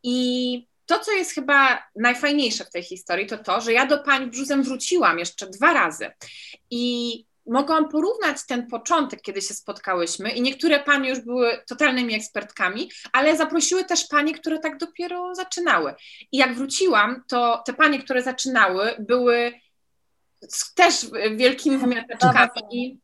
I 0.04 0.68
to, 0.86 1.00
co 1.00 1.12
jest 1.12 1.32
chyba 1.32 1.84
najfajniejsze 1.96 2.66
w 2.66 2.72
tej 2.72 2.84
historii, 2.84 3.28
to 3.28 3.38
to, 3.38 3.62
że 3.62 3.74
ja 3.74 3.86
do 3.86 3.98
pań 3.98 4.30
brzuzem 4.30 4.64
wróciłam 4.64 5.20
jeszcze 5.20 5.50
dwa 5.50 5.74
razy. 5.74 6.12
I 6.72 7.29
mogłam 7.50 7.90
porównać 7.90 8.46
ten 8.48 8.68
początek, 8.68 9.22
kiedy 9.22 9.42
się 9.42 9.54
spotkałyśmy 9.54 10.32
i 10.32 10.42
niektóre 10.42 10.80
panie 10.80 11.10
już 11.10 11.20
były 11.20 11.62
totalnymi 11.68 12.16
ekspertkami, 12.16 12.92
ale 13.14 13.38
zaprosiły 13.38 13.84
też 13.84 14.08
panie, 14.08 14.34
które 14.34 14.60
tak 14.60 14.78
dopiero 14.78 15.36
zaczynały. 15.36 15.94
I 16.32 16.38
jak 16.38 16.56
wróciłam, 16.56 17.24
to 17.28 17.64
te 17.66 17.74
panie, 17.74 18.00
które 18.04 18.24
zaczynały, 18.24 18.96
były 19.00 19.54
też 20.76 21.06
wielkimi 21.36 21.78
wymiataczkami 21.78 22.50
i 22.72 23.00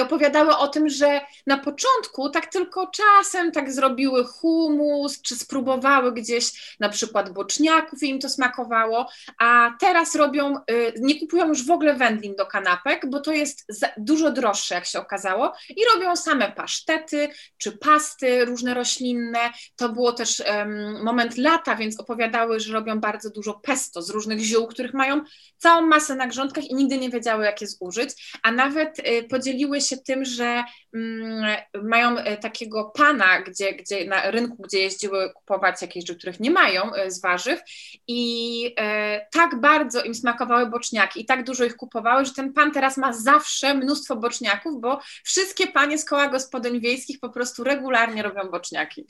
opowiadały 0.00 0.56
o 0.56 0.68
tym, 0.68 0.88
że 0.88 1.20
na 1.46 1.58
początku 1.58 2.30
tak 2.30 2.46
tylko 2.46 2.86
czasem 2.86 3.52
tak 3.52 3.72
zrobiły 3.72 4.24
humus, 4.24 5.22
czy 5.22 5.36
spróbowały 5.36 6.12
gdzieś 6.12 6.76
na 6.80 6.88
przykład 6.88 7.32
boczniaków 7.32 8.02
i 8.02 8.08
im 8.08 8.18
to 8.18 8.28
smakowało, 8.28 9.08
a 9.38 9.70
teraz 9.80 10.14
robią, 10.14 10.56
y, 10.70 10.92
nie 11.00 11.20
kupują 11.20 11.48
już 11.48 11.66
w 11.66 11.70
ogóle 11.70 11.94
wędlin 11.94 12.36
do 12.36 12.46
kanapek, 12.46 13.10
bo 13.10 13.20
to 13.20 13.32
jest 13.32 13.66
dużo 13.96 14.30
droższe, 14.30 14.74
jak 14.74 14.86
się 14.86 15.00
okazało, 15.00 15.52
i 15.68 15.80
robią 15.94 16.16
same 16.16 16.52
pasztety, 16.52 17.28
czy 17.58 17.72
pasty 17.72 18.44
różne 18.44 18.74
roślinne. 18.74 19.38
To 19.76 19.88
było 19.88 20.12
też 20.12 20.42
um, 20.48 21.02
moment 21.04 21.36
lata, 21.38 21.76
więc 21.76 22.00
opowiadały, 22.00 22.60
że 22.60 22.72
robią 22.72 23.00
bardzo 23.00 23.30
dużo 23.30 23.54
pesto 23.54 24.02
z 24.02 24.10
różnych 24.10 24.40
ziół, 24.40 24.66
których 24.66 24.94
mają 24.94 25.20
całą 25.56 25.86
masę 25.86 26.14
na 26.14 26.26
grządkach 26.26 26.64
i 26.64 26.74
nigdy 26.74 26.98
nie 26.98 27.10
wiedziały, 27.10 27.44
jak 27.44 27.60
je 27.60 27.66
zużyć, 27.66 28.38
a 28.42 28.52
nawet 28.52 28.98
y, 28.98 29.22
podzieliły 29.22 29.75
się 29.80 29.96
tym, 29.96 30.24
że 30.24 30.64
mm, 30.94 31.56
mają 31.82 32.18
e, 32.18 32.36
takiego 32.36 32.84
pana, 32.84 33.42
gdzie, 33.42 33.72
gdzie 33.72 34.04
na 34.04 34.30
rynku, 34.30 34.62
gdzie 34.62 34.78
jeździły 34.78 35.32
kupować 35.32 35.82
jakieś 35.82 36.04
rzeczy, 36.04 36.18
których 36.18 36.40
nie 36.40 36.50
mają 36.50 36.94
e, 36.94 37.10
z 37.10 37.20
warzyw 37.20 37.60
i 38.06 38.74
e, 38.78 39.26
tak 39.32 39.60
bardzo 39.60 40.02
im 40.02 40.14
smakowały 40.14 40.66
boczniaki 40.66 41.20
i 41.20 41.26
tak 41.26 41.44
dużo 41.44 41.64
ich 41.64 41.76
kupowały, 41.76 42.24
że 42.24 42.32
ten 42.32 42.52
pan 42.52 42.72
teraz 42.72 42.96
ma 42.96 43.12
zawsze 43.12 43.74
mnóstwo 43.74 44.16
boczniaków, 44.16 44.80
bo 44.80 45.00
wszystkie 45.24 45.66
panie 45.66 45.98
z 45.98 46.04
koła 46.04 46.28
gospodyń 46.28 46.80
wiejskich 46.80 47.20
po 47.20 47.28
prostu 47.28 47.64
regularnie 47.64 48.22
robią 48.22 48.50
boczniaki. 48.50 49.06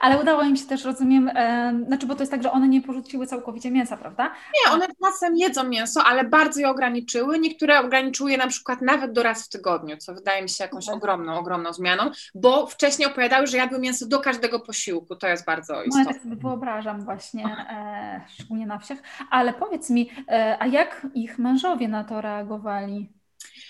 Ale 0.00 0.20
udało 0.20 0.42
im 0.42 0.56
się 0.56 0.66
też, 0.66 0.84
rozumiem, 0.84 1.30
e, 1.34 1.80
znaczy, 1.86 2.06
bo 2.06 2.14
to 2.14 2.22
jest 2.22 2.32
tak, 2.32 2.42
że 2.42 2.52
one 2.52 2.68
nie 2.68 2.82
porzuciły 2.82 3.26
całkowicie 3.26 3.70
mięsa, 3.70 3.96
prawda? 3.96 4.24
Nie, 4.26 4.72
one 4.72 4.86
czasem 5.04 5.36
jedzą 5.36 5.64
mięso, 5.64 6.04
ale 6.04 6.24
bardzo 6.24 6.60
je 6.60 6.68
ograniczyły. 6.68 7.38
Niektóre 7.38 7.80
ograniczyły 7.80 8.30
je 8.30 8.38
na 8.38 8.46
przykład 8.46 8.82
nawet 8.82 9.12
do 9.12 9.22
raz 9.22 9.46
w 9.46 9.48
tygodniu, 9.48 9.96
co 9.96 10.14
wydaje 10.14 10.42
mi 10.42 10.48
się 10.48 10.64
jakąś 10.64 10.86
tak. 10.86 10.94
ogromną, 10.94 11.38
ogromną 11.38 11.72
zmianą, 11.72 12.10
bo 12.34 12.66
wcześniej 12.66 13.08
opowiadały, 13.08 13.46
że 13.46 13.56
jadły 13.56 13.78
mięso 13.78 14.06
do 14.06 14.20
każdego 14.20 14.60
posiłku. 14.60 15.16
To 15.16 15.26
jest 15.26 15.44
bardzo 15.46 15.82
istotne. 15.82 16.04
No 16.04 16.10
ja 16.10 16.14
tak 16.14 16.22
sobie 16.22 16.36
wyobrażam 16.36 17.04
właśnie, 17.04 17.44
e, 17.70 18.20
szczególnie 18.28 18.66
na 18.66 18.78
wsiach. 18.78 18.98
Ale 19.30 19.52
powiedz 19.52 19.90
mi, 19.90 20.10
e, 20.28 20.56
a 20.60 20.66
jak 20.66 21.06
ich 21.14 21.38
mężowie 21.38 21.88
na 21.88 22.04
to 22.04 22.20
reagowali? 22.20 23.17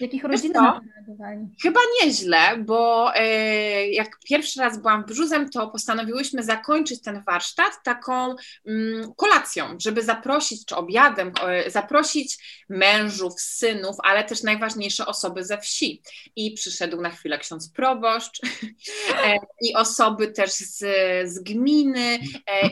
Jakich 0.00 0.24
rodzinach 0.24 0.80
Chyba 1.62 1.80
nieźle, 2.02 2.56
bo 2.58 3.12
e, 3.14 3.88
jak 3.88 4.18
pierwszy 4.24 4.60
raz 4.60 4.78
byłam 4.78 5.02
w 5.02 5.06
Brzuzem, 5.06 5.50
to 5.50 5.68
postanowiłyśmy 5.68 6.42
zakończyć 6.42 7.02
ten 7.02 7.22
warsztat 7.22 7.72
taką 7.84 8.36
mm, 8.66 9.14
kolacją, 9.16 9.76
żeby 9.78 10.02
zaprosić, 10.02 10.64
czy 10.64 10.76
obiadem, 10.76 11.32
e, 11.46 11.70
zaprosić 11.70 12.38
mężów, 12.68 13.40
synów, 13.40 13.96
ale 14.02 14.24
też 14.24 14.42
najważniejsze 14.42 15.06
osoby 15.06 15.44
ze 15.44 15.58
wsi. 15.58 16.02
I 16.36 16.52
przyszedł 16.52 17.00
na 17.00 17.10
chwilę 17.10 17.38
ksiądz 17.38 17.72
proboszcz 17.72 18.40
e, 19.24 19.36
i 19.60 19.74
osoby 19.74 20.28
też 20.28 20.50
z, 20.50 20.78
z 21.30 21.38
gminy 21.38 22.18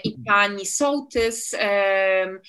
i 0.05 0.17
pani 0.27 0.67
sołtys 0.67 1.55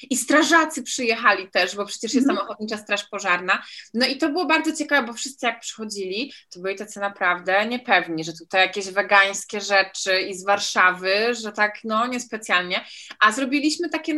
i 0.10 0.18
strażacy 0.18 0.84
przyjechali 0.84 1.50
też, 1.52 1.76
bo 1.76 1.86
przecież 1.86 2.14
jest 2.14 2.28
tam 2.28 2.36
mhm. 2.36 2.50
Ochotnicza 2.50 2.78
Straż 2.78 3.04
Pożarna. 3.04 3.64
No 3.94 4.08
i 4.08 4.18
to 4.18 4.30
było 4.30 4.46
bardzo 4.46 4.67
bardzo 4.68 4.84
ciekawe, 4.84 5.08
bo 5.08 5.14
wszyscy 5.14 5.46
jak 5.46 5.60
przychodzili, 5.60 6.34
to 6.50 6.60
byli 6.60 6.76
tacy 6.76 7.00
naprawdę 7.00 7.66
niepewni, 7.66 8.24
że 8.24 8.34
tutaj 8.34 8.62
jakieś 8.62 8.90
wegańskie 8.90 9.62
rzeczy 9.62 10.22
i 10.22 10.34
z 10.34 10.46
Warszawy, 10.46 11.36
że 11.36 11.52
tak 11.52 11.80
no 11.84 12.08
niespecjalnie, 12.08 12.86
a 13.20 13.32
zrobiliśmy 13.32 13.90
takie 13.90 14.14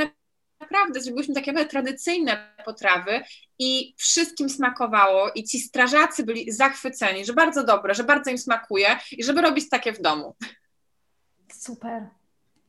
naprawdę 0.60 1.02
zrobiliśmy 1.02 1.36
takie 1.36 1.66
tradycyjne 1.66 2.56
potrawy 2.66 3.22
i 3.60 3.94
wszystkim 3.98 4.50
smakowało 4.50 5.32
i 5.36 5.44
ci 5.44 5.60
strażacy 5.60 6.24
byli 6.24 6.52
zachwyceni, 6.52 7.26
że 7.26 7.34
bardzo 7.34 7.64
dobre, 7.64 7.96
że 7.96 8.04
bardzo 8.04 8.32
im 8.32 8.38
smakuje 8.38 8.88
i 9.12 9.24
żeby 9.24 9.42
robić 9.42 9.70
takie 9.70 9.94
w 9.94 10.02
domu. 10.02 10.36
Super. 11.54 12.08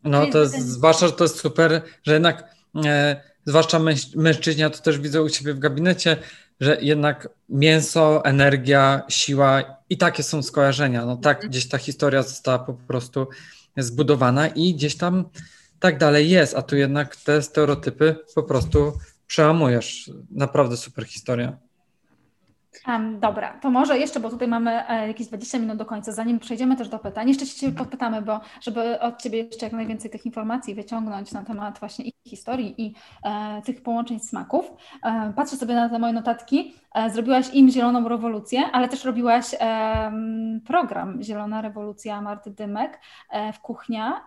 No 0.05 0.27
to 0.27 0.39
jest, 0.39 0.59
zwłaszcza, 0.59 1.07
że 1.07 1.13
to 1.13 1.25
jest 1.25 1.39
super, 1.39 1.83
że 2.03 2.13
jednak 2.13 2.45
e, 2.87 3.23
zwłaszcza 3.45 3.79
męż, 3.79 4.15
mężczyźni, 4.15 4.63
ja 4.63 4.71
to 4.71 4.83
też 4.83 4.99
widzę 4.99 5.23
u 5.23 5.31
Ciebie 5.31 5.55
w 5.55 5.59
gabinecie, 5.59 6.17
że 6.61 6.79
jednak 6.81 7.29
mięso, 7.49 8.25
energia, 8.25 9.03
siła 9.09 9.63
i 9.91 9.97
takie 9.97 10.23
są 10.23 10.43
skojarzenia. 10.43 11.07
No 11.07 11.17
tak, 11.17 11.49
gdzieś 11.49 11.69
ta 11.69 11.79
historia 11.79 12.23
została 12.23 12.59
po 12.59 12.75
prostu 12.75 13.27
zbudowana 13.77 14.49
i 14.49 14.75
gdzieś 14.75 14.97
tam 14.97 15.25
tak 15.81 15.99
dalej 15.99 16.31
jest, 16.31 16.55
a 16.55 16.63
tu 16.63 16.77
jednak 16.77 17.17
te 17.17 17.43
stereotypy 17.43 18.17
po 18.35 18.43
prostu 18.43 18.93
przełamujesz. 19.27 20.11
Naprawdę 20.31 20.77
super 20.77 21.05
historia. 21.05 21.59
Um, 22.89 23.21
dobra, 23.21 23.59
to 23.61 23.71
może 23.71 23.99
jeszcze, 23.99 24.21
bo 24.21 24.31
tutaj 24.31 24.49
mamy 24.49 24.89
e, 24.89 25.09
jakieś 25.09 25.27
20 25.27 25.59
minut 25.59 25.77
do 25.77 25.85
końca, 25.85 26.13
zanim 26.13 26.39
przejdziemy 26.39 26.77
też 26.77 26.89
do 26.89 26.99
pytań, 26.99 27.29
jeszcze 27.29 27.47
się 27.47 27.61
Ciebie 27.61 27.79
podpytamy, 27.79 28.23
bo 28.23 28.41
żeby 28.61 29.01
od 29.01 29.23
Ciebie 29.23 29.39
jeszcze 29.39 29.67
jak 29.67 29.73
najwięcej 29.73 30.11
tych 30.11 30.27
informacji 30.27 30.75
wyciągnąć 30.75 31.33
na 31.33 31.45
temat 31.45 31.79
właśnie 31.79 32.05
ich 32.05 32.15
historii 32.27 32.75
i 32.79 32.95
e, 33.25 33.63
tych 33.63 33.83
połączeń 33.83 34.21
smaków. 34.21 34.73
E, 35.03 35.33
patrzę 35.37 35.57
sobie 35.57 35.75
na 35.75 35.89
te 35.89 35.99
moje 35.99 36.13
notatki. 36.13 36.75
E, 36.95 37.11
zrobiłaś 37.11 37.55
im 37.55 37.71
Zieloną 37.71 38.09
Rewolucję, 38.09 38.63
ale 38.73 38.89
też 38.89 39.05
robiłaś 39.05 39.55
e, 39.61 40.13
program 40.67 41.23
Zielona 41.23 41.63
Rewolucja 41.63 42.21
Marty 42.21 42.51
Dymek 42.51 43.01
e, 43.31 43.53
w 43.53 43.61
Kuchnia, 43.61 44.27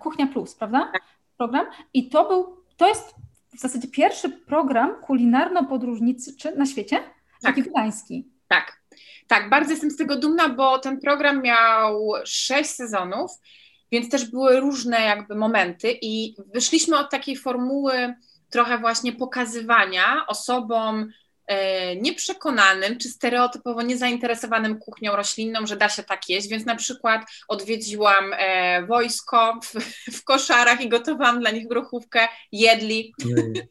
Kuchnia 0.00 0.26
Plus, 0.26 0.54
prawda? 0.54 0.88
Tak. 0.92 1.02
Program. 1.36 1.66
I 1.94 2.08
to 2.08 2.28
był, 2.28 2.56
to 2.76 2.88
jest 2.88 3.14
w 3.56 3.60
zasadzie 3.60 3.88
pierwszy 3.88 4.30
program 4.30 4.94
kulinarno-podróżniczy 5.02 6.56
na 6.56 6.66
świecie, 6.66 7.00
tak. 7.42 7.56
taki 7.56 7.70
gdański. 7.70 8.28
Tak, 8.48 8.82
tak, 9.26 9.50
bardzo 9.50 9.70
jestem 9.70 9.90
z 9.90 9.96
tego 9.96 10.16
dumna, 10.16 10.48
bo 10.48 10.78
ten 10.78 11.00
program 11.00 11.42
miał 11.42 12.12
sześć 12.24 12.70
sezonów, 12.70 13.30
więc 13.92 14.10
też 14.10 14.30
były 14.30 14.60
różne 14.60 15.00
jakby 15.00 15.34
momenty 15.34 15.98
i 16.02 16.34
wyszliśmy 16.54 16.98
od 16.98 17.10
takiej 17.10 17.36
formuły 17.36 18.14
trochę 18.50 18.78
właśnie 18.78 19.12
pokazywania 19.12 20.26
osobom 20.26 21.12
E, 21.48 21.96
nieprzekonanym 21.96 22.98
czy 22.98 23.08
stereotypowo 23.08 23.82
niezainteresowanym 23.82 24.78
kuchnią 24.78 25.16
roślinną, 25.16 25.66
że 25.66 25.76
da 25.76 25.88
się 25.88 26.02
tak 26.02 26.28
jeść, 26.28 26.48
więc 26.48 26.66
na 26.66 26.76
przykład 26.76 27.22
odwiedziłam 27.48 28.32
e, 28.32 28.86
wojsko 28.86 29.60
w, 29.62 29.74
w 30.16 30.24
koszarach 30.24 30.80
i 30.80 30.88
gotowałam 30.88 31.40
dla 31.40 31.50
nich 31.50 31.68
grochówkę, 31.68 32.28
jedli. 32.52 33.14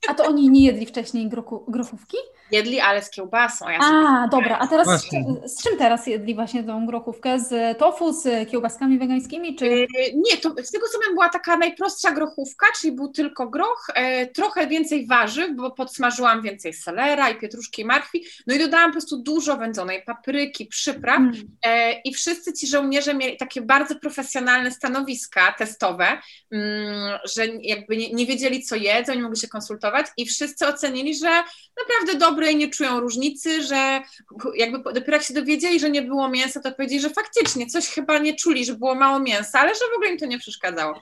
A 0.09 0.13
to 0.13 0.25
oni 0.25 0.49
nie 0.49 0.65
jedli 0.65 0.85
wcześniej 0.85 1.29
grochu, 1.29 1.65
grochówki? 1.67 2.17
Jedli, 2.51 2.79
ale 2.79 3.03
z 3.03 3.09
kiełbasą. 3.09 3.69
Ja 3.69 3.79
a, 3.81 4.27
dobra, 4.31 4.57
a 4.59 4.67
teraz 4.67 4.87
z, 4.87 5.09
z, 5.45 5.63
czym 5.63 5.77
teraz 5.77 6.07
jedli 6.07 6.35
właśnie 6.35 6.63
tą 6.63 6.85
grochówkę? 6.85 7.39
Z 7.39 7.77
tofu, 7.77 8.13
z 8.13 8.49
kiełbaskami 8.49 8.99
wegańskimi, 8.99 9.55
czy? 9.55 9.65
E, 9.65 10.13
nie, 10.13 10.37
to 10.37 10.49
z 10.49 10.71
tego 10.71 10.87
co 10.87 10.99
wiem 10.99 11.13
była 11.13 11.29
taka 11.29 11.57
najprostsza 11.57 12.11
grochówka, 12.11 12.67
czyli 12.79 12.95
był 12.95 13.07
tylko 13.07 13.49
groch, 13.49 13.87
e, 13.93 14.27
trochę 14.27 14.67
więcej 14.67 15.07
warzyw, 15.07 15.55
bo 15.55 15.71
podsmażyłam 15.71 16.41
więcej 16.41 16.73
selera 16.73 17.29
i 17.29 17.39
pietruszki 17.39 17.57
pietruszki, 17.57 17.85
marchwi, 17.85 18.25
no 18.47 18.55
i 18.55 18.59
dodałam 18.59 18.89
po 18.89 18.91
prostu 18.91 19.17
dużo 19.17 19.57
wędzonej 19.57 20.03
papryki, 20.03 20.65
przypraw 20.65 21.19
mm. 21.19 21.33
e, 21.65 22.01
i 22.01 22.13
wszyscy 22.13 22.53
ci 22.53 22.67
żołnierze 22.67 23.13
mieli 23.13 23.37
takie 23.37 23.61
bardzo 23.61 23.95
profesjonalne 23.95 24.71
stanowiska 24.71 25.55
testowe, 25.57 26.07
mm, 26.51 27.19
że 27.35 27.45
jakby 27.61 27.97
nie, 27.97 28.13
nie, 28.13 28.25
wiedzieli 28.25 28.63
co 28.63 28.75
jedzą, 28.75 29.13
nie 29.13 29.21
mogli 29.21 29.39
się 29.39 29.47
konsultować 29.47 30.05
i 30.17 30.25
wszyscy 30.25 30.67
ocenili, 30.67 31.15
że 31.15 31.29
naprawdę 31.87 32.19
dobre 32.37 32.51
i 32.51 32.55
nie 32.55 32.69
czują 32.69 32.99
różnicy, 32.99 33.61
że 33.63 34.01
jakby 34.55 34.93
dopiero 34.93 35.13
jak 35.13 35.23
się 35.23 35.33
dowiedzieli, 35.33 35.79
że 35.79 35.89
nie 35.89 36.01
było 36.01 36.29
mięsa, 36.29 36.59
to 36.59 36.71
powiedzieli, 36.71 37.01
że 37.01 37.09
faktycznie 37.09 37.65
coś 37.67 37.87
chyba 37.87 38.17
nie 38.17 38.35
czuli, 38.35 38.65
że 38.65 38.73
było 38.73 38.95
mało 38.95 39.19
mięsa, 39.19 39.59
ale 39.59 39.75
że 39.75 39.79
w 39.93 39.95
ogóle 39.95 40.11
im 40.11 40.17
to 40.17 40.25
nie 40.25 40.39
przeszkadzało. 40.39 40.99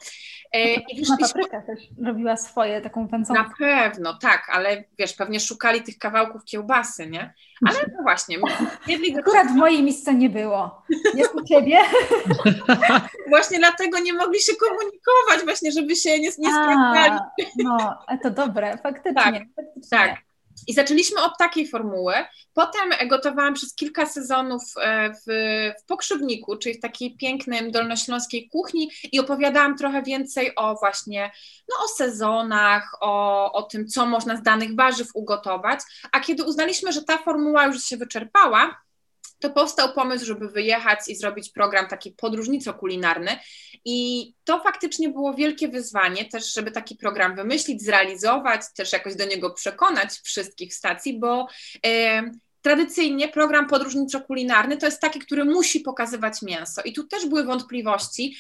E, 0.54 0.74
I 0.74 1.00
wyszliśmy... 1.00 1.28
papryka 1.28 1.62
też 1.62 1.80
robiła 2.06 2.38
swoje, 2.38 2.82
taką 2.82 3.08
wędzoną. 3.08 3.44
Na 3.44 3.52
pewno, 3.60 4.18
tak, 4.22 4.48
ale 4.52 4.84
wiesz, 4.98 5.14
pewnie 5.14 5.40
szukali 5.40 5.84
tych 5.84 5.98
kawałków 5.98 6.46
kiełbasy, 6.46 7.08
nie? 7.08 7.34
Ale 7.68 7.80
no 7.98 8.04
właśnie. 8.04 8.38
Jedli 8.88 9.20
Akurat 9.20 9.48
w 9.48 9.56
mojej 9.56 9.84
misce 9.84 10.14
nie 10.14 10.30
było. 10.30 10.84
Jest 11.16 11.36
u 11.36 11.44
Ciebie? 11.44 11.78
właśnie 13.30 13.60
dlatego 13.60 14.00
nie 14.00 14.14
mogli 14.14 14.42
się 14.42 14.54
komunikować, 14.56 15.44
właśnie, 15.44 15.72
żeby 15.72 15.96
się 15.96 16.20
nie, 16.20 16.30
nie 16.38 16.52
sprawdzali. 16.54 17.20
No, 17.58 17.98
to 18.24 18.30
dobre, 18.30 18.78
faktycznie. 18.78 19.14
Tak, 19.14 19.34
faktycznie. 19.56 19.98
tak. 19.98 20.26
I 20.68 20.74
zaczęliśmy 20.74 21.24
od 21.24 21.38
takiej 21.38 21.68
formuły. 21.68 22.14
Potem 22.53 23.08
gotowałam 23.08 23.53
przez 23.53 23.76
kilka 23.76 24.06
sezonów 24.06 24.62
e, 24.82 25.14
w, 25.14 25.24
w 25.82 25.86
pokrzywniku, 25.86 26.58
czyli 26.58 26.76
w 26.76 26.82
takiej 26.82 27.18
pięknej 27.18 27.72
dolnośląskiej 27.72 28.49
kuchni 28.49 28.91
i 29.12 29.20
opowiadałam 29.20 29.78
trochę 29.78 30.03
więcej 30.03 30.56
o 30.56 30.76
właśnie 30.76 31.32
no, 31.70 31.86
o 31.86 31.88
sezonach, 31.88 32.97
o, 33.01 33.51
o 33.53 33.64
tym, 33.64 33.88
co 33.88 34.06
można 34.06 34.36
z 34.36 34.43
danych 34.43 34.76
warzyw 34.76 35.08
ugotować. 35.14 35.80
A 36.12 36.20
kiedy 36.20 36.43
uznaliśmy, 36.43 36.91
że 36.91 37.03
ta 37.03 37.18
formuła 37.18 37.66
już 37.66 37.84
się 37.84 37.97
wyczerpała, 37.97 38.85
to 39.46 39.54
powstał 39.54 39.93
pomysł, 39.93 40.26
żeby 40.26 40.50
wyjechać 40.50 41.00
i 41.08 41.16
zrobić 41.16 41.50
program 41.50 41.88
taki 41.88 42.12
podróżnico-kulinarny. 42.12 43.38
I 43.86 44.32
to 44.43 44.60
faktycznie 44.60 45.10
było 45.10 45.34
wielkie 45.34 45.68
wyzwanie 45.68 46.26
też, 46.26 46.54
żeby 46.54 46.72
taki 46.72 46.96
program 46.96 47.36
wymyślić, 47.36 47.84
zrealizować, 47.84 48.62
też 48.76 48.93
jakoś 48.93 49.16
do 49.16 49.26
niego 49.26 49.54
przekonać 49.54 50.10
wszystkich 50.24 50.76
stacji, 50.76 51.20
bo 51.20 51.48
e, 51.86 52.24
tradycyjnie 52.62 53.28
program 53.28 53.68
podróżniczo-kulinarny 53.68 54.78
to 54.78 54.86
jest 54.86 55.02
taki, 55.02 55.20
który 55.20 55.46
musi 55.46 55.80
pokazywać 55.80 56.41
mięso. 56.41 56.82
I 56.82 56.93
tu 56.93 57.04
też 57.04 57.26
były 57.26 57.43
wątpliwości, 57.43 58.38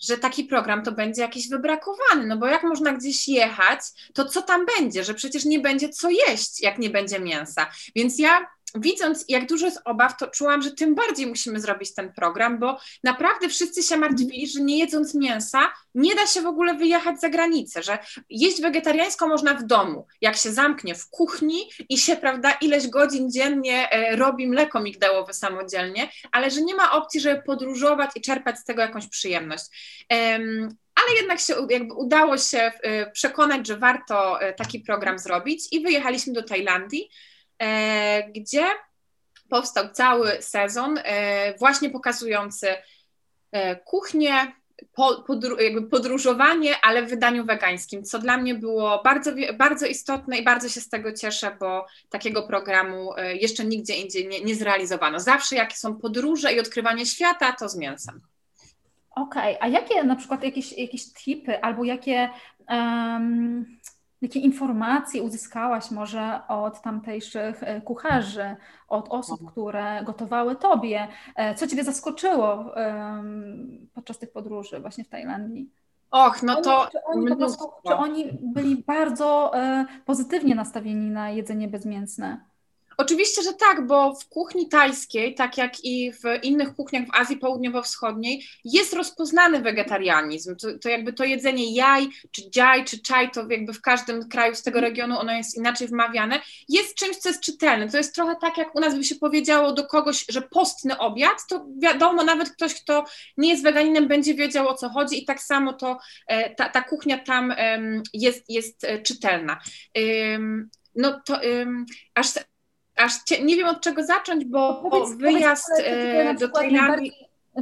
że 0.00 0.18
taki 0.18 0.44
program 0.44 0.82
to 0.82 0.92
będzie 0.92 1.22
jakiś 1.22 1.48
wybrakowany, 1.48 2.26
no 2.26 2.36
bo 2.36 2.46
jak 2.46 2.62
można 2.62 2.92
gdzieś 2.92 3.28
jechać, 3.28 3.80
to 4.14 4.24
co 4.24 4.42
tam 4.42 4.66
będzie, 4.78 5.04
że 5.04 5.14
przecież 5.14 5.44
nie 5.44 5.60
będzie 5.60 5.88
co 5.88 6.10
jeść, 6.10 6.62
jak 6.62 6.78
nie 6.78 6.90
będzie 6.90 7.20
mięsa. 7.20 7.70
Więc 7.94 8.18
ja 8.18 8.46
widząc, 8.74 9.24
jak 9.28 9.48
dużo 9.48 9.66
jest 9.66 9.80
obaw, 9.84 10.16
to 10.16 10.26
czułam, 10.26 10.62
że 10.62 10.70
tym 10.70 10.94
bardziej 10.94 11.26
musimy 11.26 11.60
zrobić 11.60 11.94
ten 11.94 12.12
program, 12.12 12.58
bo 12.58 12.78
naprawdę 13.04 13.48
wszyscy 13.48 13.82
się 13.82 13.96
martwili, 13.96 14.46
że 14.46 14.60
nie 14.60 14.78
jedząc 14.78 15.14
mięsa 15.14 15.72
nie 15.98 16.14
da 16.14 16.26
się 16.26 16.42
w 16.42 16.46
ogóle 16.46 16.74
wyjechać 16.74 17.20
za 17.20 17.28
granicę, 17.28 17.82
że 17.82 17.98
jeść 18.30 18.62
wegetariańsko 18.62 19.28
można 19.28 19.54
w 19.54 19.66
domu, 19.66 20.06
jak 20.20 20.36
się 20.36 20.52
zamknie 20.52 20.94
w 20.94 21.10
kuchni 21.10 21.70
i 21.88 21.98
się, 21.98 22.16
prawda, 22.16 22.52
ileś 22.52 22.88
godzin 22.88 23.30
dziennie 23.30 23.90
e, 23.90 24.16
robi 24.16 24.46
mleko 24.46 24.80
migdałowe 24.80 25.34
samodzielnie, 25.34 26.08
ale 26.32 26.50
że 26.50 26.62
nie 26.62 26.74
ma 26.74 26.92
opcji, 26.92 27.20
żeby 27.20 27.42
podróżować 27.42 28.10
i 28.14 28.20
czerpać 28.20 28.58
z 28.58 28.64
tego 28.64 28.82
jakąś 28.82 29.08
przyjemność. 29.08 29.64
ale 30.94 31.16
jednak 31.16 31.40
się 31.40 31.54
jakby 31.70 31.94
udało 31.94 32.38
się 32.38 32.58
e, 32.58 33.10
przekonać, 33.10 33.66
że 33.66 33.76
warto 33.76 34.40
e, 34.40 34.52
taki 34.52 34.80
program 34.80 35.18
zrobić 35.18 35.68
i 35.72 35.80
wyjechaliśmy 35.80 36.32
do 36.32 36.42
Tajlandii. 36.42 37.10
E, 37.62 38.30
gdzie 38.30 38.64
powstał 39.48 39.88
cały 39.92 40.42
sezon 40.42 40.98
e, 41.04 41.54
właśnie 41.58 41.90
pokazujący 41.90 42.68
e, 43.52 43.76
kuchnię, 43.76 44.52
jakby 45.60 45.88
podróżowanie, 45.88 46.74
ale 46.82 47.02
w 47.02 47.10
wydaniu 47.10 47.44
wegańskim, 47.44 48.04
co 48.04 48.18
dla 48.18 48.36
mnie 48.36 48.54
było 48.54 49.02
bardzo, 49.04 49.30
bardzo 49.58 49.86
istotne 49.86 50.38
i 50.38 50.44
bardzo 50.44 50.68
się 50.68 50.80
z 50.80 50.88
tego 50.88 51.12
cieszę, 51.12 51.56
bo 51.60 51.86
takiego 52.10 52.42
programu 52.42 53.10
jeszcze 53.34 53.64
nigdzie 53.64 53.94
indziej 53.94 54.28
nie, 54.28 54.40
nie 54.40 54.54
zrealizowano. 54.54 55.20
Zawsze 55.20 55.56
jakie 55.56 55.76
są 55.76 55.96
podróże 55.96 56.52
i 56.52 56.60
odkrywanie 56.60 57.06
świata, 57.06 57.52
to 57.52 57.68
z 57.68 57.76
mięsem. 57.76 58.20
Okej, 59.10 59.56
okay. 59.56 59.58
a 59.60 59.68
jakie 59.68 60.04
na 60.04 60.16
przykład 60.16 60.42
jakieś, 60.42 60.72
jakieś 60.72 61.12
tipy 61.12 61.60
albo 61.62 61.84
jakie 61.84 62.30
um, 62.68 63.78
Jakie 64.22 64.40
informacje 64.40 65.22
uzyskałaś 65.22 65.90
może 65.90 66.40
od 66.48 66.82
tamtejszych 66.82 67.62
e, 67.62 67.80
kucharzy, 67.80 68.56
od 68.88 69.08
osób, 69.08 69.40
mhm. 69.40 69.50
które 69.50 70.04
gotowały 70.04 70.56
Tobie? 70.56 71.08
E, 71.36 71.54
co 71.54 71.66
Ciebie 71.66 71.84
zaskoczyło 71.84 72.74
podczas 73.94 74.18
tych 74.18 74.32
podróży 74.32 74.80
właśnie 74.80 75.04
w 75.04 75.08
Tajlandii? 75.08 75.70
Och, 76.10 76.42
no 76.42 76.62
to. 76.62 76.88
Czy 76.92 76.98
oni, 77.04 77.36
prostu, 77.36 77.64
czy 77.86 77.94
oni 77.94 78.38
byli 78.42 78.76
bardzo 78.76 79.52
e, 79.54 79.86
pozytywnie 80.04 80.54
nastawieni 80.54 81.10
na 81.10 81.30
jedzenie 81.30 81.68
bezmięsne? 81.68 82.47
Oczywiście, 83.00 83.42
że 83.42 83.52
tak, 83.52 83.86
bo 83.86 84.14
w 84.14 84.28
kuchni 84.28 84.68
tajskiej, 84.68 85.34
tak 85.34 85.58
jak 85.58 85.84
i 85.84 86.12
w 86.12 86.44
innych 86.44 86.74
kuchniach 86.74 87.06
w 87.06 87.14
Azji 87.14 87.36
Południowo-Wschodniej, 87.36 88.44
jest 88.64 88.92
rozpoznany 88.92 89.60
wegetarianizm. 89.60 90.56
To, 90.56 90.78
to, 90.78 90.88
jakby 90.88 91.12
to 91.12 91.24
jedzenie 91.24 91.74
jaj, 91.74 92.08
czy 92.30 92.50
dziaj, 92.50 92.84
czy 92.84 93.02
czaj, 93.02 93.30
to 93.30 93.50
jakby 93.50 93.72
w 93.72 93.80
każdym 93.80 94.28
kraju 94.28 94.54
z 94.54 94.62
tego 94.62 94.80
regionu 94.80 95.18
ono 95.18 95.32
jest 95.32 95.56
inaczej 95.56 95.88
wmawiane, 95.88 96.40
jest 96.68 96.94
czymś, 96.94 97.16
co 97.16 97.28
jest 97.28 97.40
czytelne. 97.40 97.88
To 97.90 97.96
jest 97.96 98.14
trochę 98.14 98.36
tak, 98.40 98.58
jak 98.58 98.74
u 98.74 98.80
nas 98.80 98.94
by 98.94 99.04
się 99.04 99.14
powiedziało 99.14 99.72
do 99.72 99.86
kogoś, 99.86 100.24
że 100.28 100.42
postny 100.42 100.98
obiad, 100.98 101.46
to 101.48 101.66
wiadomo, 101.82 102.24
nawet 102.24 102.50
ktoś, 102.50 102.74
kto 102.74 103.04
nie 103.36 103.50
jest 103.50 103.62
weganinem, 103.62 104.08
będzie 104.08 104.34
wiedział 104.34 104.68
o 104.68 104.74
co 104.74 104.88
chodzi 104.88 105.22
i 105.22 105.24
tak 105.24 105.42
samo 105.42 105.72
to 105.72 105.98
e, 106.26 106.54
ta, 106.54 106.68
ta 106.68 106.82
kuchnia 106.82 107.18
tam 107.18 107.54
jest, 108.14 108.44
jest 108.48 108.84
e, 108.84 109.02
czytelna. 109.02 109.60
No 110.94 111.20
to 111.26 111.40
aż 112.14 112.26
aż 112.98 113.12
nie 113.42 113.56
wiem 113.56 113.68
od 113.68 113.80
czego 113.80 114.04
zacząć, 114.04 114.44
bo 114.44 114.74
powiedz, 114.90 115.14
wyjazd 115.16 115.70
powiedz, 115.76 116.40
do 116.40 116.48
Tajlandii. 116.48 117.12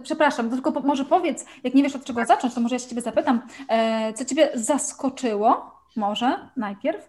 Przepraszam, 0.03 0.51
tylko 0.51 0.71
może 0.81 1.05
powiedz, 1.05 1.45
jak 1.65 1.75
nie 1.75 1.83
wiesz 1.83 1.97
od 1.97 2.05
czego 2.05 2.25
zacząć, 2.25 2.55
to 2.55 2.61
może 2.61 2.75
ja 2.75 2.79
się 2.79 2.89
Ciebie 2.89 3.03
zapytam, 3.03 3.43
e, 3.69 4.13
co 4.13 4.25
Ciebie 4.25 4.51
zaskoczyło 4.55 5.77
może 5.97 6.49
najpierw? 6.57 7.09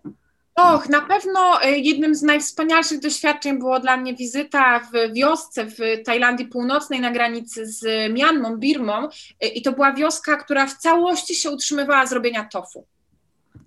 Och, 0.57 0.89
na 0.89 1.01
pewno 1.01 1.61
e, 1.63 1.77
jednym 1.77 2.15
z 2.15 2.21
najwspanialszych 2.21 2.99
doświadczeń 2.99 3.59
było 3.59 3.79
dla 3.79 3.97
mnie 3.97 4.15
wizyta 4.15 4.79
w 4.79 5.13
wiosce 5.13 5.65
w 5.65 5.77
Tajlandii 6.05 6.45
Północnej 6.45 6.99
na 6.99 7.11
granicy 7.11 7.65
z 7.65 8.13
Mianmą, 8.13 8.57
Birmą 8.57 9.07
e, 9.41 9.47
i 9.47 9.61
to 9.61 9.71
była 9.71 9.93
wioska, 9.93 10.37
która 10.37 10.67
w 10.67 10.77
całości 10.77 11.35
się 11.35 11.51
utrzymywała 11.51 12.05
z 12.05 12.11
robienia 12.11 12.47
tofu. 12.51 12.85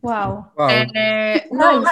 Wow. 0.03 0.45
wow. 0.57 0.71
E, 0.71 1.41
no, 1.53 1.83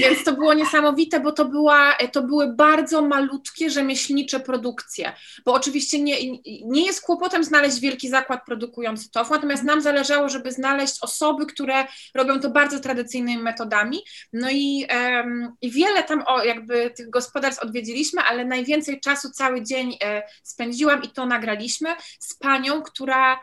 więc 0.00 0.24
to 0.24 0.32
było 0.32 0.54
niesamowite, 0.54 1.20
bo 1.20 1.32
to, 1.32 1.44
była, 1.44 1.92
to 2.12 2.22
były 2.22 2.54
bardzo 2.54 3.02
malutkie 3.02 3.70
rzemieślnicze 3.70 4.40
produkcje, 4.40 5.12
bo 5.44 5.52
oczywiście 5.52 6.02
nie, 6.02 6.16
nie 6.64 6.86
jest 6.86 7.02
kłopotem 7.02 7.44
znaleźć 7.44 7.80
wielki 7.80 8.08
zakład 8.08 8.44
produkujący 8.44 9.10
tofu, 9.10 9.34
natomiast 9.34 9.64
nam 9.64 9.80
zależało, 9.80 10.28
żeby 10.28 10.52
znaleźć 10.52 10.98
osoby, 11.02 11.46
które 11.46 11.86
robią 12.14 12.40
to 12.40 12.50
bardzo 12.50 12.80
tradycyjnymi 12.80 13.42
metodami, 13.42 13.98
no 14.32 14.48
i, 14.50 14.86
um, 14.90 15.52
i 15.62 15.70
wiele 15.70 16.02
tam 16.02 16.22
o, 16.26 16.44
jakby 16.44 16.90
tych 16.90 17.10
gospodarstw 17.10 17.62
odwiedziliśmy, 17.62 18.22
ale 18.22 18.44
najwięcej 18.44 19.00
czasu 19.00 19.30
cały 19.30 19.62
dzień 19.62 19.96
e, 20.04 20.22
spędziłam 20.42 21.02
i 21.02 21.08
to 21.08 21.26
nagraliśmy 21.26 21.88
z 22.20 22.34
panią, 22.34 22.82
która 22.82 23.38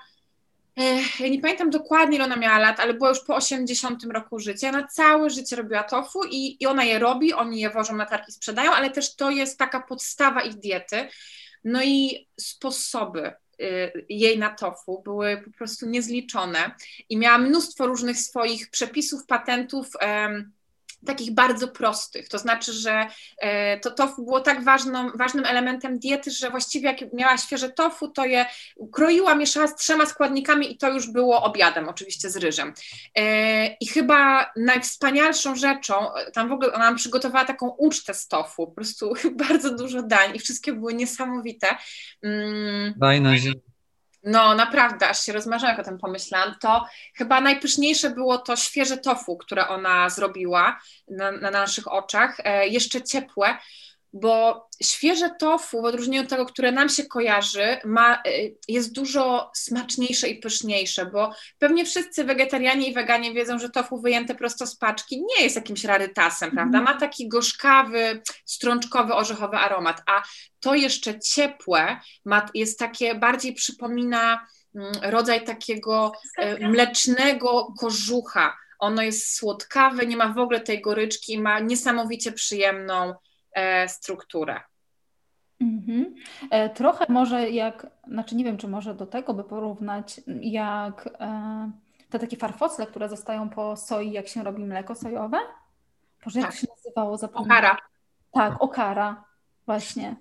ja 1.19 1.27
nie 1.27 1.41
pamiętam 1.41 1.69
dokładnie, 1.69 2.15
ile 2.15 2.25
ona 2.25 2.35
miała 2.35 2.59
lat, 2.59 2.79
ale 2.79 2.93
była 2.93 3.09
już 3.09 3.19
po 3.19 3.35
80 3.35 4.03
roku 4.03 4.39
życia. 4.39 4.69
Ona 4.69 4.87
całe 4.87 5.29
życie 5.29 5.55
robiła 5.55 5.83
tofu 5.83 6.19
i, 6.31 6.63
i 6.63 6.65
ona 6.65 6.83
je 6.83 6.99
robi, 6.99 7.33
oni 7.33 7.59
je 7.59 7.69
wożą 7.69 7.95
na 7.95 8.05
targi, 8.05 8.31
sprzedają, 8.31 8.71
ale 8.71 8.89
też 8.89 9.15
to 9.15 9.31
jest 9.31 9.59
taka 9.59 9.81
podstawa 9.81 10.41
ich 10.41 10.55
diety. 10.55 11.07
No 11.63 11.83
i 11.83 12.27
sposoby 12.39 13.31
y, 13.61 14.05
jej 14.09 14.39
na 14.39 14.49
tofu 14.49 15.01
były 15.03 15.41
po 15.45 15.51
prostu 15.51 15.89
niezliczone 15.89 16.71
i 17.09 17.17
miała 17.17 17.37
mnóstwo 17.37 17.87
różnych 17.87 18.17
swoich 18.17 18.69
przepisów, 18.69 19.25
patentów 19.25 19.87
takich 21.05 21.33
bardzo 21.33 21.67
prostych. 21.67 22.29
To 22.29 22.39
znaczy, 22.39 22.73
że 22.73 23.07
e, 23.37 23.79
to 23.79 23.91
tofu 23.91 24.25
było 24.25 24.39
tak 24.39 24.63
ważną, 24.63 25.11
ważnym 25.15 25.45
elementem 25.45 25.99
diety, 25.99 26.31
że 26.31 26.49
właściwie 26.49 26.87
jak 26.87 27.13
miała 27.13 27.37
świeże 27.37 27.69
tofu, 27.69 28.07
to 28.07 28.25
je 28.25 28.45
kroiła, 28.91 29.35
mieszała 29.35 29.67
z 29.67 29.75
trzema 29.75 30.05
składnikami 30.05 30.73
i 30.73 30.77
to 30.77 30.89
już 30.89 31.09
było 31.09 31.43
obiadem, 31.43 31.89
oczywiście 31.89 32.29
z 32.29 32.37
ryżem. 32.37 32.73
E, 33.15 33.67
I 33.67 33.87
chyba 33.87 34.51
najwspanialszą 34.55 35.55
rzeczą, 35.55 35.93
tam 36.33 36.49
w 36.49 36.51
ogóle 36.51 36.73
ona 36.73 36.85
nam 36.85 36.95
przygotowała 36.95 37.45
taką 37.45 37.69
ucztę 37.69 38.13
z 38.13 38.27
tofu, 38.27 38.67
po 38.67 38.73
prostu 38.73 39.13
bardzo 39.49 39.75
dużo 39.75 40.03
dań 40.03 40.35
i 40.35 40.39
wszystkie 40.39 40.73
były 40.73 40.93
niesamowite. 40.93 41.67
Mm. 42.23 42.93
Daj 42.97 43.21
na 43.21 43.37
ziemię 43.37 43.72
no 44.23 44.55
naprawdę, 44.55 45.09
aż 45.09 45.25
się 45.25 45.33
rozmarzyłam, 45.33 45.71
jak 45.77 45.87
o 45.87 45.89
tym 45.89 45.97
pomyślałam, 45.97 46.55
to 46.61 46.85
chyba 47.15 47.41
najpyszniejsze 47.41 48.09
było 48.09 48.37
to 48.37 48.55
świeże 48.55 48.97
tofu, 48.97 49.37
które 49.37 49.67
ona 49.67 50.09
zrobiła 50.09 50.79
na, 51.07 51.31
na 51.31 51.51
naszych 51.51 51.91
oczach, 51.91 52.37
e, 52.43 52.67
jeszcze 52.67 53.01
ciepłe, 53.01 53.57
bo 54.13 54.67
świeże 54.83 55.29
tofu, 55.39 55.81
w 55.81 55.85
odróżnieniu 55.85 56.23
od 56.23 56.29
tego, 56.29 56.45
które 56.45 56.71
nam 56.71 56.89
się 56.89 57.03
kojarzy, 57.03 57.77
ma, 57.85 58.21
y, 58.27 58.57
jest 58.67 58.93
dużo 58.93 59.51
smaczniejsze 59.55 60.27
i 60.27 60.39
pyszniejsze, 60.39 61.05
bo 61.05 61.33
pewnie 61.59 61.85
wszyscy 61.85 62.23
wegetarianie 62.23 62.87
i 62.87 62.93
weganie 62.93 63.33
wiedzą, 63.33 63.59
że 63.59 63.69
tofu 63.69 64.01
wyjęte 64.01 64.35
prosto 64.35 64.67
z 64.67 64.75
paczki 64.75 65.21
nie 65.21 65.43
jest 65.43 65.55
jakimś 65.55 65.83
rarytasem, 65.83 66.49
mm. 66.49 66.55
prawda? 66.55 66.91
Ma 66.91 66.99
taki 66.99 67.27
gorzkawy, 67.27 68.21
strączkowy, 68.45 69.13
orzechowy 69.13 69.57
aromat, 69.57 70.03
a 70.05 70.23
to 70.59 70.75
jeszcze 70.75 71.19
ciepłe 71.19 71.99
ma, 72.25 72.45
jest 72.53 72.79
takie, 72.79 73.15
bardziej 73.15 73.53
przypomina 73.53 74.47
mm, 74.75 74.91
rodzaj 75.01 75.43
takiego 75.45 76.11
y, 76.61 76.67
mlecznego 76.67 77.73
kożucha. 77.79 78.57
Ono 78.79 79.01
jest 79.01 79.35
słodkawe, 79.35 80.05
nie 80.05 80.17
ma 80.17 80.33
w 80.33 80.37
ogóle 80.37 80.59
tej 80.59 80.81
goryczki, 80.81 81.39
ma 81.41 81.59
niesamowicie 81.59 82.31
przyjemną 82.31 83.09
e, 83.09 83.15
strukturę. 83.87 84.59
Mhm. 85.61 86.15
E, 86.51 86.69
trochę 86.69 87.05
może 87.09 87.49
jak, 87.49 87.87
znaczy 88.07 88.35
nie 88.35 88.43
wiem, 88.43 88.57
czy 88.57 88.67
może 88.67 88.95
do 88.95 89.05
tego 89.05 89.33
by 89.33 89.43
porównać, 89.43 90.21
jak 90.41 91.09
e, 91.19 91.71
te 92.09 92.19
takie 92.19 92.37
farfocle, 92.37 92.85
które 92.85 93.09
zostają 93.09 93.49
po 93.49 93.77
soi, 93.77 94.11
jak 94.11 94.27
się 94.27 94.43
robi 94.43 94.65
mleko 94.65 94.95
sojowe. 94.95 95.37
Boże, 96.25 96.39
jak 96.39 96.51
tak. 96.51 96.59
się 96.59 96.67
nazywało? 96.77 97.17
Zapomniałam. 97.17 97.63
Okara. 97.63 97.77
Tak, 98.31 98.61
okara, 98.61 99.23
właśnie. 99.65 100.15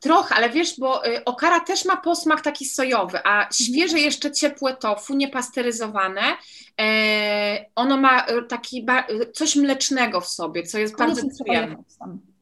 Trochę, 0.00 0.34
ale 0.34 0.50
wiesz, 0.50 0.80
bo 0.80 1.06
y, 1.06 1.24
okara 1.24 1.60
też 1.60 1.84
ma 1.84 1.96
posmak 1.96 2.40
taki 2.40 2.64
sojowy, 2.64 3.18
a 3.24 3.48
świeże 3.52 3.98
jeszcze 3.98 4.32
ciepłe 4.32 4.76
tofu, 4.76 5.14
niepasteryzowane, 5.14 6.22
e, 6.80 7.64
ono 7.74 7.96
ma 7.96 8.26
y, 8.26 8.42
taki 8.48 8.86
coś 9.32 9.56
mlecznego 9.56 10.20
w 10.20 10.28
sobie, 10.28 10.62
co 10.62 10.78
jest 10.78 10.98
bardzo 10.98 11.22
przyjemne. 11.28 11.76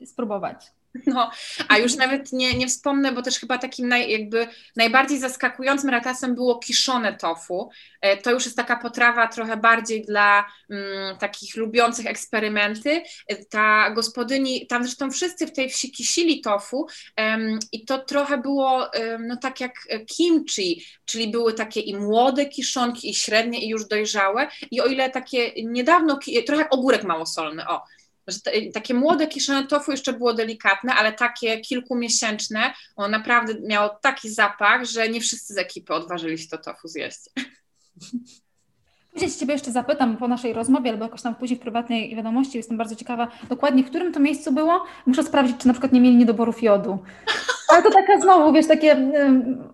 Spróbować. 0.07 0.72
No, 1.07 1.30
a 1.68 1.78
już 1.78 1.96
nawet 1.96 2.32
nie, 2.32 2.55
nie 2.55 2.68
wspomnę, 2.68 3.12
bo 3.12 3.22
też 3.22 3.38
chyba 3.38 3.59
takim 3.59 3.88
naj, 3.88 4.11
jakby 4.11 4.48
najbardziej 4.76 5.18
zaskakującym 5.18 5.90
ratasem 5.90 6.34
było 6.34 6.59
kiszone 6.59 7.16
tofu. 7.16 7.70
E, 8.01 8.16
to 8.16 8.30
już 8.30 8.44
jest 8.44 8.57
taka 8.57 8.76
potrawa 8.76 9.28
trochę 9.28 9.57
bardziej 9.57 10.03
dla 10.03 10.44
mm, 10.70 11.18
takich 11.18 11.57
lubiących 11.57 12.07
eksperymenty. 12.07 13.03
E, 13.28 13.44
ta 13.44 13.90
gospodyni, 13.90 14.66
tam 14.66 14.84
zresztą 14.84 15.11
wszyscy 15.11 15.46
w 15.46 15.53
tej 15.53 15.70
wsi 15.70 15.92
kisili 15.92 16.40
tofu 16.40 16.86
um, 17.18 17.59
i 17.72 17.84
to 17.84 17.98
trochę 17.98 18.38
było 18.38 18.90
um, 19.01 19.26
no 19.26 19.36
tak 19.36 19.61
jak 19.61 19.72
kimchi, 20.16 20.86
czyli 21.05 21.30
były 21.30 21.53
takie 21.53 21.80
i 21.80 21.96
młode 21.96 22.46
kiszonki, 22.46 23.11
i 23.11 23.14
średnie, 23.14 23.64
i 23.64 23.68
już 23.68 23.88
dojrzałe. 23.88 24.48
I 24.70 24.80
o 24.80 24.86
ile 24.86 25.11
takie 25.11 25.53
niedawno, 25.64 26.18
trochę 26.46 26.62
jak 26.62 26.74
ogórek 26.74 27.05
małosolny, 27.05 27.68
o, 27.68 27.82
takie 28.74 28.95
młode 28.95 29.26
kiszone 29.26 29.66
tofu 29.66 29.91
jeszcze 29.91 30.12
było 30.12 30.35
delikatne, 30.35 30.95
ale 30.95 31.12
takie 31.12 31.61
kilkumiesięczne, 31.61 32.72
ono 32.97 33.09
naprawdę 33.09 33.55
miało 33.68 33.89
taki 33.89 34.31
zapach, 34.31 34.85
że 34.85 35.09
nie 35.09 35.20
wszyscy 35.20 35.55
z 35.55 35.59
ekipy 35.59 35.95
odważyli 35.95 36.39
się 36.39 36.49
to 36.49 36.59
tofu 36.59 36.89
zjeść. 36.89 37.20
Później 39.12 39.31
Ciebie 39.31 39.53
jeszcze 39.53 39.72
zapytam 39.72 40.16
po 40.16 40.28
naszej 40.28 40.53
rozmowie, 40.53 40.91
albo 40.91 41.05
jakoś 41.05 41.22
tam 41.22 41.35
później 41.35 41.59
w 41.59 41.62
prywatnej 41.62 42.16
wiadomości, 42.16 42.57
jestem 42.57 42.76
bardzo 42.76 42.97
ciekawa 42.97 43.28
dokładnie, 43.49 43.85
w 43.85 43.87
którym 43.87 44.12
to 44.12 44.20
miejscu 44.20 44.53
było. 44.53 44.85
Muszę 45.07 45.22
sprawdzić, 45.22 45.57
czy 45.59 45.66
na 45.66 45.72
przykład 45.72 45.93
nie 45.93 46.01
mieli 46.01 46.16
niedoborów 46.16 46.62
jodu. 46.62 46.99
Ale 47.68 47.83
to 47.83 47.91
taka 47.91 48.20
znowu, 48.20 48.53
wiesz, 48.53 48.66
takie 48.66 48.97
y, 48.97 49.31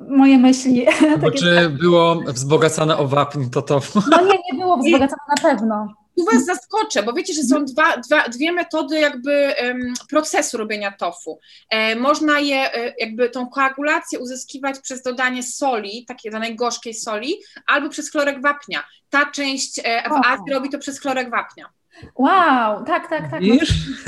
moje 0.08 0.38
myśli. 0.38 0.86
Bo 1.20 1.26
takie, 1.30 1.38
czy 1.38 1.70
było 1.70 2.22
wzbogacane 2.26 2.96
o 2.96 3.08
wapń 3.08 3.50
to 3.50 3.62
tofu? 3.62 4.00
No 4.10 4.20
nie, 4.20 4.38
nie 4.52 4.58
było 4.58 4.76
wzbogacane 4.76 5.22
na 5.36 5.50
pewno 5.50 6.05
tu 6.16 6.24
Was 6.24 6.44
zaskoczę, 6.44 7.02
bo 7.02 7.12
wiecie, 7.12 7.34
że 7.34 7.42
są 7.42 7.64
dwa, 7.64 7.96
dwa, 7.96 8.28
dwie 8.28 8.52
metody 8.52 8.98
jakby 8.98 9.54
um, 9.62 9.94
procesu 10.10 10.56
robienia 10.56 10.92
tofu. 10.92 11.40
E, 11.70 11.96
można 11.96 12.40
je, 12.40 12.74
e, 12.74 12.94
jakby 12.98 13.30
tą 13.30 13.48
koagulację 13.48 14.18
uzyskiwać 14.18 14.80
przez 14.80 15.02
dodanie 15.02 15.42
soli, 15.42 16.04
takiej 16.08 16.32
danej 16.32 16.56
gorzkiej 16.56 16.94
soli, 16.94 17.34
albo 17.66 17.88
przez 17.88 18.10
chlorek 18.10 18.42
wapnia. 18.42 18.84
Ta 19.10 19.30
część 19.30 19.80
e, 19.84 20.02
w 20.08 20.26
Azji 20.26 20.52
robi 20.52 20.70
to 20.70 20.78
przez 20.78 21.00
chlorek 21.00 21.30
wapnia. 21.30 21.68
Wow, 22.14 22.84
tak, 22.84 23.10
tak, 23.10 23.30
tak. 23.30 23.40
No, 23.42 23.54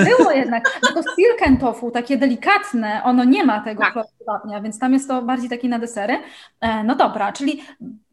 było 0.05 0.31
jednak. 0.31 0.81
Tylko 0.81 1.03
silken 1.17 1.57
tofu, 1.57 1.91
takie 1.91 2.17
delikatne, 2.17 3.01
ono 3.05 3.25
nie 3.25 3.45
ma 3.45 3.61
tego 3.61 3.83
tak. 3.83 3.95
Dokładnie, 4.19 4.61
więc 4.63 4.79
tam 4.79 4.93
jest 4.93 5.09
to 5.09 5.23
bardziej 5.23 5.51
takie 5.51 5.69
na 5.69 5.79
desery. 5.79 6.19
E, 6.61 6.85
no 6.85 6.95
dobra, 6.95 7.33
czyli 7.33 7.63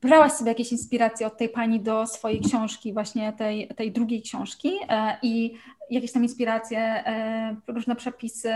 brałaś 0.05 0.31
sobie 0.31 0.51
jakieś 0.51 0.71
inspiracje 0.71 1.27
od 1.27 1.37
tej 1.37 1.49
pani 1.49 1.79
do 1.79 2.07
swojej 2.07 2.41
książki, 2.41 2.93
właśnie 2.93 3.33
tej, 3.33 3.67
tej 3.67 3.91
drugiej 3.91 4.21
książki 4.21 4.71
e, 4.89 5.17
i 5.21 5.57
jakieś 5.89 6.11
tam 6.11 6.23
inspiracje, 6.23 6.79
e, 6.79 7.55
różne 7.67 7.95
przepisy 7.95 8.53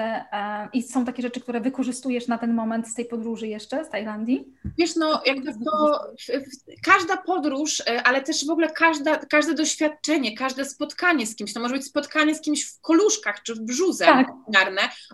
i 0.73 0.83
są 0.83 1.05
takie 1.05 1.21
rzeczy, 1.21 1.41
które 1.41 1.61
wykorzystujesz 1.61 2.27
na 2.27 2.37
ten 2.37 2.53
moment 2.53 2.87
z 2.87 2.93
tej 2.93 3.05
podróży 3.05 3.47
jeszcze, 3.47 3.85
z 3.85 3.89
Tajlandii? 3.89 4.45
Wiesz, 4.77 4.95
no 4.95 5.21
jakby 5.25 5.53
to 5.65 5.99
każda 6.83 7.17
podróż, 7.17 7.83
ale 8.03 8.21
też 8.21 8.47
w 8.47 8.49
ogóle 8.49 8.69
każda, 8.69 9.17
każde 9.17 9.53
doświadczenie, 9.53 10.37
każde 10.37 10.65
spotkanie 10.65 11.27
z 11.27 11.35
kimś, 11.35 11.53
to 11.53 11.59
może 11.59 11.75
być 11.75 11.85
spotkanie 11.85 12.35
z 12.35 12.41
kimś 12.41 12.65
w 12.65 12.81
koluszkach 12.81 13.43
czy 13.43 13.55
w 13.55 13.59
brzuze 13.59 14.05
tak. 14.05 14.27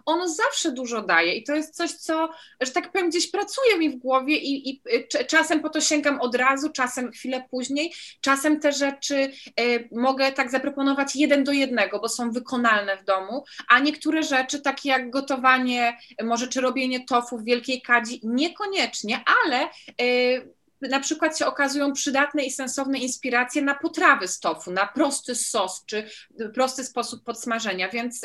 ono 0.06 0.28
zawsze 0.28 0.72
dużo 0.72 1.02
daje 1.02 1.36
i 1.36 1.44
to 1.44 1.56
jest 1.56 1.76
coś, 1.76 1.92
co, 1.92 2.30
że 2.62 2.72
tak 2.72 2.92
powiem, 2.92 3.10
gdzieś 3.10 3.32
pracuje 3.32 3.78
mi 3.78 3.90
w 3.90 3.96
głowie 3.96 4.38
i, 4.38 4.70
i 4.70 4.82
czasem 5.28 5.60
po 5.60 5.70
to 5.70 5.82
sięgam 5.82 6.22
od 6.26 6.36
razu, 6.36 6.70
czasem 6.70 7.12
chwilę 7.12 7.46
później, 7.52 7.94
czasem 8.22 8.60
te 8.60 8.72
rzeczy 8.72 9.32
y, 9.60 9.90
mogę 9.92 10.32
tak 10.32 10.52
zaproponować 10.52 11.16
jeden 11.16 11.44
do 11.44 11.52
jednego, 11.52 12.00
bo 12.00 12.10
są 12.10 12.32
wykonalne 12.32 12.98
w 12.98 13.06
domu, 13.06 13.44
a 13.70 13.80
niektóre 13.80 14.24
rzeczy, 14.24 14.62
takie 14.62 14.90
jak 14.90 15.10
gotowanie, 15.10 15.98
może 16.24 16.48
czy 16.48 16.62
robienie 16.62 17.06
tofu 17.06 17.38
w 17.38 17.44
wielkiej 17.44 17.82
kadzi, 17.82 18.20
niekoniecznie, 18.24 19.24
ale 19.44 19.70
y, 20.02 20.56
na 20.82 21.00
przykład 21.00 21.38
się 21.40 21.46
okazują 21.46 21.94
przydatne 21.94 22.44
i 22.44 22.52
sensowne 22.52 22.98
inspiracje 23.00 23.62
na 23.62 23.76
potrawy 23.76 24.28
z 24.28 24.40
tofu, 24.40 24.72
na 24.72 24.88
prosty 24.88 25.36
sos 25.36 25.84
czy 25.86 26.10
prosty 26.54 26.84
sposób 26.84 27.24
podsmażenia, 27.24 27.90
więc 27.90 28.22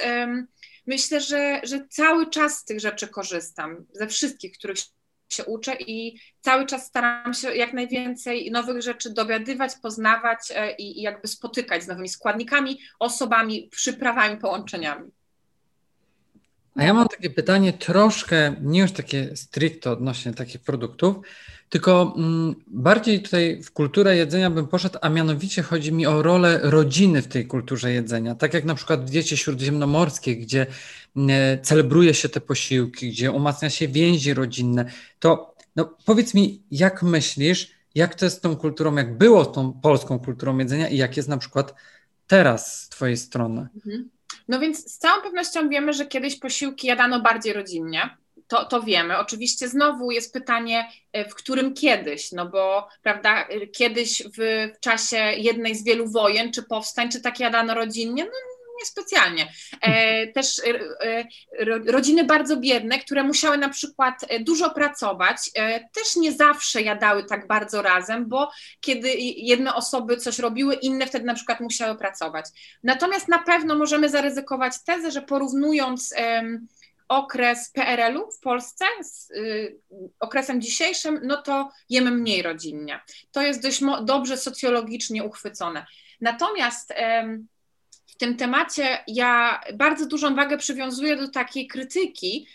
myślę, 0.87 1.21
że, 1.21 1.61
że 1.63 1.87
cały 1.89 2.31
czas 2.31 2.59
z 2.59 2.65
tych 2.65 2.81
rzeczy 2.81 3.09
korzystam, 3.09 3.87
ze 3.93 4.07
wszystkich, 4.07 4.53
których 4.53 4.79
się 5.35 5.45
uczę 5.45 5.75
i 5.75 6.21
cały 6.41 6.67
czas 6.67 6.87
staram 6.87 7.35
się 7.35 7.55
jak 7.57 7.73
najwięcej 7.73 8.51
nowych 8.51 8.83
rzeczy 8.83 9.11
dowiadywać, 9.11 9.73
poznawać 9.83 10.39
e, 10.55 10.77
i, 10.77 10.99
i 10.99 11.03
jakby 11.03 11.29
spotykać 11.29 11.83
z 11.83 11.87
nowymi 11.87 12.09
składnikami, 12.09 12.79
osobami, 12.99 13.69
przyprawami, 13.73 14.37
połączeniami. 14.37 15.11
A 16.77 16.85
ja 16.85 16.95
mam 16.95 17.09
takie 17.09 17.31
pytanie 17.31 17.73
troszkę, 17.73 18.57
nie 18.61 18.81
już 18.81 18.93
takie 18.93 19.37
stricte 19.37 19.91
odnośnie 19.91 20.35
takich 20.35 20.61
produktów, 20.61 21.17
tylko 21.71 22.15
mm, 22.17 22.55
bardziej 22.67 23.23
tutaj 23.23 23.63
w 23.63 23.73
kulturę 23.73 24.17
jedzenia 24.17 24.51
bym 24.51 24.67
poszedł, 24.69 24.99
a 25.01 25.09
mianowicie 25.09 25.63
chodzi 25.63 25.93
mi 25.93 26.07
o 26.07 26.23
rolę 26.23 26.61
rodziny 26.63 27.23
w 27.23 27.29
tej 27.29 27.47
kulturze 27.47 27.93
jedzenia. 27.93 28.35
Tak 28.35 28.55
jak 28.55 28.65
na 28.65 28.75
przykład 28.75 29.07
w 29.07 29.11
diecie 29.11 29.37
śródziemnomorskiej, 29.37 30.39
gdzie 30.39 30.67
mm, 31.17 31.31
e, 31.31 31.59
celebruje 31.63 32.15
się 32.15 32.29
te 32.29 32.41
posiłki, 32.41 33.11
gdzie 33.11 33.33
umacnia 33.33 33.71
się 33.71 33.89
więzi 33.89 34.35
rodzinne, 34.35 34.85
to 35.19 35.55
no, 35.77 35.97
powiedz 36.05 36.35
mi, 36.35 36.63
jak 36.71 37.03
myślisz, 37.03 37.71
jak 37.95 38.15
to 38.15 38.25
jest 38.25 38.37
z 38.39 38.41
tą 38.41 38.57
kulturą, 38.57 38.95
jak 38.95 39.19
było 39.19 39.45
z 39.45 39.53
tą 39.53 39.73
polską 39.73 40.19
kulturą 40.19 40.59
jedzenia 40.59 40.89
i 40.89 40.97
jak 40.97 41.17
jest 41.17 41.29
na 41.29 41.39
przykład 41.39 41.75
teraz 42.27 42.83
z 42.83 42.89
Twojej 42.89 43.17
strony? 43.17 43.69
Mhm. 43.75 44.11
No 44.49 44.61
więc 44.61 44.93
z 44.93 44.99
całą 44.99 45.23
pewnością 45.23 45.69
wiemy, 45.69 45.93
że 45.93 46.07
kiedyś 46.07 46.39
posiłki 46.39 46.87
jadano 46.87 47.21
bardziej 47.21 47.53
rodzinnie 47.53 48.17
to, 48.51 48.65
to 48.65 48.83
wiemy. 48.83 49.19
Oczywiście 49.19 49.69
znowu 49.69 50.11
jest 50.11 50.33
pytanie, 50.33 50.89
e, 51.13 51.29
w 51.29 51.35
którym 51.35 51.75
kiedyś, 51.75 52.33
no 52.33 52.47
bo 52.47 52.89
prawda, 53.03 53.49
kiedyś 53.77 54.23
w, 54.23 54.69
w 54.77 54.81
czasie 54.81 55.17
jednej 55.17 55.75
z 55.75 55.85
wielu 55.85 56.11
wojen 56.11 56.53
czy 56.53 56.63
powstań, 56.63 57.11
czy 57.11 57.21
tak 57.21 57.41
jadano 57.41 57.75
rodzinnie, 57.75 58.25
no 58.25 58.31
niespecjalnie. 58.81 59.53
E, 59.81 60.27
też 60.27 60.59
e, 60.59 60.65
e 61.07 61.25
rodziny 61.87 62.25
bardzo 62.25 62.57
biedne, 62.57 62.99
które 62.99 63.23
musiały 63.23 63.59
na 63.59 63.69
przykład 63.69 64.15
e, 64.29 64.41
dużo 64.41 64.71
pracować, 64.71 65.37
e, 65.55 65.81
też 65.81 66.17
nie 66.17 66.33
zawsze 66.33 66.83
jadały 66.83 67.25
tak 67.25 67.47
bardzo 67.47 67.83
razem, 67.83 68.29
bo 68.29 68.51
kiedy 68.81 69.09
jedne 69.37 69.75
osoby 69.75 70.17
coś 70.17 70.39
robiły, 70.39 70.75
inne 70.75 71.07
wtedy 71.07 71.25
na 71.25 71.35
przykład 71.35 71.61
musiały 71.61 71.99
pracować. 71.99 72.47
Natomiast 72.83 73.29
na 73.29 73.39
pewno 73.39 73.79
możemy 73.79 74.09
zaryzykować 74.09 74.73
tezę, 74.85 75.11
że 75.11 75.23
porównując 75.23 76.15
okres 77.11 77.71
PRL-u 77.71 78.33
w 78.33 78.41
Polsce 78.41 78.85
z 79.03 79.31
y, 79.31 79.81
okresem 80.21 80.61
dzisiejszym, 80.61 81.21
no 81.23 81.43
to 81.43 81.71
jemy 81.89 82.11
mniej 82.11 82.43
rodzinnie. 82.43 83.01
To 83.33 83.43
jest 83.43 83.63
dość 83.63 83.81
dobrze 84.05 84.37
socjologicznie 84.37 85.25
uchwycone. 85.25 85.87
Natomiast 86.21 86.95
w 88.07 88.17
tym 88.17 88.37
temacie 88.37 88.99
ja 89.07 89.61
bardzo 89.75 90.07
dużą 90.07 90.35
wagę 90.35 90.59
przywiązuję 90.59 91.17
do 91.17 91.29
takiej 91.29 91.67
krytyki 91.67 92.47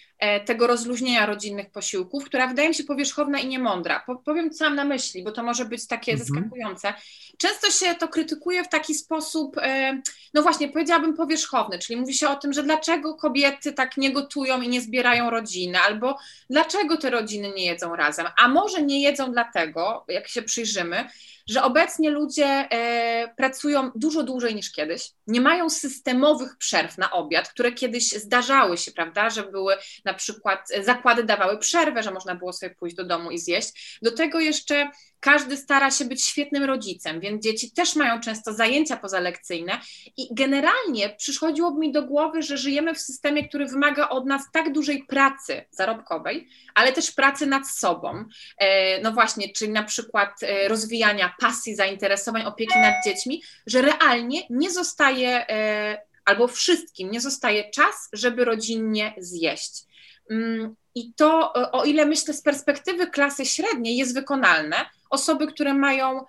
tego 0.45 0.68
rozluźnienia 0.68 1.26
rodzinnych 1.26 1.72
posiłków, 1.72 2.26
która 2.26 2.47
wydaje 2.47 2.70
mi 2.70 2.76
się 2.76 2.84
powierzchowna 2.84 3.39
i 3.39 3.47
niemądra. 3.47 4.05
Powiem, 4.26 4.51
co 4.51 4.66
mam 4.66 4.76
na 4.76 4.86
myśli, 4.86 5.24
bo 5.24 5.32
to 5.32 5.43
może 5.43 5.66
być 5.66 5.88
takie 5.88 6.11
mhm. 6.11 6.30
zaskakujące. 6.30 6.93
Często 7.38 7.72
się 7.72 7.95
to 7.95 8.07
krytykuje 8.07 8.63
w 8.63 8.70
taki 8.70 8.95
sposób, 8.95 9.57
e, 9.57 10.01
no 10.34 10.41
właśnie, 10.41 10.70
powiedziałabym 10.70 11.13
powierzchowny, 11.13 11.80
czyli 11.80 11.99
mówi 11.99 12.13
się 12.13 12.30
o 12.30 12.36
tym, 12.36 12.53
że 12.53 12.63
dlaczego 12.63 13.16
kobiety 13.16 13.74
tak 13.74 13.97
nie 13.97 14.11
gotują 14.11 14.61
i 14.61 14.70
nie 14.70 14.82
zbierają 14.82 15.30
rodziny, 15.30 15.80
albo 15.80 16.18
dlaczego 16.49 16.97
te 16.97 17.09
rodziny 17.09 17.53
nie 17.55 17.66
jedzą 17.66 17.95
razem. 17.95 18.28
A 18.38 18.47
może 18.47 18.82
nie 18.82 19.01
jedzą 19.01 19.32
dlatego, 19.32 20.05
jak 20.07 20.28
się 20.28 20.41
przyjrzymy, 20.41 21.09
że 21.49 21.63
obecnie 21.63 22.09
ludzie 22.09 22.45
e, 22.45 23.34
pracują 23.38 23.91
dużo 23.95 24.24
dłużej 24.24 24.55
niż 24.55 24.72
kiedyś, 24.72 25.11
nie 25.28 25.41
mają 25.41 25.70
systemowych 25.70 26.57
przerw 26.57 26.97
na 26.97 27.11
obiad, 27.11 27.49
które 27.49 27.72
kiedyś 27.72 28.09
zdarzały 28.09 28.78
się, 28.78 28.91
prawda, 28.91 29.30
że 29.30 29.43
były 29.43 29.76
na 30.06 30.14
przykład 30.14 30.70
zakłady 30.84 31.24
dawały 31.24 31.58
przerwę, 31.58 32.03
że 32.03 32.12
można 32.12 32.36
było 32.36 32.53
sobie 32.53 32.76
pójść 32.76 32.95
do 32.95 33.03
domu 33.03 33.32
i 33.32 33.39
zjeść. 33.39 33.99
Do 34.01 34.12
tego 34.12 34.39
jeszcze 34.39 34.89
każdy 35.20 35.58
stara 35.58 35.91
się 35.91 36.06
być 36.06 36.24
świetnym 36.24 36.64
rodzicem, 36.64 37.20
więc 37.20 37.43
dzieci 37.43 37.72
też 37.72 37.95
mają 37.95 38.20
często 38.20 38.53
zajęcia 38.53 38.97
pozalekcyjne 38.97 39.80
i 40.18 40.28
generalnie 40.32 41.10
przychodziłoby 41.10 41.80
mi 41.80 41.91
do 41.91 42.03
głowy, 42.03 42.43
że 42.43 42.58
żyjemy 42.58 42.95
w 42.95 42.99
systemie, 42.99 43.47
który 43.47 43.66
wymaga 43.66 44.10
od 44.10 44.26
nas 44.26 44.41
tak 44.53 44.72
dużej 44.72 45.03
pracy 45.03 45.66
zarobkowej, 45.72 46.47
ale 46.76 46.93
też 46.93 47.12
pracy 47.12 47.45
nad 47.45 47.68
sobą. 47.68 48.26
E, 48.58 49.01
no 49.01 49.12
właśnie, 49.12 49.49
czyli 49.49 49.72
na 49.72 49.84
przykład 49.84 50.43
e, 50.43 50.68
rozwijania 50.68 51.36
pasji, 51.39 51.76
zainteresowań, 51.76 52.45
opieki 52.45 52.80
nad 52.80 52.93
dziećmi, 53.06 53.43
że 53.68 53.82
realnie 53.82 54.41
nie 54.49 54.72
zostaje 54.72 55.49
e, 55.49 56.01
albo 56.26 56.47
wszystkim 56.47 57.12
nie 57.12 57.22
zostaje 57.22 57.72
czas, 57.72 58.10
żeby 58.14 58.45
rodzinnie 58.45 59.14
zjeść. 59.18 59.86
Mm, 60.30 60.76
I 60.96 61.14
to, 61.14 61.54
o 61.72 61.86
ile 61.86 62.06
myślę, 62.06 62.34
z 62.34 62.42
perspektywy 62.42 63.08
klasy 63.08 63.46
średniej 63.46 63.98
jest 63.98 64.14
wykonalne, 64.14 64.76
osoby, 65.10 65.48
które 65.48 65.74
mają 65.74 66.26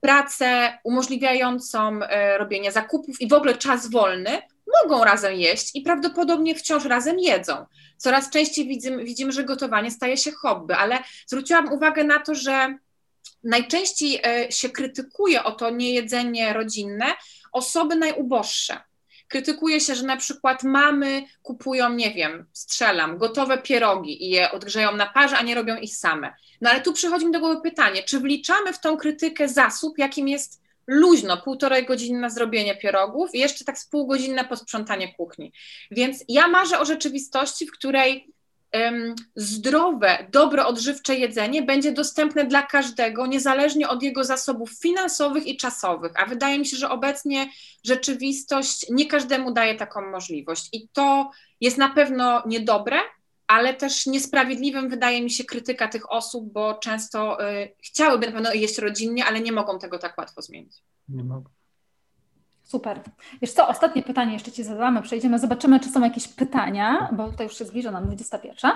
pracę 0.00 0.78
umożliwiającą 0.84 2.02
e, 2.02 2.38
robienie 2.38 2.72
zakupów 2.72 3.20
i 3.20 3.28
w 3.28 3.32
ogóle 3.32 3.54
czas 3.54 3.90
wolny, 3.90 4.42
mogą 4.82 5.04
razem 5.04 5.34
jeść 5.34 5.70
i 5.74 5.82
prawdopodobnie 5.82 6.54
wciąż 6.54 6.84
razem 6.84 7.18
jedzą. 7.18 7.66
Coraz 7.96 8.30
częściej 8.30 8.68
widzimy, 8.68 9.04
widzimy, 9.04 9.32
że 9.32 9.44
gotowanie 9.44 9.90
staje 9.90 10.16
się 10.16 10.32
hobby, 10.32 10.74
ale 10.74 10.98
zwróciłam 11.26 11.72
uwagę 11.72 12.04
na 12.04 12.18
to, 12.18 12.34
że 12.34 12.78
najczęściej 13.44 14.20
e, 14.24 14.52
się 14.52 14.68
krytykuje 14.68 15.44
o 15.44 15.52
to 15.52 15.70
niejedzenie 15.70 16.52
rodzinne 16.52 17.06
osoby 17.52 17.96
najuboższe 17.96 18.80
krytykuje 19.30 19.80
się, 19.80 19.94
że 19.94 20.06
na 20.06 20.16
przykład 20.16 20.62
mamy 20.62 21.22
kupują, 21.42 21.92
nie 21.92 22.10
wiem, 22.14 22.46
strzelam, 22.52 23.18
gotowe 23.18 23.58
pierogi 23.58 24.24
i 24.24 24.30
je 24.30 24.50
odgrzeją 24.50 24.96
na 24.96 25.06
parze, 25.06 25.38
a 25.38 25.42
nie 25.42 25.54
robią 25.54 25.76
ich 25.76 25.96
same. 25.96 26.34
No 26.60 26.70
ale 26.70 26.80
tu 26.80 26.92
przychodzi 26.92 27.26
mi 27.26 27.32
do 27.32 27.40
głowy 27.40 27.60
pytanie, 27.62 28.02
czy 28.02 28.20
wliczamy 28.20 28.72
w 28.72 28.80
tą 28.80 28.96
krytykę 28.96 29.48
zasób, 29.48 29.98
jakim 29.98 30.28
jest 30.28 30.60
luźno, 30.86 31.36
półtorej 31.36 31.86
godziny 31.86 32.20
na 32.20 32.30
zrobienie 32.30 32.76
pierogów 32.76 33.34
i 33.34 33.38
jeszcze 33.38 33.64
tak 33.64 33.78
z 33.78 33.86
pół 33.86 34.06
godziny 34.06 34.34
na 34.34 34.44
posprzątanie 34.44 35.14
kuchni. 35.14 35.52
Więc 35.90 36.24
ja 36.28 36.48
marzę 36.48 36.78
o 36.78 36.84
rzeczywistości, 36.84 37.66
w 37.66 37.72
której 37.72 38.32
zdrowe, 39.36 40.26
dobre, 40.32 40.66
odżywcze 40.66 41.14
jedzenie 41.14 41.62
będzie 41.62 41.92
dostępne 41.92 42.44
dla 42.44 42.62
każdego, 42.62 43.26
niezależnie 43.26 43.88
od 43.88 44.02
jego 44.02 44.24
zasobów 44.24 44.70
finansowych 44.70 45.46
i 45.46 45.56
czasowych. 45.56 46.12
A 46.16 46.26
wydaje 46.26 46.58
mi 46.58 46.66
się, 46.66 46.76
że 46.76 46.90
obecnie 46.90 47.50
rzeczywistość 47.84 48.86
nie 48.90 49.06
każdemu 49.06 49.52
daje 49.52 49.74
taką 49.74 50.10
możliwość. 50.10 50.68
I 50.72 50.88
to 50.92 51.30
jest 51.60 51.78
na 51.78 51.88
pewno 51.88 52.42
niedobre, 52.46 52.96
ale 53.46 53.74
też 53.74 54.06
niesprawiedliwym 54.06 54.88
wydaje 54.88 55.22
mi 55.22 55.30
się 55.30 55.44
krytyka 55.44 55.88
tych 55.88 56.12
osób, 56.12 56.52
bo 56.52 56.74
często 56.74 57.48
y, 57.50 57.74
chciałyby 57.84 58.26
na 58.26 58.32
pewno 58.32 58.52
jeść 58.52 58.78
rodzinnie, 58.78 59.24
ale 59.24 59.40
nie 59.40 59.52
mogą 59.52 59.78
tego 59.78 59.98
tak 59.98 60.18
łatwo 60.18 60.42
zmienić. 60.42 60.82
Nie 61.08 61.24
mogą. 61.24 61.50
Super. 62.70 63.00
Wiesz 63.42 63.52
co, 63.52 63.68
ostatnie 63.68 64.02
pytanie 64.02 64.32
jeszcze 64.32 64.52
Ci 64.52 64.64
zadamy, 64.64 65.02
przejdziemy, 65.02 65.38
zobaczymy, 65.38 65.80
czy 65.80 65.88
są 65.88 66.00
jakieś 66.00 66.28
pytania, 66.28 67.08
bo 67.12 67.30
tutaj 67.30 67.46
już 67.46 67.58
się 67.58 67.64
zbliża 67.64 67.90
nam 67.90 68.06
21. 68.06 68.70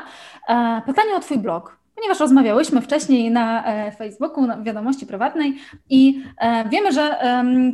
E, 0.49 0.83
pytanie 0.87 1.17
o 1.17 1.21
Twój 1.21 1.39
blog. 1.39 1.84
Ponieważ 1.95 2.21
rozmawiałyśmy 2.21 2.81
wcześniej 2.81 3.31
na 3.31 3.67
e, 3.67 3.93
Facebooku, 3.93 4.47
na 4.47 4.63
wiadomości 4.63 5.07
prywatnej 5.07 5.55
i 5.91 6.23
e, 6.39 6.69
wiemy, 6.69 6.93
że 6.93 7.19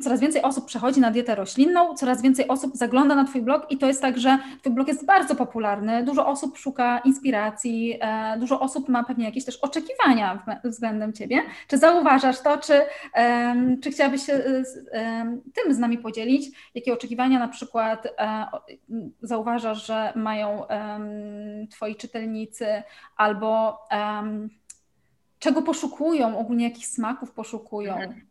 coraz 0.03 0.21
więcej 0.21 0.43
osób 0.43 0.67
przechodzi 0.67 1.01
na 1.01 1.11
dietę 1.11 1.35
roślinną, 1.35 1.95
coraz 1.95 2.23
więcej 2.23 2.49
osób 2.49 2.77
zagląda 2.77 3.15
na 3.15 3.25
Twój 3.25 3.43
blog 3.43 3.67
i 3.71 3.79
to 3.79 3.87
jest 3.87 4.03
tak, 4.03 4.19
że 4.19 4.39
Twój 4.61 4.73
blog 4.73 4.89
jest 4.89 5.07
bardzo 5.07 5.35
popularny, 5.35 6.05
dużo 6.05 6.27
osób 6.27 6.59
szuka 6.59 6.99
inspiracji, 6.99 7.99
e, 8.01 8.39
dużo 8.39 8.61
osób 8.61 8.89
ma 8.89 9.05
pewnie 9.05 9.25
jakieś 9.25 9.45
też 9.45 9.57
oczekiwania 9.57 10.45
względem 10.65 11.13
Ciebie. 11.13 11.43
Czy 11.69 11.79
zauważasz 11.79 12.41
to, 12.41 12.59
czy, 12.59 12.81
czy 13.83 13.91
chciałabyś 13.91 14.27
się 14.27 14.43
tym 15.55 15.75
z 15.75 15.79
nami 15.79 15.99
podzielić? 15.99 16.71
Jakie 16.75 16.93
oczekiwania 16.93 17.39
na 17.39 17.49
przykład 17.49 18.09
zauważasz, 19.23 19.87
że 19.87 20.13
mają 20.17 20.63
Twoi 21.71 21.97
czytelnicy 21.97 22.67
albo 23.17 23.79
um, 24.19 24.51
czego 25.39 25.63
poszukują, 25.63 26.39
ogólnie 26.39 26.65
jakich 26.65 26.87
smaków 26.87 27.33
poszukują. 27.33 27.95
Mhm. 27.95 28.31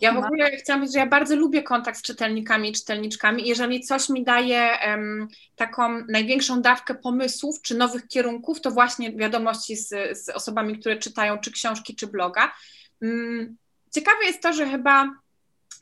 Ja 0.00 0.12
w 0.12 0.18
ogóle 0.18 0.50
chciałam 0.50 0.80
powiedzieć, 0.80 0.94
że 0.94 0.98
ja 0.98 1.06
bardzo 1.06 1.36
lubię 1.36 1.62
kontakt 1.62 1.98
z 1.98 2.02
czytelnikami 2.02 2.70
i 2.70 2.72
czytelniczkami. 2.72 3.48
Jeżeli 3.48 3.80
coś 3.80 4.08
mi 4.08 4.24
daje 4.24 4.70
um, 4.86 5.28
taką 5.56 6.04
największą 6.08 6.62
dawkę 6.62 6.94
pomysłów 6.94 7.62
czy 7.62 7.74
nowych 7.74 8.08
kierunków, 8.08 8.60
to 8.60 8.70
właśnie 8.70 9.12
wiadomości 9.12 9.76
z, 9.76 9.88
z 10.24 10.28
osobami, 10.28 10.78
które 10.78 10.96
czytają 10.96 11.38
czy 11.38 11.52
książki, 11.52 11.96
czy 11.96 12.06
bloga. 12.06 12.52
Um, 13.02 13.56
ciekawe 13.94 14.24
jest 14.24 14.42
to, 14.42 14.52
że 14.52 14.66
chyba 14.68 15.10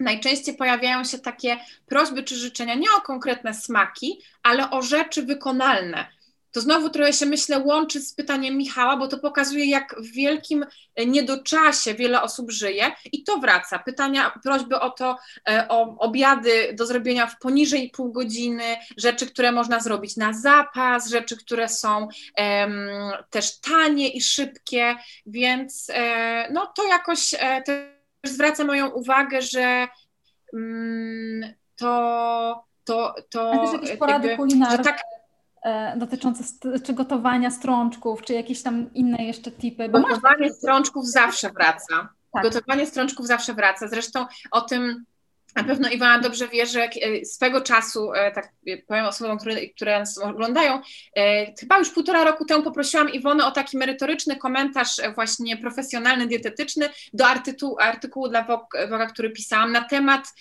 najczęściej 0.00 0.56
pojawiają 0.56 1.04
się 1.04 1.18
takie 1.18 1.58
prośby 1.86 2.22
czy 2.22 2.36
życzenia 2.36 2.74
nie 2.74 2.90
o 2.98 3.00
konkretne 3.00 3.54
smaki, 3.54 4.22
ale 4.42 4.70
o 4.70 4.82
rzeczy 4.82 5.22
wykonalne 5.22 6.17
to 6.52 6.60
znowu 6.60 6.90
trochę 6.90 7.12
się 7.12 7.26
myślę 7.26 7.58
łączy 7.58 8.00
z 8.00 8.14
pytaniem 8.14 8.56
Michała, 8.56 8.96
bo 8.96 9.08
to 9.08 9.18
pokazuje, 9.18 9.66
jak 9.66 9.94
w 9.98 10.12
wielkim 10.12 10.66
niedoczasie 11.06 11.94
wiele 11.94 12.22
osób 12.22 12.50
żyje 12.50 12.92
i 13.12 13.24
to 13.24 13.38
wraca. 13.38 13.78
Pytania, 13.78 14.32
prośby 14.42 14.80
o 14.80 14.90
to, 14.90 15.16
e, 15.48 15.68
o 15.68 15.96
obiady 15.98 16.72
do 16.74 16.86
zrobienia 16.86 17.26
w 17.26 17.38
poniżej 17.38 17.90
pół 17.90 18.12
godziny, 18.12 18.76
rzeczy, 18.96 19.26
które 19.26 19.52
można 19.52 19.80
zrobić 19.80 20.16
na 20.16 20.32
zapas, 20.32 21.08
rzeczy, 21.08 21.36
które 21.36 21.68
są 21.68 22.08
też 23.30 23.60
tanie 23.60 24.08
i 24.08 24.20
szybkie, 24.20 24.96
więc 25.26 25.90
e, 25.94 26.48
no 26.52 26.72
to 26.76 26.84
jakoś 26.84 27.34
e, 27.38 27.62
też 27.62 27.84
zwraca 28.26 28.64
moją 28.64 28.88
uwagę, 28.88 29.42
że 29.42 29.88
um, 30.52 31.54
to 31.76 32.68
to, 32.84 33.14
to 33.30 33.52
A 33.52 33.58
też 33.58 33.72
jakieś 33.72 33.98
porady 33.98 34.28
jakby, 34.28 34.42
kulinarne. 34.42 34.84
Tak, 34.84 35.02
E, 35.02 35.17
dotyczące 35.96 36.44
czy 36.86 36.92
gotowania 36.92 37.50
strączków, 37.50 38.22
czy 38.22 38.32
jakieś 38.32 38.62
tam 38.62 38.94
inne 38.94 39.24
jeszcze 39.24 39.50
typy. 39.50 39.88
Bo 39.88 40.00
Gotowanie 40.00 40.48
masz... 40.48 40.56
strączków 40.56 41.06
zawsze 41.06 41.50
wraca. 41.50 42.08
Tak. 42.32 42.42
Gotowanie 42.42 42.86
strączków 42.86 43.26
zawsze 43.26 43.54
wraca. 43.54 43.88
Zresztą 43.88 44.26
o 44.50 44.60
tym 44.60 45.04
na 45.56 45.64
pewno 45.64 45.88
Iwana 45.88 46.22
dobrze 46.22 46.48
wie, 46.48 46.66
że 46.66 46.82
e, 46.82 47.24
swego 47.24 47.60
czasu, 47.60 48.12
e, 48.12 48.32
tak 48.32 48.52
powiem 48.86 49.04
osobom, 49.04 49.38
które, 49.38 49.66
które 49.66 49.98
nas 49.98 50.18
oglądają, 50.18 50.80
chyba 51.60 51.78
już 51.78 51.90
półtora 51.90 52.24
roku 52.24 52.44
temu 52.44 52.62
poprosiłam 52.62 53.10
Iwonę 53.10 53.46
o 53.46 53.50
taki 53.50 53.76
merytoryczny 53.78 54.36
komentarz 54.36 54.96
właśnie 55.14 55.56
profesjonalny, 55.56 56.26
dietetyczny 56.26 56.88
do 57.12 57.26
artykułu, 57.26 57.76
artykułu 57.80 58.28
dla 58.28 58.44
Woga, 58.90 59.06
który 59.06 59.30
pisałam 59.30 59.72
na 59.72 59.84
temat 59.84 60.34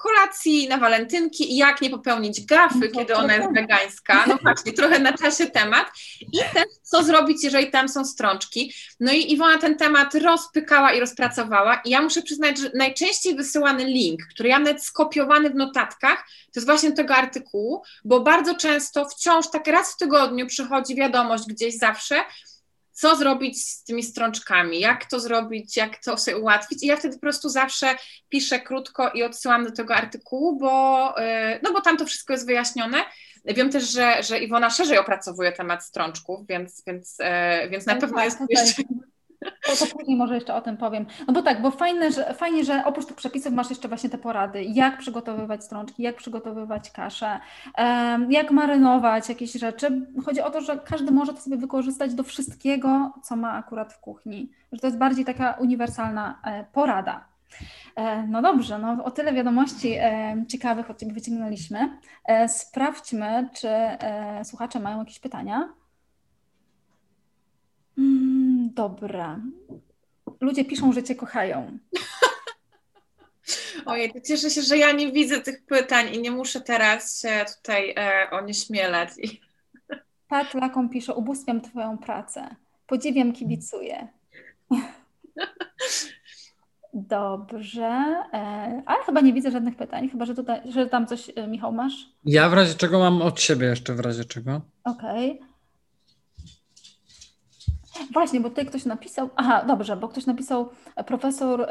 kolacji 0.00 0.68
na 0.68 0.78
walentynki 0.78 1.52
i 1.52 1.56
jak 1.56 1.80
nie 1.80 1.90
popełnić 1.90 2.46
gafy, 2.46 2.78
no 2.94 3.00
kiedy 3.00 3.16
ona 3.16 3.34
jest 3.36 3.54
wegańska. 3.54 4.24
No 4.26 4.38
właśnie, 4.42 4.72
trochę 4.72 4.98
na 4.98 5.12
czasie 5.12 5.46
temat. 5.46 5.86
I 6.20 6.38
też 6.54 6.64
co 6.82 7.04
zrobić, 7.04 7.44
jeżeli 7.44 7.70
tam 7.70 7.88
są 7.88 8.04
strączki. 8.04 8.74
No 9.00 9.12
i 9.12 9.32
Iwona 9.32 9.58
ten 9.58 9.76
temat 9.76 10.14
rozpykała 10.14 10.92
i 10.92 11.00
rozpracowała. 11.00 11.80
I 11.84 11.90
ja 11.90 12.02
muszę 12.02 12.22
przyznać, 12.22 12.58
że 12.58 12.70
najczęściej 12.74 13.34
wysyłany 13.34 13.84
link, 13.84 14.20
który 14.34 14.48
ja 14.48 14.58
nawet 14.58 14.84
skopiowany 14.84 15.50
w 15.50 15.54
notatkach, 15.54 16.24
to 16.44 16.60
jest 16.60 16.66
właśnie 16.66 16.92
tego 16.92 17.14
artykułu, 17.14 17.82
bo 18.04 18.20
bardzo 18.20 18.54
często 18.54 19.08
wciąż 19.08 19.50
tak 19.50 19.66
raz 19.66 19.94
w 19.94 19.96
tygodniu 19.96 20.46
przychodzi 20.46 20.94
wiadomość 20.94 21.44
gdzieś 21.48 21.78
zawsze, 21.78 22.20
co 23.00 23.16
zrobić 23.16 23.64
z 23.64 23.84
tymi 23.84 24.02
strączkami, 24.02 24.80
jak 24.80 25.04
to 25.04 25.20
zrobić, 25.20 25.76
jak 25.76 26.02
to 26.04 26.18
sobie 26.18 26.38
ułatwić. 26.38 26.82
I 26.82 26.86
ja 26.86 26.96
wtedy 26.96 27.14
po 27.14 27.20
prostu 27.20 27.48
zawsze 27.48 27.94
piszę 28.28 28.60
krótko 28.60 29.10
i 29.10 29.22
odsyłam 29.22 29.64
do 29.64 29.72
tego 29.72 29.94
artykułu, 29.94 30.58
bo, 30.58 31.14
y, 31.20 31.60
no 31.62 31.72
bo 31.72 31.80
tam 31.80 31.96
to 31.96 32.06
wszystko 32.06 32.32
jest 32.32 32.46
wyjaśnione. 32.46 32.98
Wiem 33.44 33.70
też, 33.70 33.90
że, 33.90 34.22
że 34.22 34.38
Iwona 34.38 34.70
szerzej 34.70 34.98
opracowuje 34.98 35.52
temat 35.52 35.84
strączków, 35.84 36.46
więc, 36.46 36.82
więc, 36.86 37.20
y, 37.20 37.70
więc 37.70 37.86
na 37.86 37.94
no 37.94 38.00
pewno 38.00 38.16
tak, 38.16 38.24
jest 38.24 38.38
jeszcze 38.50 38.82
to, 39.40 39.86
to 39.86 39.86
później 39.86 40.16
może 40.16 40.34
jeszcze 40.34 40.54
o 40.54 40.60
tym 40.60 40.76
powiem. 40.76 41.06
No 41.26 41.32
bo 41.32 41.42
tak, 41.42 41.62
bo 41.62 41.70
fajne, 41.70 42.12
że, 42.12 42.34
fajnie, 42.34 42.64
że 42.64 42.84
oprócz 42.84 43.06
tych 43.06 43.16
przepisów 43.16 43.52
masz 43.52 43.70
jeszcze 43.70 43.88
właśnie 43.88 44.10
te 44.10 44.18
porady, 44.18 44.62
jak 44.64 44.98
przygotowywać 44.98 45.64
strączki, 45.64 46.02
jak 46.02 46.16
przygotowywać 46.16 46.90
kaszę, 46.90 47.40
jak 48.28 48.50
marynować 48.50 49.28
jakieś 49.28 49.52
rzeczy. 49.52 50.06
Chodzi 50.24 50.40
o 50.40 50.50
to, 50.50 50.60
że 50.60 50.78
każdy 50.78 51.12
może 51.12 51.34
to 51.34 51.40
sobie 51.40 51.56
wykorzystać 51.56 52.14
do 52.14 52.22
wszystkiego, 52.22 53.12
co 53.22 53.36
ma 53.36 53.52
akurat 53.52 53.92
w 53.92 54.00
kuchni. 54.00 54.50
Że 54.72 54.80
to 54.80 54.86
jest 54.86 54.98
bardziej 54.98 55.24
taka 55.24 55.52
uniwersalna 55.52 56.40
e, 56.44 56.64
porada. 56.72 57.24
E, 57.96 58.26
no 58.26 58.42
dobrze, 58.42 58.78
no 58.78 59.04
o 59.04 59.10
tyle 59.10 59.32
wiadomości 59.32 59.92
e, 59.92 60.44
ciekawych 60.48 60.90
od 60.90 60.98
Ciebie 60.98 61.12
wyciągnęliśmy. 61.12 61.98
Sprawdźmy, 62.48 63.48
czy 63.52 63.68
słuchacze 64.44 64.80
mają 64.80 64.98
jakieś 64.98 65.18
pytania. 65.18 65.68
Mm, 67.98 68.39
dobra. 68.74 69.40
Ludzie 70.40 70.64
piszą, 70.64 70.92
że 70.92 71.02
cię 71.02 71.14
kochają. 71.14 71.78
Ojej, 73.86 74.12
to 74.12 74.20
cieszę 74.20 74.50
się, 74.50 74.62
że 74.62 74.78
ja 74.78 74.92
nie 74.92 75.12
widzę 75.12 75.40
tych 75.40 75.66
pytań 75.66 76.14
i 76.14 76.20
nie 76.20 76.30
muszę 76.30 76.60
teraz 76.60 77.20
się 77.20 77.44
tutaj 77.56 77.94
e, 77.96 78.30
onieśmielać. 78.30 79.10
Pat 80.28 80.54
Laką 80.54 80.88
pisze, 80.88 81.14
ubóstwiam 81.14 81.60
twoją 81.60 81.98
pracę. 81.98 82.56
Podziwiam, 82.86 83.32
kibicuję. 83.32 84.08
Dobrze, 86.94 88.14
e, 88.32 88.82
ale 88.86 89.04
chyba 89.04 89.20
nie 89.20 89.32
widzę 89.32 89.50
żadnych 89.50 89.76
pytań, 89.76 90.08
chyba 90.08 90.24
że, 90.24 90.34
tutaj, 90.34 90.72
że 90.72 90.86
tam 90.86 91.06
coś, 91.06 91.30
e, 91.36 91.46
Michał, 91.46 91.72
masz? 91.72 91.92
Ja 92.24 92.48
w 92.48 92.52
razie 92.52 92.74
czego 92.74 92.98
mam 92.98 93.22
od 93.22 93.40
siebie 93.40 93.66
jeszcze, 93.66 93.94
w 93.94 94.00
razie 94.00 94.24
czego. 94.24 94.60
Okej. 94.84 95.30
Okay. 95.30 95.49
Właśnie, 98.12 98.40
bo 98.40 98.48
tutaj 98.48 98.66
ktoś 98.66 98.84
napisał, 98.84 99.30
aha, 99.36 99.64
dobrze, 99.66 99.96
bo 99.96 100.08
ktoś 100.08 100.26
napisał, 100.26 100.68
profesor 101.06 101.66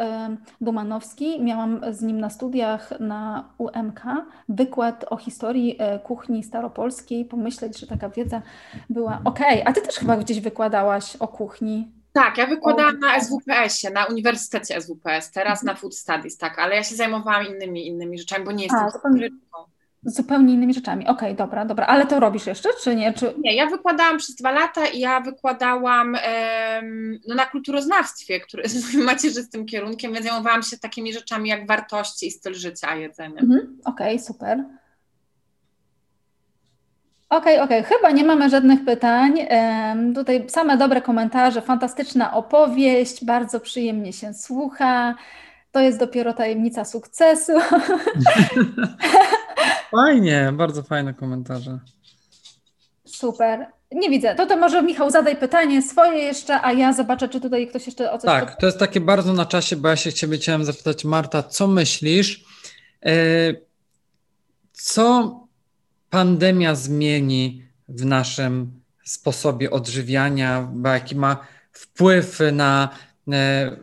Dumanowski, 0.61 1.41
miałam 1.41 1.81
z 1.91 2.01
nim 2.01 2.19
na 2.19 2.29
studiach 2.29 2.99
na 2.99 3.49
UMK 3.57 4.01
wykład 4.49 5.05
o 5.09 5.17
historii 5.17 5.75
e, 5.79 5.99
kuchni 5.99 6.43
staropolskiej, 6.43 7.25
pomyśleć, 7.25 7.79
że 7.79 7.87
taka 7.87 8.09
wiedza 8.09 8.41
była, 8.89 9.21
okej, 9.23 9.61
okay, 9.61 9.65
a 9.65 9.73
ty 9.73 9.81
też 9.81 9.95
chyba 9.95 10.17
gdzieś 10.17 10.39
wykładałaś 10.39 11.15
o 11.15 11.27
kuchni. 11.27 11.91
Tak, 12.13 12.37
ja 12.37 12.47
wykładałam 12.47 12.99
na 12.99 13.19
SWPS-ie, 13.19 13.93
na 13.93 14.05
Uniwersytecie 14.05 14.81
SWPS, 14.81 15.31
teraz 15.31 15.63
na 15.63 15.75
Food 15.75 15.95
Studies, 15.95 16.37
tak, 16.37 16.59
ale 16.59 16.75
ja 16.75 16.83
się 16.83 16.95
zajmowałam 16.95 17.45
innymi, 17.47 17.87
innymi 17.87 18.19
rzeczami, 18.19 18.45
bo 18.45 18.51
nie 18.51 18.63
jestem 18.63 18.79
a, 18.79 18.89
zupełnie 20.03 20.53
innymi 20.53 20.73
rzeczami. 20.73 21.07
Okej, 21.07 21.13
okay, 21.13 21.35
dobra, 21.35 21.65
dobra. 21.65 21.85
Ale 21.85 22.05
to 22.05 22.19
robisz 22.19 22.47
jeszcze, 22.47 22.69
czy 22.83 22.95
nie? 22.95 23.13
Czy... 23.13 23.33
Nie, 23.37 23.55
ja 23.55 23.65
wykładałam 23.65 24.17
przez 24.17 24.35
dwa 24.35 24.51
lata 24.51 24.85
i 24.85 24.99
ja 24.99 25.19
wykładałam 25.21 26.15
em, 26.23 27.19
no, 27.27 27.35
na 27.35 27.45
kulturoznawstwie, 27.45 28.39
które 28.39 28.63
jest 28.73 28.93
moim 28.93 29.05
macierzystym 29.05 29.65
kierunkiem, 29.65 30.13
więc 30.13 30.25
zajmowałam 30.25 30.63
się 30.63 30.77
takimi 30.77 31.13
rzeczami 31.13 31.49
jak 31.49 31.67
wartości 31.67 32.27
i 32.27 32.31
styl 32.31 32.53
życia, 32.53 32.95
jedzenia. 32.95 33.41
Mhm, 33.41 33.77
Okej, 33.85 34.15
okay, 34.15 34.19
super. 34.19 34.63
Okej, 37.29 37.55
okay, 37.55 37.63
okej, 37.63 37.79
okay. 37.79 37.97
chyba 37.97 38.11
nie 38.11 38.23
mamy 38.23 38.49
żadnych 38.49 38.85
pytań. 38.85 39.39
Um, 39.49 40.13
tutaj 40.13 40.45
same 40.47 40.77
dobre 40.77 41.01
komentarze, 41.01 41.61
fantastyczna 41.61 42.33
opowieść, 42.33 43.25
bardzo 43.25 43.59
przyjemnie 43.59 44.13
się 44.13 44.33
słucha. 44.33 45.15
To 45.71 45.79
jest 45.79 45.99
dopiero 45.99 46.33
tajemnica 46.33 46.85
sukcesu. 46.85 47.53
Fajnie, 49.91 50.53
bardzo 50.53 50.83
fajne 50.83 51.13
komentarze. 51.13 51.79
Super. 53.05 53.65
Nie 53.91 54.09
widzę. 54.09 54.35
To 54.35 54.45
to 54.45 54.57
może 54.57 54.83
Michał 54.83 55.09
zadaj 55.09 55.35
pytanie 55.35 55.81
swoje 55.81 56.19
jeszcze, 56.19 56.61
a 56.61 56.73
ja 56.73 56.93
zobaczę, 56.93 57.29
czy 57.29 57.41
tutaj 57.41 57.67
ktoś 57.67 57.85
jeszcze 57.85 58.11
o 58.11 58.17
coś... 58.17 58.25
Tak, 58.25 58.55
to 58.55 58.65
jest 58.65 58.79
takie 58.79 59.01
bardzo 59.01 59.33
na 59.33 59.45
czasie, 59.45 59.75
bo 59.75 59.89
ja 59.89 59.95
się 59.95 60.13
Ciebie 60.13 60.37
chciałem 60.37 60.65
zapytać, 60.65 61.05
Marta, 61.05 61.43
co 61.43 61.67
myślisz? 61.67 62.45
E, 63.05 63.11
co 64.71 65.39
pandemia 66.09 66.75
zmieni 66.75 67.63
w 67.87 68.05
naszym 68.05 68.81
sposobie 69.03 69.71
odżywiania, 69.71 70.69
bo 70.73 70.89
jaki 70.89 71.15
ma 71.15 71.37
wpływ 71.71 72.39
na 72.51 72.89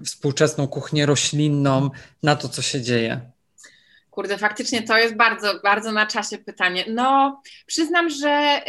współczesną 0.04 0.68
kuchnię 0.68 1.06
roślinną, 1.06 1.90
na 2.22 2.36
to, 2.36 2.48
co 2.48 2.62
się 2.62 2.82
dzieje? 2.82 3.20
Kurde, 4.10 4.38
faktycznie 4.38 4.82
to 4.82 4.98
jest 4.98 5.16
bardzo, 5.16 5.60
bardzo 5.62 5.92
na 5.92 6.06
czasie 6.06 6.38
pytanie. 6.38 6.84
No, 6.88 7.42
przyznam, 7.66 8.10
że 8.10 8.60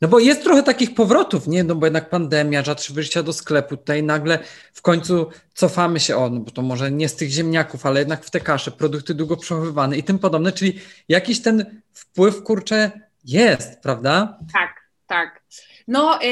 No 0.00 0.08
bo 0.08 0.18
jest 0.18 0.42
trochę 0.42 0.62
takich 0.62 0.94
powrotów, 0.94 1.46
nie? 1.46 1.64
No 1.64 1.74
bo 1.74 1.86
jednak 1.86 2.10
pandemia, 2.10 2.62
rzadsze 2.62 2.94
wyjścia 2.94 3.22
do 3.22 3.32
sklepu, 3.32 3.76
tutaj 3.76 4.02
nagle 4.02 4.38
w 4.72 4.82
końcu 4.82 5.30
cofamy 5.54 6.00
się, 6.00 6.16
o, 6.16 6.30
no 6.30 6.40
bo 6.40 6.50
to 6.50 6.62
może 6.62 6.90
nie 6.90 7.08
z 7.08 7.16
tych 7.16 7.30
ziemniaków, 7.30 7.86
ale 7.86 8.00
jednak 8.00 8.24
w 8.24 8.30
te 8.30 8.40
kasze, 8.40 8.70
produkty 8.70 9.14
długo 9.14 9.36
przechowywane 9.36 9.96
i 9.96 10.02
tym 10.02 10.18
podobne, 10.18 10.52
czyli 10.52 10.80
jakiś 11.08 11.42
ten 11.42 11.82
wpływ, 11.92 12.42
kurczę, 12.42 12.90
jest, 13.24 13.80
prawda? 13.82 14.38
Tak, 14.52 14.74
tak. 15.06 15.42
No, 15.88 16.22
y, 16.22 16.26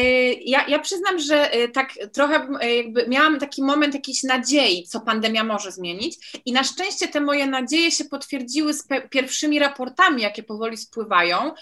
ja, 0.45 0.67
ja 0.69 0.79
przyznam, 0.79 1.19
że 1.19 1.55
y, 1.55 1.69
tak 1.69 1.95
trochę 2.13 2.49
y, 2.63 2.75
jakby 2.75 3.09
miałam 3.09 3.39
taki 3.39 3.63
moment 3.63 3.95
jakiejś 3.95 4.23
nadziei, 4.23 4.87
co 4.89 5.01
pandemia 5.01 5.45
może 5.45 5.73
zmienić 5.73 6.41
i 6.47 6.53
na 6.53 6.65
szczęście 6.65 7.09
te 7.09 7.21
moje 7.21 7.47
nadzieje 7.47 7.91
się 7.91 8.05
potwierdziły 8.05 8.75
z 8.75 8.87
pierwszymi 9.11 9.59
raportami, 9.59 10.23
jakie 10.23 10.43
powoli 10.43 10.77
spływają, 10.77 11.53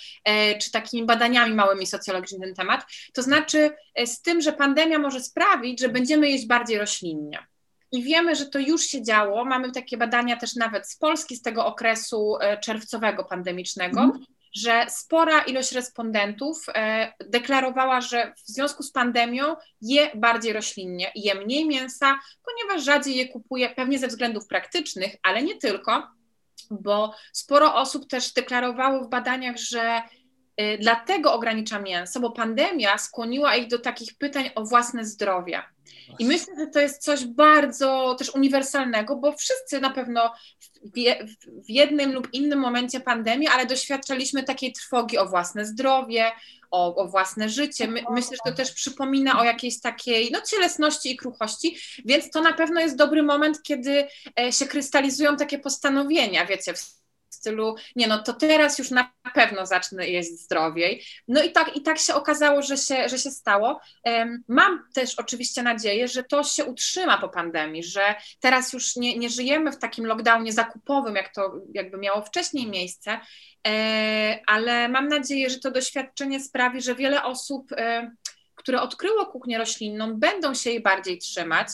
czy 0.60 0.70
takimi 0.70 1.06
badaniami 1.06 1.54
małymi 1.54 1.86
socjologicznymi 1.86 2.44
ten 2.44 2.54
temat, 2.54 2.86
to 3.12 3.22
znaczy 3.22 3.70
z 4.06 4.22
tym, 4.22 4.40
że 4.40 4.52
pandemia 4.52 4.98
może 4.98 5.20
sprawić, 5.20 5.80
że 5.80 5.88
będziemy 5.88 6.30
jeść 6.30 6.46
bardziej 6.46 6.78
roślinnie. 6.78 7.38
I 7.92 8.02
wiemy, 8.02 8.34
że 8.34 8.46
to 8.46 8.58
już 8.58 8.82
się 8.82 9.02
działo. 9.02 9.44
Mamy 9.44 9.72
takie 9.72 9.96
badania 9.96 10.36
też 10.36 10.54
nawet 10.54 10.90
z 10.90 10.96
Polski, 10.96 11.36
z 11.36 11.42
tego 11.42 11.66
okresu 11.66 12.36
czerwcowego 12.62 13.24
pandemicznego, 13.24 14.00
mm 14.00 14.24
że 14.60 14.86
spora 14.88 15.42
ilość 15.42 15.72
respondentów 15.72 16.66
e, 16.68 17.12
deklarowała, 17.20 18.00
że 18.00 18.32
w 18.36 18.48
związku 18.48 18.82
z 18.82 18.92
pandemią 18.92 19.56
je 19.80 20.10
bardziej 20.14 20.52
roślinnie, 20.52 21.12
je 21.14 21.34
mniej 21.34 21.66
mięsa, 21.66 22.18
ponieważ 22.44 22.84
rzadziej 22.84 23.16
je 23.16 23.28
kupuje, 23.28 23.70
pewnie 23.70 23.98
ze 23.98 24.08
względów 24.08 24.46
praktycznych, 24.46 25.16
ale 25.22 25.42
nie 25.42 25.56
tylko, 25.56 26.08
bo 26.70 27.14
sporo 27.32 27.74
osób 27.74 28.08
też 28.08 28.32
deklarowało 28.32 29.04
w 29.04 29.08
badaniach, 29.08 29.56
że 29.56 30.02
dlatego 30.80 31.32
ogranicza 31.32 31.78
mięso, 31.78 32.20
bo 32.20 32.30
pandemia 32.30 32.98
skłoniła 32.98 33.56
ich 33.56 33.68
do 33.68 33.78
takich 33.78 34.14
pytań 34.14 34.50
o 34.54 34.64
własne 34.64 35.04
zdrowie. 35.04 35.62
I 36.18 36.24
myślę, 36.24 36.54
że 36.58 36.66
to 36.66 36.80
jest 36.80 37.02
coś 37.02 37.24
bardzo 37.24 38.16
też 38.18 38.34
uniwersalnego, 38.34 39.16
bo 39.16 39.32
wszyscy 39.32 39.80
na 39.80 39.90
pewno 39.90 40.34
w 41.44 41.70
jednym 41.70 42.12
lub 42.12 42.34
innym 42.34 42.58
momencie 42.58 43.00
pandemii, 43.00 43.48
ale 43.48 43.66
doświadczaliśmy 43.66 44.42
takiej 44.42 44.72
trwogi 44.72 45.18
o 45.18 45.26
własne 45.26 45.66
zdrowie, 45.66 46.32
o, 46.70 46.96
o 46.96 47.08
własne 47.08 47.48
życie. 47.48 47.88
My, 47.88 48.02
myślę, 48.10 48.36
że 48.46 48.50
to 48.50 48.56
też 48.56 48.72
przypomina 48.72 49.40
o 49.40 49.44
jakiejś 49.44 49.80
takiej 49.80 50.30
no, 50.30 50.40
cielesności 50.40 51.12
i 51.12 51.16
kruchości, 51.16 51.78
więc 52.04 52.30
to 52.30 52.40
na 52.40 52.52
pewno 52.52 52.80
jest 52.80 52.96
dobry 52.96 53.22
moment, 53.22 53.62
kiedy 53.62 54.06
e, 54.40 54.52
się 54.52 54.66
krystalizują 54.66 55.36
takie 55.36 55.58
postanowienia, 55.58 56.46
wiecie, 56.46 56.74
w 56.74 56.97
stylu, 57.38 57.76
nie 57.96 58.06
no, 58.06 58.22
to 58.22 58.32
teraz 58.32 58.78
już 58.78 58.90
na 58.90 59.12
pewno 59.34 59.66
zacznę 59.66 60.08
jeść 60.08 60.30
zdrowiej. 60.30 61.04
No 61.28 61.42
i 61.42 61.52
tak, 61.52 61.76
i 61.76 61.82
tak 61.82 61.98
się 61.98 62.14
okazało, 62.14 62.62
że 62.62 62.76
się, 62.76 63.08
że 63.08 63.18
się 63.18 63.30
stało. 63.30 63.80
Mam 64.48 64.84
też 64.94 65.14
oczywiście 65.14 65.62
nadzieję, 65.62 66.08
że 66.08 66.22
to 66.22 66.44
się 66.44 66.64
utrzyma 66.64 67.18
po 67.18 67.28
pandemii, 67.28 67.84
że 67.84 68.14
teraz 68.40 68.72
już 68.72 68.96
nie, 68.96 69.18
nie 69.18 69.30
żyjemy 69.30 69.72
w 69.72 69.78
takim 69.78 70.06
lockdownie 70.06 70.52
zakupowym, 70.52 71.16
jak 71.16 71.34
to 71.34 71.60
jakby 71.74 71.98
miało 71.98 72.22
wcześniej 72.22 72.66
miejsce, 72.66 73.20
e, 73.68 74.40
ale 74.46 74.88
mam 74.88 75.08
nadzieję, 75.08 75.50
że 75.50 75.58
to 75.58 75.70
doświadczenie 75.70 76.40
sprawi, 76.40 76.82
że 76.82 76.94
wiele 76.94 77.24
osób, 77.24 77.72
e, 77.72 78.10
które 78.54 78.80
odkryło 78.80 79.26
kuchnię 79.26 79.58
roślinną, 79.58 80.14
będą 80.14 80.54
się 80.54 80.70
jej 80.70 80.82
bardziej 80.82 81.18
trzymać 81.18 81.68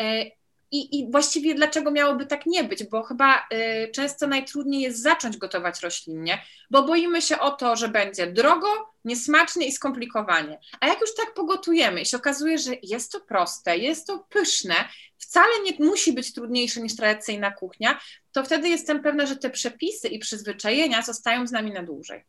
e, 0.00 0.24
i, 0.70 0.98
I 0.98 1.10
właściwie 1.10 1.54
dlaczego 1.54 1.90
miałoby 1.90 2.26
tak 2.26 2.46
nie 2.46 2.64
być? 2.64 2.84
Bo 2.84 3.02
chyba 3.02 3.46
y, 3.52 3.90
często 3.92 4.26
najtrudniej 4.26 4.80
jest 4.80 5.02
zacząć 5.02 5.36
gotować 5.36 5.80
roślinnie, 5.80 6.42
bo 6.70 6.82
boimy 6.82 7.22
się 7.22 7.38
o 7.38 7.50
to, 7.50 7.76
że 7.76 7.88
będzie 7.88 8.26
drogo, 8.26 8.68
niesmacznie 9.04 9.66
i 9.66 9.72
skomplikowanie. 9.72 10.58
A 10.80 10.86
jak 10.86 11.00
już 11.00 11.14
tak 11.14 11.34
pogotujemy 11.34 12.00
i 12.00 12.06
się 12.06 12.16
okazuje, 12.16 12.58
że 12.58 12.72
jest 12.82 13.12
to 13.12 13.20
proste, 13.20 13.78
jest 13.78 14.06
to 14.06 14.18
pyszne, 14.18 14.74
wcale 15.18 15.52
nie 15.64 15.86
musi 15.86 16.12
być 16.12 16.32
trudniejsze 16.32 16.80
niż 16.80 16.96
tradycyjna 16.96 17.50
kuchnia, 17.50 18.00
to 18.32 18.44
wtedy 18.44 18.68
jestem 18.68 19.02
pewna, 19.02 19.26
że 19.26 19.36
te 19.36 19.50
przepisy 19.50 20.08
i 20.08 20.18
przyzwyczajenia 20.18 21.02
zostają 21.02 21.46
z 21.46 21.52
nami 21.52 21.72
na 21.72 21.82
dłużej. 21.82 22.24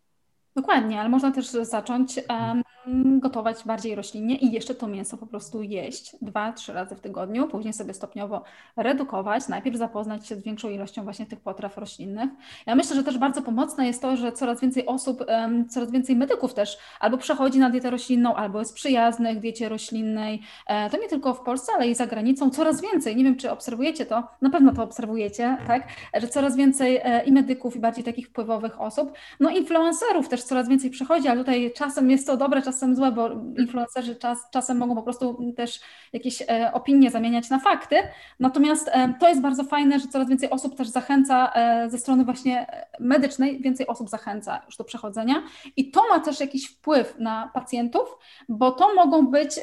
Dokładnie, 0.55 0.99
ale 0.99 1.09
można 1.09 1.31
też 1.31 1.47
zacząć 1.47 2.19
um, 2.29 3.19
gotować 3.19 3.63
bardziej 3.65 3.95
roślinnie 3.95 4.35
i 4.35 4.51
jeszcze 4.51 4.75
to 4.75 4.87
mięso 4.87 5.17
po 5.17 5.27
prostu 5.27 5.61
jeść 5.61 6.15
dwa, 6.21 6.53
trzy 6.53 6.73
razy 6.73 6.95
w 6.95 6.99
tygodniu, 6.99 7.47
później 7.47 7.73
sobie 7.73 7.93
stopniowo 7.93 8.43
redukować, 8.75 9.47
najpierw 9.47 9.77
zapoznać 9.77 10.27
się 10.27 10.35
z 10.35 10.43
większą 10.43 10.69
ilością 10.69 11.03
właśnie 11.03 11.25
tych 11.25 11.39
potraw 11.39 11.77
roślinnych. 11.77 12.29
Ja 12.65 12.75
myślę, 12.75 12.95
że 12.95 13.03
też 13.03 13.17
bardzo 13.17 13.41
pomocne 13.41 13.87
jest 13.87 14.01
to, 14.01 14.15
że 14.15 14.31
coraz 14.31 14.61
więcej 14.61 14.85
osób, 14.85 15.23
um, 15.27 15.69
coraz 15.69 15.91
więcej 15.91 16.15
medyków 16.15 16.53
też 16.53 16.77
albo 16.99 17.17
przechodzi 17.17 17.59
na 17.59 17.69
dietę 17.69 17.89
roślinną, 17.89 18.35
albo 18.35 18.59
jest 18.59 18.75
przyjaznych 18.75 19.39
diecie 19.39 19.69
roślinnej. 19.69 20.41
E, 20.67 20.89
to 20.89 20.97
nie 20.97 21.07
tylko 21.07 21.33
w 21.33 21.41
Polsce, 21.41 21.71
ale 21.75 21.87
i 21.87 21.95
za 21.95 22.07
granicą. 22.07 22.49
Coraz 22.49 22.81
więcej, 22.81 23.15
nie 23.15 23.23
wiem 23.23 23.35
czy 23.35 23.51
obserwujecie 23.51 24.05
to, 24.05 24.23
na 24.41 24.49
pewno 24.49 24.73
to 24.73 24.83
obserwujecie, 24.83 25.57
tak, 25.67 25.87
że 26.13 26.27
coraz 26.27 26.55
więcej 26.55 26.99
e, 27.03 27.23
i 27.23 27.31
medyków, 27.31 27.75
i 27.75 27.79
bardziej 27.79 28.03
takich 28.03 28.27
wpływowych 28.27 28.81
osób, 28.81 29.13
no 29.39 29.49
influencerów 29.49 30.29
też 30.29 30.40
coraz 30.43 30.69
więcej 30.69 30.89
przychodzi, 30.89 31.27
ale 31.27 31.39
tutaj 31.39 31.71
czasem 31.75 32.11
jest 32.11 32.27
to 32.27 32.37
dobre, 32.37 32.61
czasem 32.61 32.95
złe, 32.95 33.11
bo 33.11 33.29
influencerzy 33.57 34.15
czas, 34.15 34.49
czasem 34.51 34.77
mogą 34.77 34.95
po 34.95 35.03
prostu 35.03 35.53
też 35.57 35.79
jakieś 36.13 36.41
e, 36.41 36.71
opinie 36.73 37.11
zamieniać 37.11 37.49
na 37.49 37.59
fakty. 37.59 37.95
Natomiast 38.39 38.89
e, 38.91 39.13
to 39.19 39.29
jest 39.29 39.41
bardzo 39.41 39.63
fajne, 39.63 39.99
że 39.99 40.07
coraz 40.07 40.29
więcej 40.29 40.49
osób 40.49 40.75
też 40.75 40.87
zachęca 40.87 41.53
e, 41.53 41.89
ze 41.89 41.97
strony 41.97 42.25
właśnie 42.25 42.67
medycznej, 42.99 43.61
więcej 43.61 43.87
osób 43.87 44.09
zachęca 44.09 44.61
już 44.65 44.77
do 44.77 44.83
przechodzenia 44.83 45.43
i 45.77 45.91
to 45.91 46.01
ma 46.09 46.19
też 46.19 46.39
jakiś 46.39 46.67
wpływ 46.67 47.15
na 47.19 47.51
pacjentów, 47.53 48.17
bo 48.49 48.71
to 48.71 48.95
mogą 48.95 49.27
być 49.27 49.59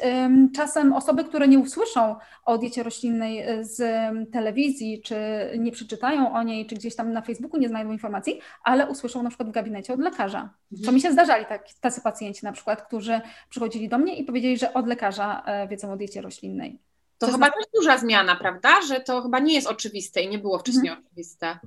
czasem 0.55 0.93
osoby, 0.93 1.23
które 1.23 1.47
nie 1.47 1.59
usłyszą 1.59 2.15
o 2.45 2.57
diecie 2.57 2.83
roślinnej 2.83 3.45
z 3.61 3.81
telewizji, 4.31 5.01
czy 5.01 5.15
nie 5.59 5.71
przeczytają 5.71 6.33
o 6.33 6.43
niej, 6.43 6.65
czy 6.65 6.75
gdzieś 6.75 6.95
tam 6.95 7.13
na 7.13 7.21
Facebooku 7.21 7.59
nie 7.59 7.69
znajdą 7.69 7.91
informacji, 7.91 8.39
ale 8.63 8.87
usłyszą 8.87 9.23
na 9.23 9.29
przykład 9.29 9.49
w 9.49 9.51
gabinecie 9.51 9.93
od 9.93 9.99
lekarza. 9.99 10.49
Co 10.85 10.91
mi 10.91 11.01
się 11.01 11.11
zdarzali 11.11 11.45
tak, 11.45 11.65
tacy 11.81 12.01
pacjenci 12.01 12.45
na 12.45 12.51
przykład, 12.51 12.81
którzy 12.81 13.21
przychodzili 13.49 13.89
do 13.89 13.97
mnie 13.97 14.15
i 14.15 14.23
powiedzieli, 14.23 14.57
że 14.57 14.73
od 14.73 14.87
lekarza 14.87 15.43
e, 15.45 15.67
wiedzą 15.67 15.91
o 15.91 15.97
diecie 15.97 16.21
roślinnej. 16.21 16.79
To, 17.17 17.25
to 17.25 17.33
chyba 17.33 17.45
też 17.45 17.65
duża 17.75 17.97
zmiana, 17.97 18.35
prawda? 18.35 18.81
Że 18.87 18.99
to 18.99 19.21
chyba 19.21 19.39
nie 19.39 19.53
jest 19.53 19.67
oczywiste 19.67 20.21
i 20.21 20.29
nie 20.29 20.39
było 20.39 20.59
wcześniej 20.59 20.89
mhm. 20.89 21.05
oczywiste. 21.05 21.59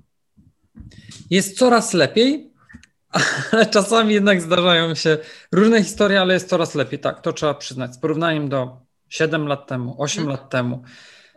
Jest 1.31 1.59
coraz 1.59 1.93
lepiej, 1.93 2.53
ale 3.53 3.67
czasami 3.67 4.15
jednak 4.15 4.41
zdarzają 4.41 4.95
się 4.95 5.19
różne 5.53 5.83
historie, 5.83 6.21
ale 6.21 6.35
jest 6.35 6.49
coraz 6.49 6.75
lepiej. 6.75 6.99
Tak, 6.99 7.21
to 7.21 7.33
trzeba 7.33 7.55
przyznać. 7.55 7.95
Z 7.95 7.99
porównaniem 7.99 8.49
do 8.49 8.77
7 9.09 9.47
lat 9.47 9.67
temu, 9.67 9.95
8 9.99 10.17
hmm. 10.17 10.41
lat 10.41 10.51
temu. 10.51 10.83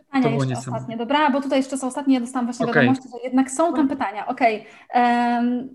Pytania 0.06 0.24
to 0.24 0.30
było 0.30 0.44
jeszcze 0.44 0.70
ostatnie, 0.70 0.96
dobra, 0.96 1.30
bo 1.30 1.40
tutaj 1.40 1.58
jeszcze 1.58 1.78
są 1.78 1.86
ostatnie, 1.86 2.14
ja 2.14 2.20
dostałam 2.20 2.46
właśnie 2.46 2.66
okay. 2.66 2.82
wiadomości, 2.82 3.08
że 3.08 3.24
jednak 3.24 3.50
są 3.50 3.74
tam 3.74 3.88
pytania. 3.88 4.26
Okej, 4.26 4.66
okay. 4.90 5.36
um, 5.36 5.68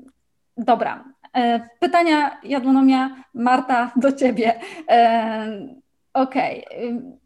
dobra. 0.58 1.11
E, 1.38 1.70
pytania, 1.80 2.40
Jadłonomia, 2.44 3.24
Marta, 3.34 3.92
do 3.96 4.12
Ciebie. 4.12 4.62
E, 4.90 5.76
okej. 6.14 6.66
Okay. 6.66 7.22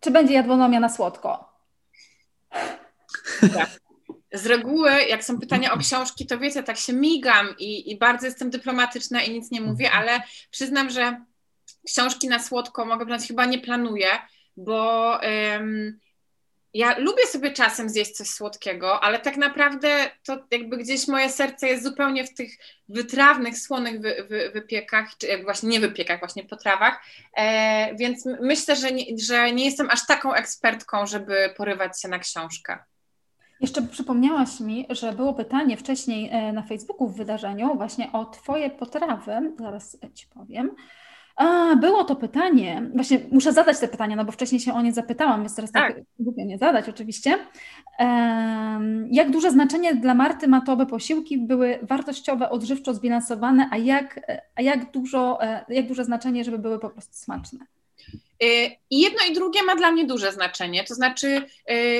Czy 0.00 0.10
będzie 0.10 0.34
jadłonomia 0.34 0.80
na 0.80 0.88
słodko? 0.88 1.52
Tak. 3.54 3.80
Z 4.32 4.46
reguły, 4.46 4.90
jak 5.02 5.24
są 5.24 5.38
pytania 5.38 5.72
o 5.72 5.78
książki, 5.78 6.26
to 6.26 6.38
wiecie, 6.38 6.62
tak 6.62 6.76
się 6.76 6.92
migam 6.92 7.46
i, 7.58 7.90
i 7.90 7.98
bardzo 7.98 8.26
jestem 8.26 8.50
dyplomatyczna 8.50 9.22
i 9.22 9.30
nic 9.30 9.50
nie 9.50 9.60
mówię, 9.60 9.90
ale 9.90 10.22
przyznam, 10.50 10.90
że 10.90 11.24
książki 11.86 12.28
na 12.28 12.38
słodko 12.38 12.84
mogę 12.84 13.06
powiedzieć, 13.06 13.28
chyba 13.28 13.44
nie 13.44 13.58
planuję, 13.58 14.08
bo 14.56 15.20
ja 16.74 16.98
lubię 16.98 17.26
sobie 17.26 17.52
czasem 17.52 17.88
zjeść 17.88 18.10
coś 18.10 18.28
słodkiego, 18.28 19.00
ale 19.00 19.18
tak 19.18 19.36
naprawdę 19.36 20.10
to 20.24 20.38
jakby 20.50 20.76
gdzieś 20.76 21.08
moje 21.08 21.30
serce 21.30 21.68
jest 21.68 21.84
zupełnie 21.84 22.24
w 22.24 22.34
tych 22.34 22.50
wytrawnych, 22.88 23.58
słonych 23.58 24.00
wy, 24.00 24.26
wy, 24.28 24.50
wypiekach, 24.50 25.16
czy 25.18 25.42
właśnie 25.42 25.68
nie 25.68 25.80
wypiekach, 25.80 26.18
właśnie 26.20 26.44
potrawach, 26.44 27.02
e, 27.36 27.94
więc 27.94 28.24
myślę, 28.40 28.76
że 28.76 28.92
nie, 28.92 29.04
że 29.18 29.52
nie 29.52 29.64
jestem 29.64 29.90
aż 29.90 30.06
taką 30.06 30.34
ekspertką, 30.34 31.06
żeby 31.06 31.54
porywać 31.56 32.02
się 32.02 32.08
na 32.08 32.18
książkę. 32.18 32.78
Jeszcze 33.60 33.82
przypomniałaś 33.82 34.60
mi, 34.60 34.86
że 34.90 35.12
było 35.12 35.34
pytanie 35.34 35.76
wcześniej 35.76 36.30
e, 36.32 36.52
na 36.52 36.62
Facebooku 36.62 37.08
w 37.08 37.16
wydarzeniu 37.16 37.74
właśnie 37.76 38.12
o 38.12 38.24
Twoje 38.24 38.70
potrawy, 38.70 39.52
zaraz 39.58 39.98
Ci 40.14 40.26
powiem, 40.26 40.70
a, 41.40 41.76
było 41.76 42.04
to 42.04 42.16
pytanie. 42.16 42.90
Właśnie 42.94 43.20
muszę 43.32 43.52
zadać 43.52 43.78
te 43.78 43.88
pytania, 43.88 44.16
no 44.16 44.24
bo 44.24 44.32
wcześniej 44.32 44.60
się 44.60 44.74
o 44.74 44.82
nie 44.82 44.92
zapytałam, 44.92 45.40
więc 45.40 45.54
teraz 45.56 45.72
tak, 45.72 45.94
tak 45.94 46.04
głupio 46.18 46.44
nie 46.44 46.58
zadać 46.58 46.88
oczywiście. 46.88 47.38
Um, 47.98 49.08
jak 49.10 49.30
duże 49.30 49.50
znaczenie 49.50 49.94
dla 49.94 50.14
Marty 50.14 50.48
ma 50.48 50.60
to, 50.60 50.76
by 50.76 50.86
posiłki 50.86 51.38
były 51.38 51.78
wartościowe, 51.82 52.50
odżywczo 52.50 52.94
zbilansowane, 52.94 53.68
a 53.70 53.76
jak, 53.76 54.20
a 54.56 54.62
jak, 54.62 54.92
dużo, 54.92 55.42
e, 55.42 55.64
jak 55.68 55.86
duże 55.86 56.04
znaczenie, 56.04 56.44
żeby 56.44 56.58
były 56.58 56.78
po 56.78 56.90
prostu 56.90 57.14
smaczne? 57.14 57.58
I 58.40 59.00
jedno 59.00 59.18
i 59.30 59.34
drugie 59.34 59.62
ma 59.62 59.76
dla 59.76 59.92
mnie 59.92 60.06
duże 60.06 60.32
znaczenie. 60.32 60.84
To 60.84 60.94
znaczy, 60.94 61.42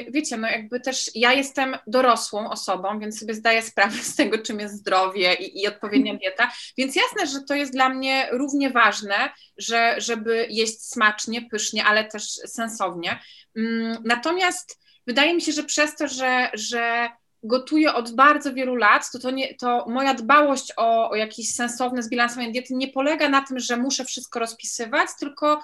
wiecie, 0.09 0.36
no 0.36 0.49
jakby 0.49 0.80
też 0.80 1.11
ja 1.14 1.32
jestem 1.32 1.76
dorosłą 1.86 2.51
osobą, 2.51 2.99
więc 2.99 3.20
sobie 3.20 3.34
zdaję 3.34 3.62
sprawę 3.62 3.97
z 4.03 4.16
tego, 4.16 4.38
czym 4.38 4.61
jest 4.61 4.74
zdrowie 4.74 5.34
i, 5.34 5.62
i 5.62 5.68
odpowiednia 5.68 6.14
dieta. 6.14 6.53
Więc 6.78 6.97
jasne, 6.97 7.26
że 7.26 7.45
to 7.49 7.55
jest 7.55 7.72
dla 7.72 7.88
mnie 7.88 8.28
równie 8.32 8.70
ważne, 8.70 9.30
że, 9.59 9.95
żeby 9.99 10.47
jeść 10.51 10.82
smacznie, 10.82 11.43
pysznie, 11.43 11.84
ale 11.84 12.05
też 12.05 12.24
sensownie. 12.32 13.20
Mm, 13.57 13.97
natomiast 14.05 14.80
wydaje 15.07 15.34
mi 15.34 15.43
się, 15.43 15.53
że 15.53 15.64
przez 15.64 15.97
to, 15.97 16.09
że, 16.09 16.51
że 16.55 17.09
gotuję 17.43 17.95
od 17.95 18.14
bardzo 18.14 18.55
wielu 18.55 18.74
lat, 18.74 19.11
to, 19.12 19.18
to, 19.18 19.30
nie, 19.30 19.55
to 19.55 19.86
moja 19.88 20.14
dbałość 20.14 20.72
o, 20.76 21.11
o 21.11 21.16
jakieś 21.16 21.55
sensowne 21.55 22.03
zbilansowanie 22.03 22.53
diety 22.53 22.74
nie 22.74 22.88
polega 22.88 23.28
na 23.28 23.43
tym, 23.43 23.59
że 23.59 23.76
muszę 23.76 24.05
wszystko 24.05 24.38
rozpisywać, 24.38 25.09
tylko 25.20 25.62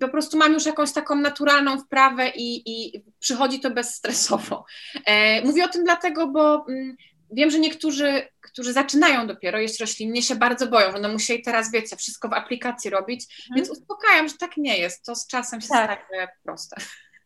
po 0.00 0.08
prostu 0.08 0.38
mam 0.38 0.52
już 0.52 0.66
jakąś 0.66 0.92
taką 0.92 1.14
naturalną 1.16 1.78
wprawę 1.78 2.28
i, 2.28 2.62
i 2.70 3.02
przychodzi 3.20 3.60
to 3.60 3.70
bezstresowo. 3.70 4.64
E, 5.06 5.42
mówię 5.42 5.64
o 5.64 5.68
tym 5.68 5.84
dlatego, 5.84 6.28
bo 6.28 6.66
mm, 6.68 6.96
wiem, 7.32 7.50
że 7.50 7.58
niektórzy, 7.58 8.28
którzy 8.40 8.72
zaczynają 8.72 9.26
dopiero 9.26 9.58
jeść 9.58 9.80
roślinnie, 9.80 10.22
się 10.22 10.36
bardzo 10.36 10.66
boją, 10.66 10.86
że 10.86 10.92
będą 10.92 11.12
musieli 11.12 11.42
teraz, 11.42 11.72
wiecie, 11.72 11.96
wszystko 11.96 12.28
w 12.28 12.32
aplikacji 12.32 12.90
robić, 12.90 13.26
hmm. 13.26 13.56
więc 13.56 13.70
uspokajam, 13.70 14.28
że 14.28 14.34
tak 14.38 14.56
nie 14.56 14.78
jest. 14.78 15.04
To 15.04 15.14
z 15.14 15.26
czasem 15.26 15.60
się 15.60 15.68
tak. 15.68 16.04
staje 16.06 16.28
proste. 16.44 16.76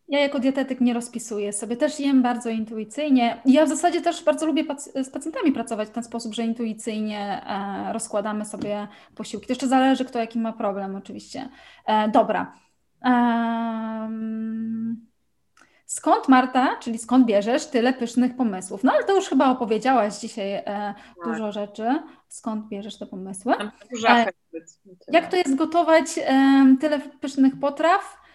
Ja 0.09 0.19
jako 0.19 0.39
dietetyk 0.39 0.81
nie 0.81 0.93
rozpisuję 0.93 1.53
sobie, 1.53 1.77
też 1.77 1.99
jem 1.99 2.21
bardzo 2.21 2.49
intuicyjnie. 2.49 3.41
Ja 3.45 3.65
w 3.65 3.69
zasadzie 3.69 4.01
też 4.01 4.23
bardzo 4.23 4.45
lubię 4.45 4.63
pac- 4.65 5.03
z 5.03 5.09
pacjentami 5.09 5.51
pracować 5.51 5.89
w 5.89 5.91
ten 5.91 6.03
sposób, 6.03 6.33
że 6.33 6.43
intuicyjnie 6.43 7.41
e, 7.47 7.93
rozkładamy 7.93 8.45
sobie 8.45 8.87
posiłki. 9.15 9.47
To 9.47 9.51
jeszcze 9.51 9.67
zależy, 9.67 10.05
kto 10.05 10.19
jaki 10.19 10.39
ma 10.39 10.53
problem 10.53 10.95
oczywiście. 10.95 11.49
E, 11.85 12.09
dobra. 12.09 12.53
skąd 15.85 16.27
Marta, 16.27 16.75
czyli 16.79 16.97
skąd 16.97 17.25
bierzesz 17.25 17.65
tyle 17.65 17.93
pysznych 17.93 18.35
pomysłów? 18.35 18.83
No 18.83 18.91
ale 18.93 19.03
to 19.03 19.15
już 19.15 19.29
chyba 19.29 19.51
opowiedziałaś 19.51 20.19
dzisiaj 20.19 20.53
e, 20.53 20.63
tak. 20.65 20.95
dużo 21.25 21.51
rzeczy. 21.51 21.99
Skąd 22.29 22.67
bierzesz 22.67 22.97
te 22.97 23.05
pomysły? 23.05 23.53
E, 24.09 24.25
jak 25.07 25.27
to 25.31 25.37
jest 25.37 25.55
gotować 25.55 26.05
tyle 26.79 26.99
pysznych 26.99 27.59
potraw? 27.59 28.26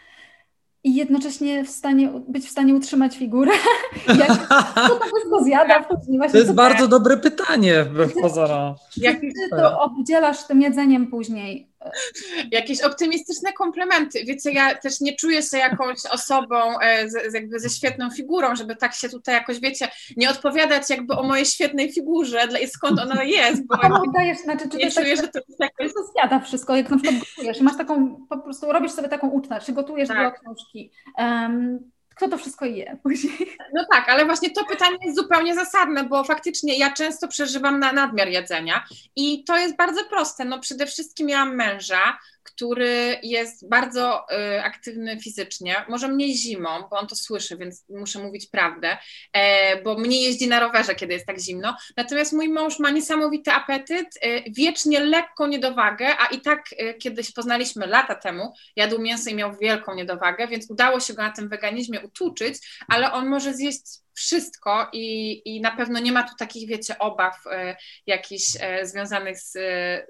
I 0.84 0.94
jednocześnie 0.94 1.64
w 1.64 1.70
stanie, 1.70 2.12
być 2.28 2.46
w 2.46 2.50
stanie 2.50 2.74
utrzymać 2.74 3.16
figurę. 3.16 3.52
Jak 4.18 4.48
to 4.88 5.00
wszystko 5.00 5.44
zjada 5.44 5.82
później? 5.82 6.18
Właśnie 6.18 6.32
to 6.32 6.38
jest 6.38 6.54
bardzo 6.54 6.88
dobre 6.88 7.16
pytanie, 7.16 7.86
pozorom. 8.22 8.74
Jak 8.96 9.20
ty 9.20 9.32
to 9.50 9.80
obdzielasz 9.80 10.46
tym 10.46 10.62
jedzeniem 10.62 11.06
później? 11.06 11.71
Jakieś 12.50 12.82
optymistyczne 12.82 13.52
komplementy. 13.52 14.24
Wiecie, 14.24 14.52
ja 14.52 14.74
też 14.74 15.00
nie 15.00 15.16
czuję 15.16 15.42
się 15.42 15.58
jakąś 15.58 15.98
osobą 16.10 16.80
e, 16.80 17.10
z, 17.10 17.34
jakby 17.34 17.60
ze 17.60 17.70
świetną 17.70 18.10
figurą, 18.10 18.56
żeby 18.56 18.76
tak 18.76 18.94
się 18.94 19.08
tutaj 19.08 19.34
jakoś, 19.34 19.60
wiecie, 19.60 19.88
nie 20.16 20.30
odpowiadać 20.30 20.90
jakby 20.90 21.14
o 21.14 21.22
mojej 21.22 21.46
świetnej 21.46 21.92
figurze 21.92 22.48
dla, 22.48 22.58
i 22.58 22.68
skąd 22.68 23.00
ona 23.00 23.22
jest, 23.22 23.66
bo 23.66 23.76
no, 23.88 24.02
dajesz, 24.14 24.38
znaczy, 24.38 24.68
czy 24.68 24.76
nie 24.76 24.90
czuję, 24.90 25.16
tak, 25.16 25.24
że 25.24 25.32
to 25.32 25.38
jest 25.48 25.60
jakoś... 25.60 25.94
To 25.94 26.12
zjada 26.12 26.40
wszystko, 26.40 26.76
jak 26.76 26.90
na 26.90 26.96
przykład 26.96 27.20
gotujesz 27.20 27.60
masz 27.60 27.76
taką, 27.76 28.26
po 28.28 28.38
prostu 28.38 28.72
robisz 28.72 28.92
sobie 28.92 29.08
taką 29.08 29.28
ucztę, 29.30 29.60
czy 29.66 29.72
gotujesz 29.72 30.08
tak. 30.08 30.34
do 30.34 30.40
książki. 30.40 30.90
Um, 31.18 31.91
kto 32.14 32.28
to 32.28 32.38
wszystko 32.38 32.64
je 32.64 32.96
później. 33.02 33.56
No 33.74 33.84
tak, 33.92 34.08
ale 34.08 34.24
właśnie 34.24 34.50
to 34.50 34.64
pytanie 34.64 34.96
jest 35.02 35.16
zupełnie 35.18 35.54
zasadne, 35.54 36.04
bo 36.04 36.24
faktycznie 36.24 36.78
ja 36.78 36.92
często 36.92 37.28
przeżywam 37.28 37.78
na 37.78 37.92
nadmiar 37.92 38.28
jedzenia 38.28 38.84
i 39.16 39.44
to 39.44 39.56
jest 39.56 39.76
bardzo 39.76 40.04
proste. 40.04 40.44
No 40.44 40.60
przede 40.60 40.86
wszystkim 40.86 41.26
miałam 41.26 41.56
męża, 41.56 42.18
który 42.42 43.18
jest 43.22 43.68
bardzo 43.68 44.26
y, 44.56 44.62
aktywny 44.62 45.20
fizycznie, 45.20 45.84
może 45.88 46.08
mniej 46.08 46.34
zimą, 46.34 46.88
bo 46.90 46.98
on 46.98 47.06
to 47.06 47.16
słyszy, 47.16 47.56
więc 47.56 47.84
muszę 47.88 48.18
mówić 48.18 48.46
prawdę, 48.46 48.98
e, 49.32 49.82
bo 49.82 49.98
mniej 49.98 50.22
jeździ 50.22 50.48
na 50.48 50.60
rowerze, 50.60 50.94
kiedy 50.94 51.12
jest 51.12 51.26
tak 51.26 51.40
zimno. 51.40 51.76
Natomiast 51.96 52.32
mój 52.32 52.48
mąż 52.48 52.78
ma 52.78 52.90
niesamowity 52.90 53.50
apetyt, 53.52 54.06
y, 54.16 54.42
wiecznie 54.50 55.00
lekką 55.00 55.46
niedowagę, 55.46 56.16
a 56.18 56.26
i 56.26 56.40
tak 56.40 56.64
y, 56.72 56.94
kiedyś 56.94 57.32
poznaliśmy 57.32 57.86
lata 57.86 58.14
temu, 58.14 58.52
jadł 58.76 58.98
mięso 58.98 59.30
i 59.30 59.34
miał 59.34 59.56
wielką 59.56 59.94
niedowagę, 59.94 60.48
więc 60.48 60.70
udało 60.70 61.00
się 61.00 61.14
go 61.14 61.22
na 61.22 61.30
tym 61.30 61.48
weganizmie 61.48 62.00
utuczyć, 62.00 62.54
ale 62.88 63.12
on 63.12 63.28
może 63.28 63.54
zjeść 63.54 64.02
wszystko 64.14 64.88
i, 64.92 65.42
i 65.44 65.60
na 65.60 65.76
pewno 65.76 65.98
nie 65.98 66.12
ma 66.12 66.22
tu 66.22 66.34
takich, 66.38 66.68
wiecie, 66.68 66.98
obaw 66.98 67.46
e, 67.46 67.76
jakichś 68.06 68.44
e, 68.60 68.86
związanych 68.86 69.38
z, 69.38 69.52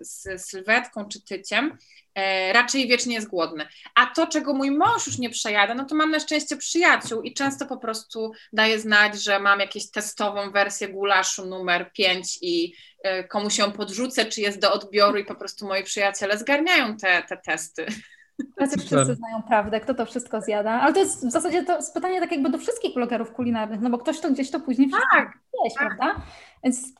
z 0.01 0.47
sylwetką 0.47 1.09
czy 1.09 1.25
tyciem. 1.25 1.79
E, 2.15 2.53
raczej 2.53 2.89
wiecznie 2.89 3.15
jest 3.15 3.29
głodny. 3.29 3.69
A 3.95 4.07
to, 4.07 4.27
czego 4.27 4.55
mój 4.55 4.71
mąż 4.71 5.07
już 5.07 5.19
nie 5.19 5.31
przejada, 5.31 5.75
no 5.75 5.85
to 5.85 5.95
mam 5.95 6.11
na 6.11 6.21
szczęście 6.21 6.57
przyjaciół 6.57 7.23
i 7.23 7.35
często 7.35 7.67
po 7.67 7.77
prostu 7.77 8.33
daję 8.53 8.81
znać, 8.81 9.23
że 9.23 9.41
mam 9.41 9.61
jakąś 9.61 9.91
testową 9.91 10.51
wersję 10.51 10.89
gulaszu 10.89 11.47
numer 11.47 11.93
5 11.93 12.39
i 12.43 12.75
e, 13.03 13.25
komuś 13.25 13.59
ją 13.59 13.73
podrzucę, 13.73 14.25
czy 14.25 14.41
jest 14.41 14.59
do 14.61 14.73
odbioru 14.73 15.19
i 15.19 15.25
po 15.25 15.35
prostu 15.35 15.67
moi 15.67 15.85
przyjaciele 15.85 16.39
zgarniają 16.39 16.97
te, 16.97 17.23
te 17.23 17.37
testy. 17.37 17.87
Tacy 18.57 18.79
wszyscy 18.79 19.15
znają 19.15 19.43
prawdę, 19.49 19.81
kto 19.81 19.95
to 19.95 20.07
wszystko 20.07 20.41
zjada. 20.41 20.71
Ale 20.71 20.93
to 20.93 21.01
jest 21.01 21.27
w 21.27 21.31
zasadzie 21.31 21.65
to 21.65 21.77
jest 21.77 21.95
pytanie 21.95 22.21
tak 22.21 22.33
jakby 22.33 22.51
do 22.51 22.59
wszystkich 22.59 22.95
blogerów 22.95 23.33
kulinarnych, 23.33 23.81
no 23.81 23.91
bo 23.91 23.99
ktoś 23.99 24.21
to 24.21 24.31
gdzieś 24.31 24.51
to 24.51 24.61
później 24.61 24.89
wszystko 24.89 25.17
tak, 25.17 25.39
jeść, 25.65 25.77
tak. 25.77 25.97
prawda? 25.97 26.23
Więc 26.65 26.93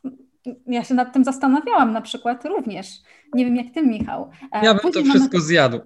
ja 0.67 0.83
się 0.83 0.93
nad 0.93 1.13
tym 1.13 1.23
zastanawiałam 1.23 1.91
na 1.91 2.01
przykład 2.01 2.45
również. 2.45 2.87
Nie 3.33 3.45
wiem 3.45 3.55
jak 3.55 3.73
ty, 3.73 3.83
Michał. 3.83 4.29
E, 4.51 4.65
ja 4.65 4.73
bym 4.73 4.81
Później 4.81 5.03
to 5.03 5.09
wszystko 5.09 5.37
mamy... 5.37 5.45
zjadł. 5.45 5.79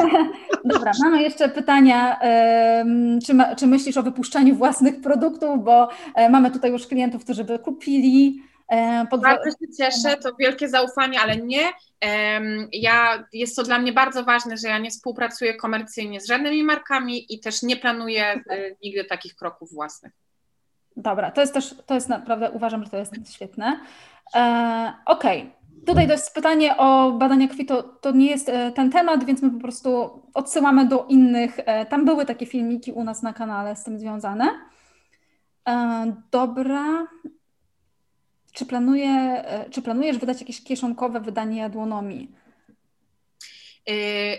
Dobra, 0.64 0.92
mamy 1.02 1.22
jeszcze 1.22 1.48
pytania, 1.48 2.18
czy, 3.26 3.34
ma, 3.34 3.54
czy 3.54 3.66
myślisz 3.66 3.96
o 3.96 4.02
wypuszczaniu 4.02 4.54
własnych 4.54 5.00
produktów, 5.00 5.64
bo 5.64 5.88
e, 6.14 6.30
mamy 6.30 6.50
tutaj 6.50 6.70
już 6.70 6.86
klientów, 6.86 7.24
którzy 7.24 7.44
by 7.44 7.58
kupili. 7.58 8.42
E, 8.70 9.06
pod... 9.10 9.22
Bardzo 9.22 9.50
się 9.50 9.72
cieszę, 9.78 10.16
to 10.16 10.34
wielkie 10.38 10.68
zaufanie, 10.68 11.20
ale 11.20 11.36
nie. 11.36 11.72
Ja, 12.72 13.24
jest 13.32 13.56
to 13.56 13.62
dla 13.62 13.78
mnie 13.78 13.92
bardzo 13.92 14.24
ważne, 14.24 14.56
że 14.56 14.68
ja 14.68 14.78
nie 14.78 14.90
współpracuję 14.90 15.54
komercyjnie 15.54 16.20
z 16.20 16.26
żadnymi 16.26 16.64
markami 16.64 17.34
i 17.34 17.40
też 17.40 17.62
nie 17.62 17.76
planuję 17.76 18.40
nigdy 18.82 19.04
takich 19.04 19.34
kroków 19.34 19.72
własnych. 19.72 20.12
Dobra, 20.96 21.30
to 21.30 21.40
jest 21.40 21.54
też, 21.54 21.74
to 21.86 21.94
jest 21.94 22.08
naprawdę, 22.08 22.50
uważam, 22.50 22.84
że 22.84 22.90
to 22.90 22.96
jest 22.96 23.34
świetne. 23.34 23.80
E, 24.34 24.94
Okej, 25.06 25.40
okay. 25.40 25.60
Tutaj 25.86 26.06
to 26.06 26.12
jest 26.12 26.34
pytanie 26.34 26.76
o 26.76 27.12
badania 27.12 27.48
krwi, 27.48 27.66
to, 27.66 27.82
to 27.82 28.10
nie 28.10 28.26
jest 28.26 28.48
e, 28.48 28.72
ten 28.72 28.90
temat, 28.90 29.24
więc 29.24 29.42
my 29.42 29.50
po 29.50 29.60
prostu 29.60 30.22
odsyłamy 30.34 30.86
do 30.86 31.06
innych. 31.08 31.58
E, 31.58 31.86
tam 31.86 32.04
były 32.04 32.26
takie 32.26 32.46
filmiki 32.46 32.92
u 32.92 33.04
nas 33.04 33.22
na 33.22 33.32
kanale 33.32 33.76
z 33.76 33.84
tym 33.84 33.98
związane. 33.98 34.48
E, 35.68 36.14
dobra. 36.30 37.06
Czy, 38.60 38.66
planuje, 38.66 39.44
czy 39.70 39.82
planujesz 39.82 40.18
wydać 40.18 40.40
jakieś 40.40 40.64
kieszonkowe 40.64 41.20
wydanie 41.20 41.58
jadłonomii? 41.60 42.28
Yy, 43.86 43.94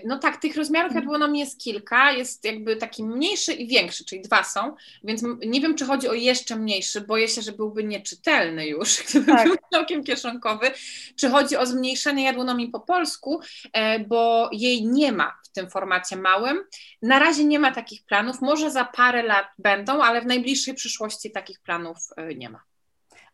no 0.06 0.20
tak, 0.20 0.38
tych 0.38 0.56
rozmiarów 0.56 0.96
jadłonomii 0.96 1.40
jest 1.40 1.60
kilka, 1.60 2.12
jest 2.12 2.46
jakby 2.46 2.76
taki 2.76 3.04
mniejszy 3.04 3.54
i 3.54 3.68
większy, 3.68 4.06
czyli 4.06 4.22
dwa 4.22 4.44
są, 4.44 4.76
więc 5.04 5.24
nie 5.46 5.62
wiem, 5.62 5.76
czy 5.76 5.86
chodzi 5.86 6.08
o 6.08 6.14
jeszcze 6.14 6.56
mniejszy, 6.56 7.02
boję 7.02 7.28
się, 7.28 7.42
że 7.42 7.52
byłby 7.52 7.84
nieczytelny 7.84 8.68
już, 8.68 8.98
gdyby 9.10 9.32
tak. 9.32 9.48
był 9.48 9.56
całkiem 9.74 10.04
kieszonkowy, 10.04 10.72
czy 11.16 11.30
chodzi 11.30 11.58
o 11.58 11.66
zmniejszenie 11.66 12.24
jadłonomii 12.24 12.68
po 12.68 12.80
polsku, 12.80 13.42
e, 13.74 14.00
bo 14.00 14.50
jej 14.52 14.88
nie 14.88 15.12
ma 15.12 15.34
w 15.44 15.50
tym 15.50 15.70
formacie 15.70 16.16
małym. 16.16 16.58
Na 17.02 17.20
razie 17.20 17.44
nie 17.44 17.60
ma 17.60 17.72
takich 17.72 18.04
planów, 18.06 18.42
może 18.42 18.72
za 18.72 18.86
parę 18.86 19.24
lat 19.24 19.48
będą, 19.58 20.02
ale 20.02 20.22
w 20.22 20.26
najbliższej 20.26 20.74
przyszłości 20.74 21.32
takich 21.32 21.60
planów 21.60 21.98
e, 22.18 22.36
nie 22.36 22.50
ma. 22.50 22.71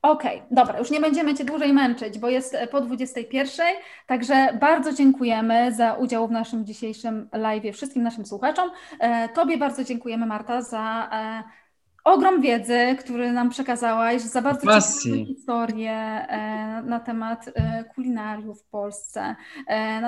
Okej, 0.02 0.38
okay, 0.38 0.48
dobra, 0.52 0.80
już 0.80 0.92
nie 0.92 1.00
będziemy 1.00 1.36
Cię 1.36 1.46
dłużej 1.46 1.74
męczyć, 1.74 2.20
bo 2.20 2.30
jest 2.30 2.56
e, 2.56 2.68
po 2.68 2.82
21. 2.82 3.66
Także 4.08 4.58
bardzo 4.62 4.94
dziękujemy 4.94 5.74
za 5.74 5.94
udział 5.94 6.28
w 6.28 6.32
naszym 6.32 6.66
dzisiejszym 6.66 7.30
live 7.34 7.74
wszystkim 7.74 8.04
naszym 8.04 8.26
słuchaczom. 8.26 8.70
E, 9.00 9.30
tobie 9.30 9.58
bardzo 9.58 9.84
dziękujemy, 9.84 10.26
Marta, 10.26 10.62
za 10.62 11.10
e, 11.12 11.44
ogrom 12.04 12.42
wiedzy, 12.42 12.96
który 13.00 13.32
nam 13.32 13.50
przekazałaś, 13.50 14.22
za 14.22 14.42
bardzo 14.42 14.62
ciekawe 14.62 15.26
historie 15.26 16.28
na 16.84 17.00
temat 17.00 17.46
kulinariów 17.96 18.62
w 18.62 18.70
Polsce. 18.70 19.36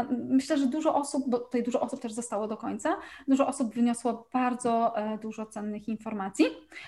Myślę, 0.10 0.58
że 0.58 0.66
dużo 0.66 0.96
osób, 0.96 1.24
bo 1.28 1.40
tutaj 1.40 1.64
dużo 1.64 1.82
osób 1.82 2.02
też 2.02 2.12
zostało 2.12 2.48
do 2.48 2.58
końca, 2.58 2.98
dużo 3.28 3.48
osób 3.48 3.74
wyniosło 3.74 4.28
bardzo 4.34 4.94
dużo 5.22 5.46
cennych 5.46 5.88
informacji, 5.88 6.46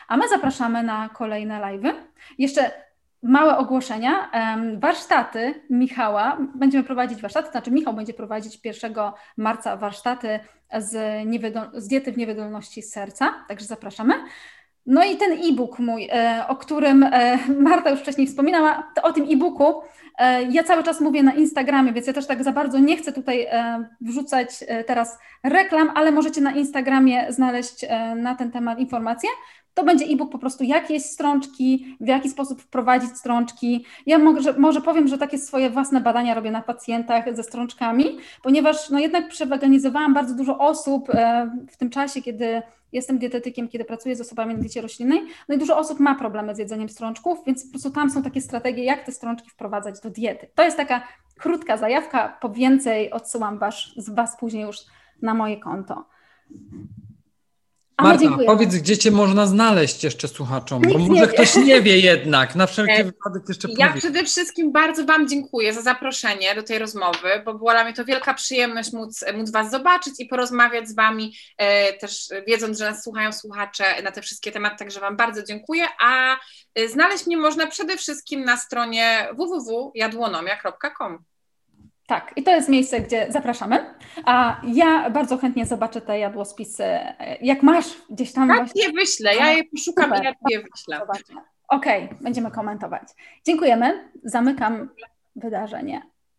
a 0.07 0.17
my 0.17 0.29
zapraszamy 0.29 0.83
na 0.83 1.09
kolejne 1.09 1.61
live'y. 1.61 1.93
Jeszcze 2.37 2.71
małe 3.23 3.57
ogłoszenia. 3.57 4.31
Warsztaty 4.77 5.63
Michała, 5.69 6.37
będziemy 6.55 6.83
prowadzić 6.83 7.21
warsztaty, 7.21 7.51
znaczy 7.51 7.71
Michał 7.71 7.93
będzie 7.93 8.13
prowadzić 8.13 8.59
1 8.63 8.93
marca 9.37 9.77
warsztaty 9.77 10.39
z, 10.77 10.91
z 11.73 11.87
diety 11.87 12.11
w 12.11 12.17
niewydolności 12.17 12.81
serca, 12.81 13.33
także 13.47 13.65
zapraszamy. 13.65 14.13
No 14.85 15.03
i 15.03 15.17
ten 15.17 15.31
e-book 15.31 15.79
mój, 15.79 16.09
e, 16.11 16.45
o 16.47 16.55
którym 16.55 17.03
e, 17.03 17.37
Marta 17.59 17.89
już 17.89 17.99
wcześniej 17.99 18.27
wspominała, 18.27 18.91
o 19.03 19.13
tym 19.13 19.23
e-booku 19.23 19.81
e, 20.17 20.43
ja 20.43 20.63
cały 20.63 20.83
czas 20.83 21.01
mówię 21.01 21.23
na 21.23 21.33
Instagramie, 21.33 21.93
więc 21.93 22.07
ja 22.07 22.13
też 22.13 22.27
tak 22.27 22.43
za 22.43 22.51
bardzo 22.51 22.79
nie 22.79 22.97
chcę 22.97 23.13
tutaj 23.13 23.47
wrzucać 24.01 24.49
teraz 24.87 25.19
reklam, 25.43 25.91
ale 25.95 26.11
możecie 26.11 26.41
na 26.41 26.51
Instagramie 26.51 27.33
znaleźć 27.33 27.85
na 28.15 28.35
ten 28.35 28.51
temat 28.51 28.79
informacje. 28.79 29.29
To 29.73 29.83
będzie 29.83 30.05
e-book 30.05 30.31
po 30.31 30.37
prostu, 30.37 30.63
jak 30.63 30.89
jest 30.89 31.13
strączki, 31.13 31.97
w 31.99 32.07
jaki 32.07 32.29
sposób 32.29 32.61
wprowadzić 32.61 33.17
strączki. 33.17 33.85
Ja 34.05 34.19
może, 34.19 34.53
może 34.53 34.81
powiem, 34.81 35.07
że 35.07 35.17
takie 35.17 35.37
swoje 35.37 35.69
własne 35.69 36.01
badania 36.01 36.33
robię 36.33 36.51
na 36.51 36.61
pacjentach 36.61 37.35
ze 37.35 37.43
strączkami, 37.43 38.05
ponieważ 38.43 38.89
no 38.89 38.99
jednak 38.99 39.29
przeweganizowałam 39.29 40.13
bardzo 40.13 40.35
dużo 40.35 40.57
osób 40.57 41.07
w 41.71 41.77
tym 41.77 41.89
czasie, 41.89 42.21
kiedy 42.21 42.61
jestem 42.91 43.17
dietetykiem, 43.17 43.67
kiedy 43.67 43.85
pracuję 43.85 44.15
z 44.15 44.21
osobami 44.21 44.53
na 44.53 44.59
diecie 44.59 44.81
roślinnej, 44.81 45.21
no 45.49 45.55
i 45.55 45.57
dużo 45.57 45.77
osób 45.77 45.99
ma 45.99 46.15
problemy 46.15 46.55
z 46.55 46.57
jedzeniem 46.57 46.89
strączków, 46.89 47.39
więc 47.45 47.65
po 47.65 47.69
prostu 47.71 47.91
tam 47.91 48.09
są 48.09 48.23
takie 48.23 48.41
strategie, 48.41 48.83
jak 48.83 49.05
te 49.05 49.11
strączki 49.11 49.49
wprowadzać 49.49 50.01
do 50.01 50.09
diety. 50.09 50.47
To 50.55 50.63
jest 50.63 50.77
taka 50.77 51.07
krótka 51.37 51.77
zajawka, 51.77 52.37
po 52.41 52.49
więcej 52.49 53.11
odsyłam 53.11 53.59
was, 53.59 53.75
was 54.07 54.37
później 54.39 54.63
już 54.63 54.77
na 55.21 55.33
moje 55.33 55.59
konto. 55.59 56.05
Marta, 58.01 58.21
dziękuję. 58.21 58.47
powiedz, 58.47 58.75
gdzie 58.75 58.97
cię 58.97 59.11
można 59.11 59.45
znaleźć 59.45 60.03
jeszcze 60.03 60.27
słuchaczom, 60.27 60.81
bo 60.81 60.99
może 60.99 61.27
ktoś 61.27 61.55
nie 61.55 61.81
wie 61.81 61.99
jednak, 61.99 62.55
na 62.55 62.67
wszelki 62.67 62.93
e, 62.93 63.03
wypadek 63.03 63.43
jeszcze 63.47 63.67
Ja 63.77 63.87
powiedz. 63.87 64.03
przede 64.03 64.23
wszystkim 64.23 64.71
bardzo 64.71 65.05
Wam 65.05 65.27
dziękuję 65.27 65.73
za 65.73 65.81
zaproszenie 65.81 66.55
do 66.55 66.63
tej 66.63 66.79
rozmowy, 66.79 67.29
bo 67.45 67.53
była 67.53 67.73
dla 67.73 67.83
mnie 67.83 67.93
to 67.93 68.05
wielka 68.05 68.33
przyjemność 68.33 68.93
móc, 68.93 69.25
móc 69.37 69.51
Was 69.51 69.71
zobaczyć 69.71 70.13
i 70.19 70.25
porozmawiać 70.25 70.89
z 70.89 70.95
Wami, 70.95 71.35
e, 71.57 71.93
też 71.93 72.29
wiedząc, 72.47 72.77
że 72.77 72.85
nas 72.85 73.03
słuchają 73.03 73.31
słuchacze 73.31 73.83
na 74.03 74.11
te 74.11 74.21
wszystkie 74.21 74.51
tematy, 74.51 74.75
także 74.77 74.99
Wam 74.99 75.17
bardzo 75.17 75.43
dziękuję, 75.43 75.83
a 75.99 76.37
e, 76.75 76.87
znaleźć 76.87 77.27
mnie 77.27 77.37
można 77.37 77.67
przede 77.67 77.97
wszystkim 77.97 78.43
na 78.43 78.57
stronie 78.57 79.27
www.jadłonomia.com. 79.37 81.30
Tak, 82.11 82.33
i 82.35 82.43
to 82.43 82.51
jest 82.51 82.69
miejsce, 82.69 83.01
gdzie 83.01 83.27
zapraszamy. 83.29 83.95
A 84.25 84.61
ja 84.67 85.09
bardzo 85.09 85.37
chętnie 85.37 85.65
zobaczę 85.65 86.01
te 86.01 86.19
jadłospisy. 86.19 86.83
Jak 87.41 87.63
masz 87.63 87.85
gdzieś 88.09 88.33
tam. 88.33 88.47
Tak, 88.47 88.57
właśnie... 88.57 88.83
je 88.83 88.91
wyślę, 88.91 89.35
ja 89.35 89.51
je 89.51 89.63
poszukam 89.63 90.05
Super. 90.05 90.21
i 90.21 90.25
ja 90.25 90.33
je 90.49 90.59
wyślę. 90.59 91.01
Okej, 91.67 92.05
okay, 92.05 92.17
będziemy 92.21 92.51
komentować. 92.51 93.03
Dziękujemy. 93.45 94.09
Zamykam 94.23 94.89
wydarzenie. 95.35 96.01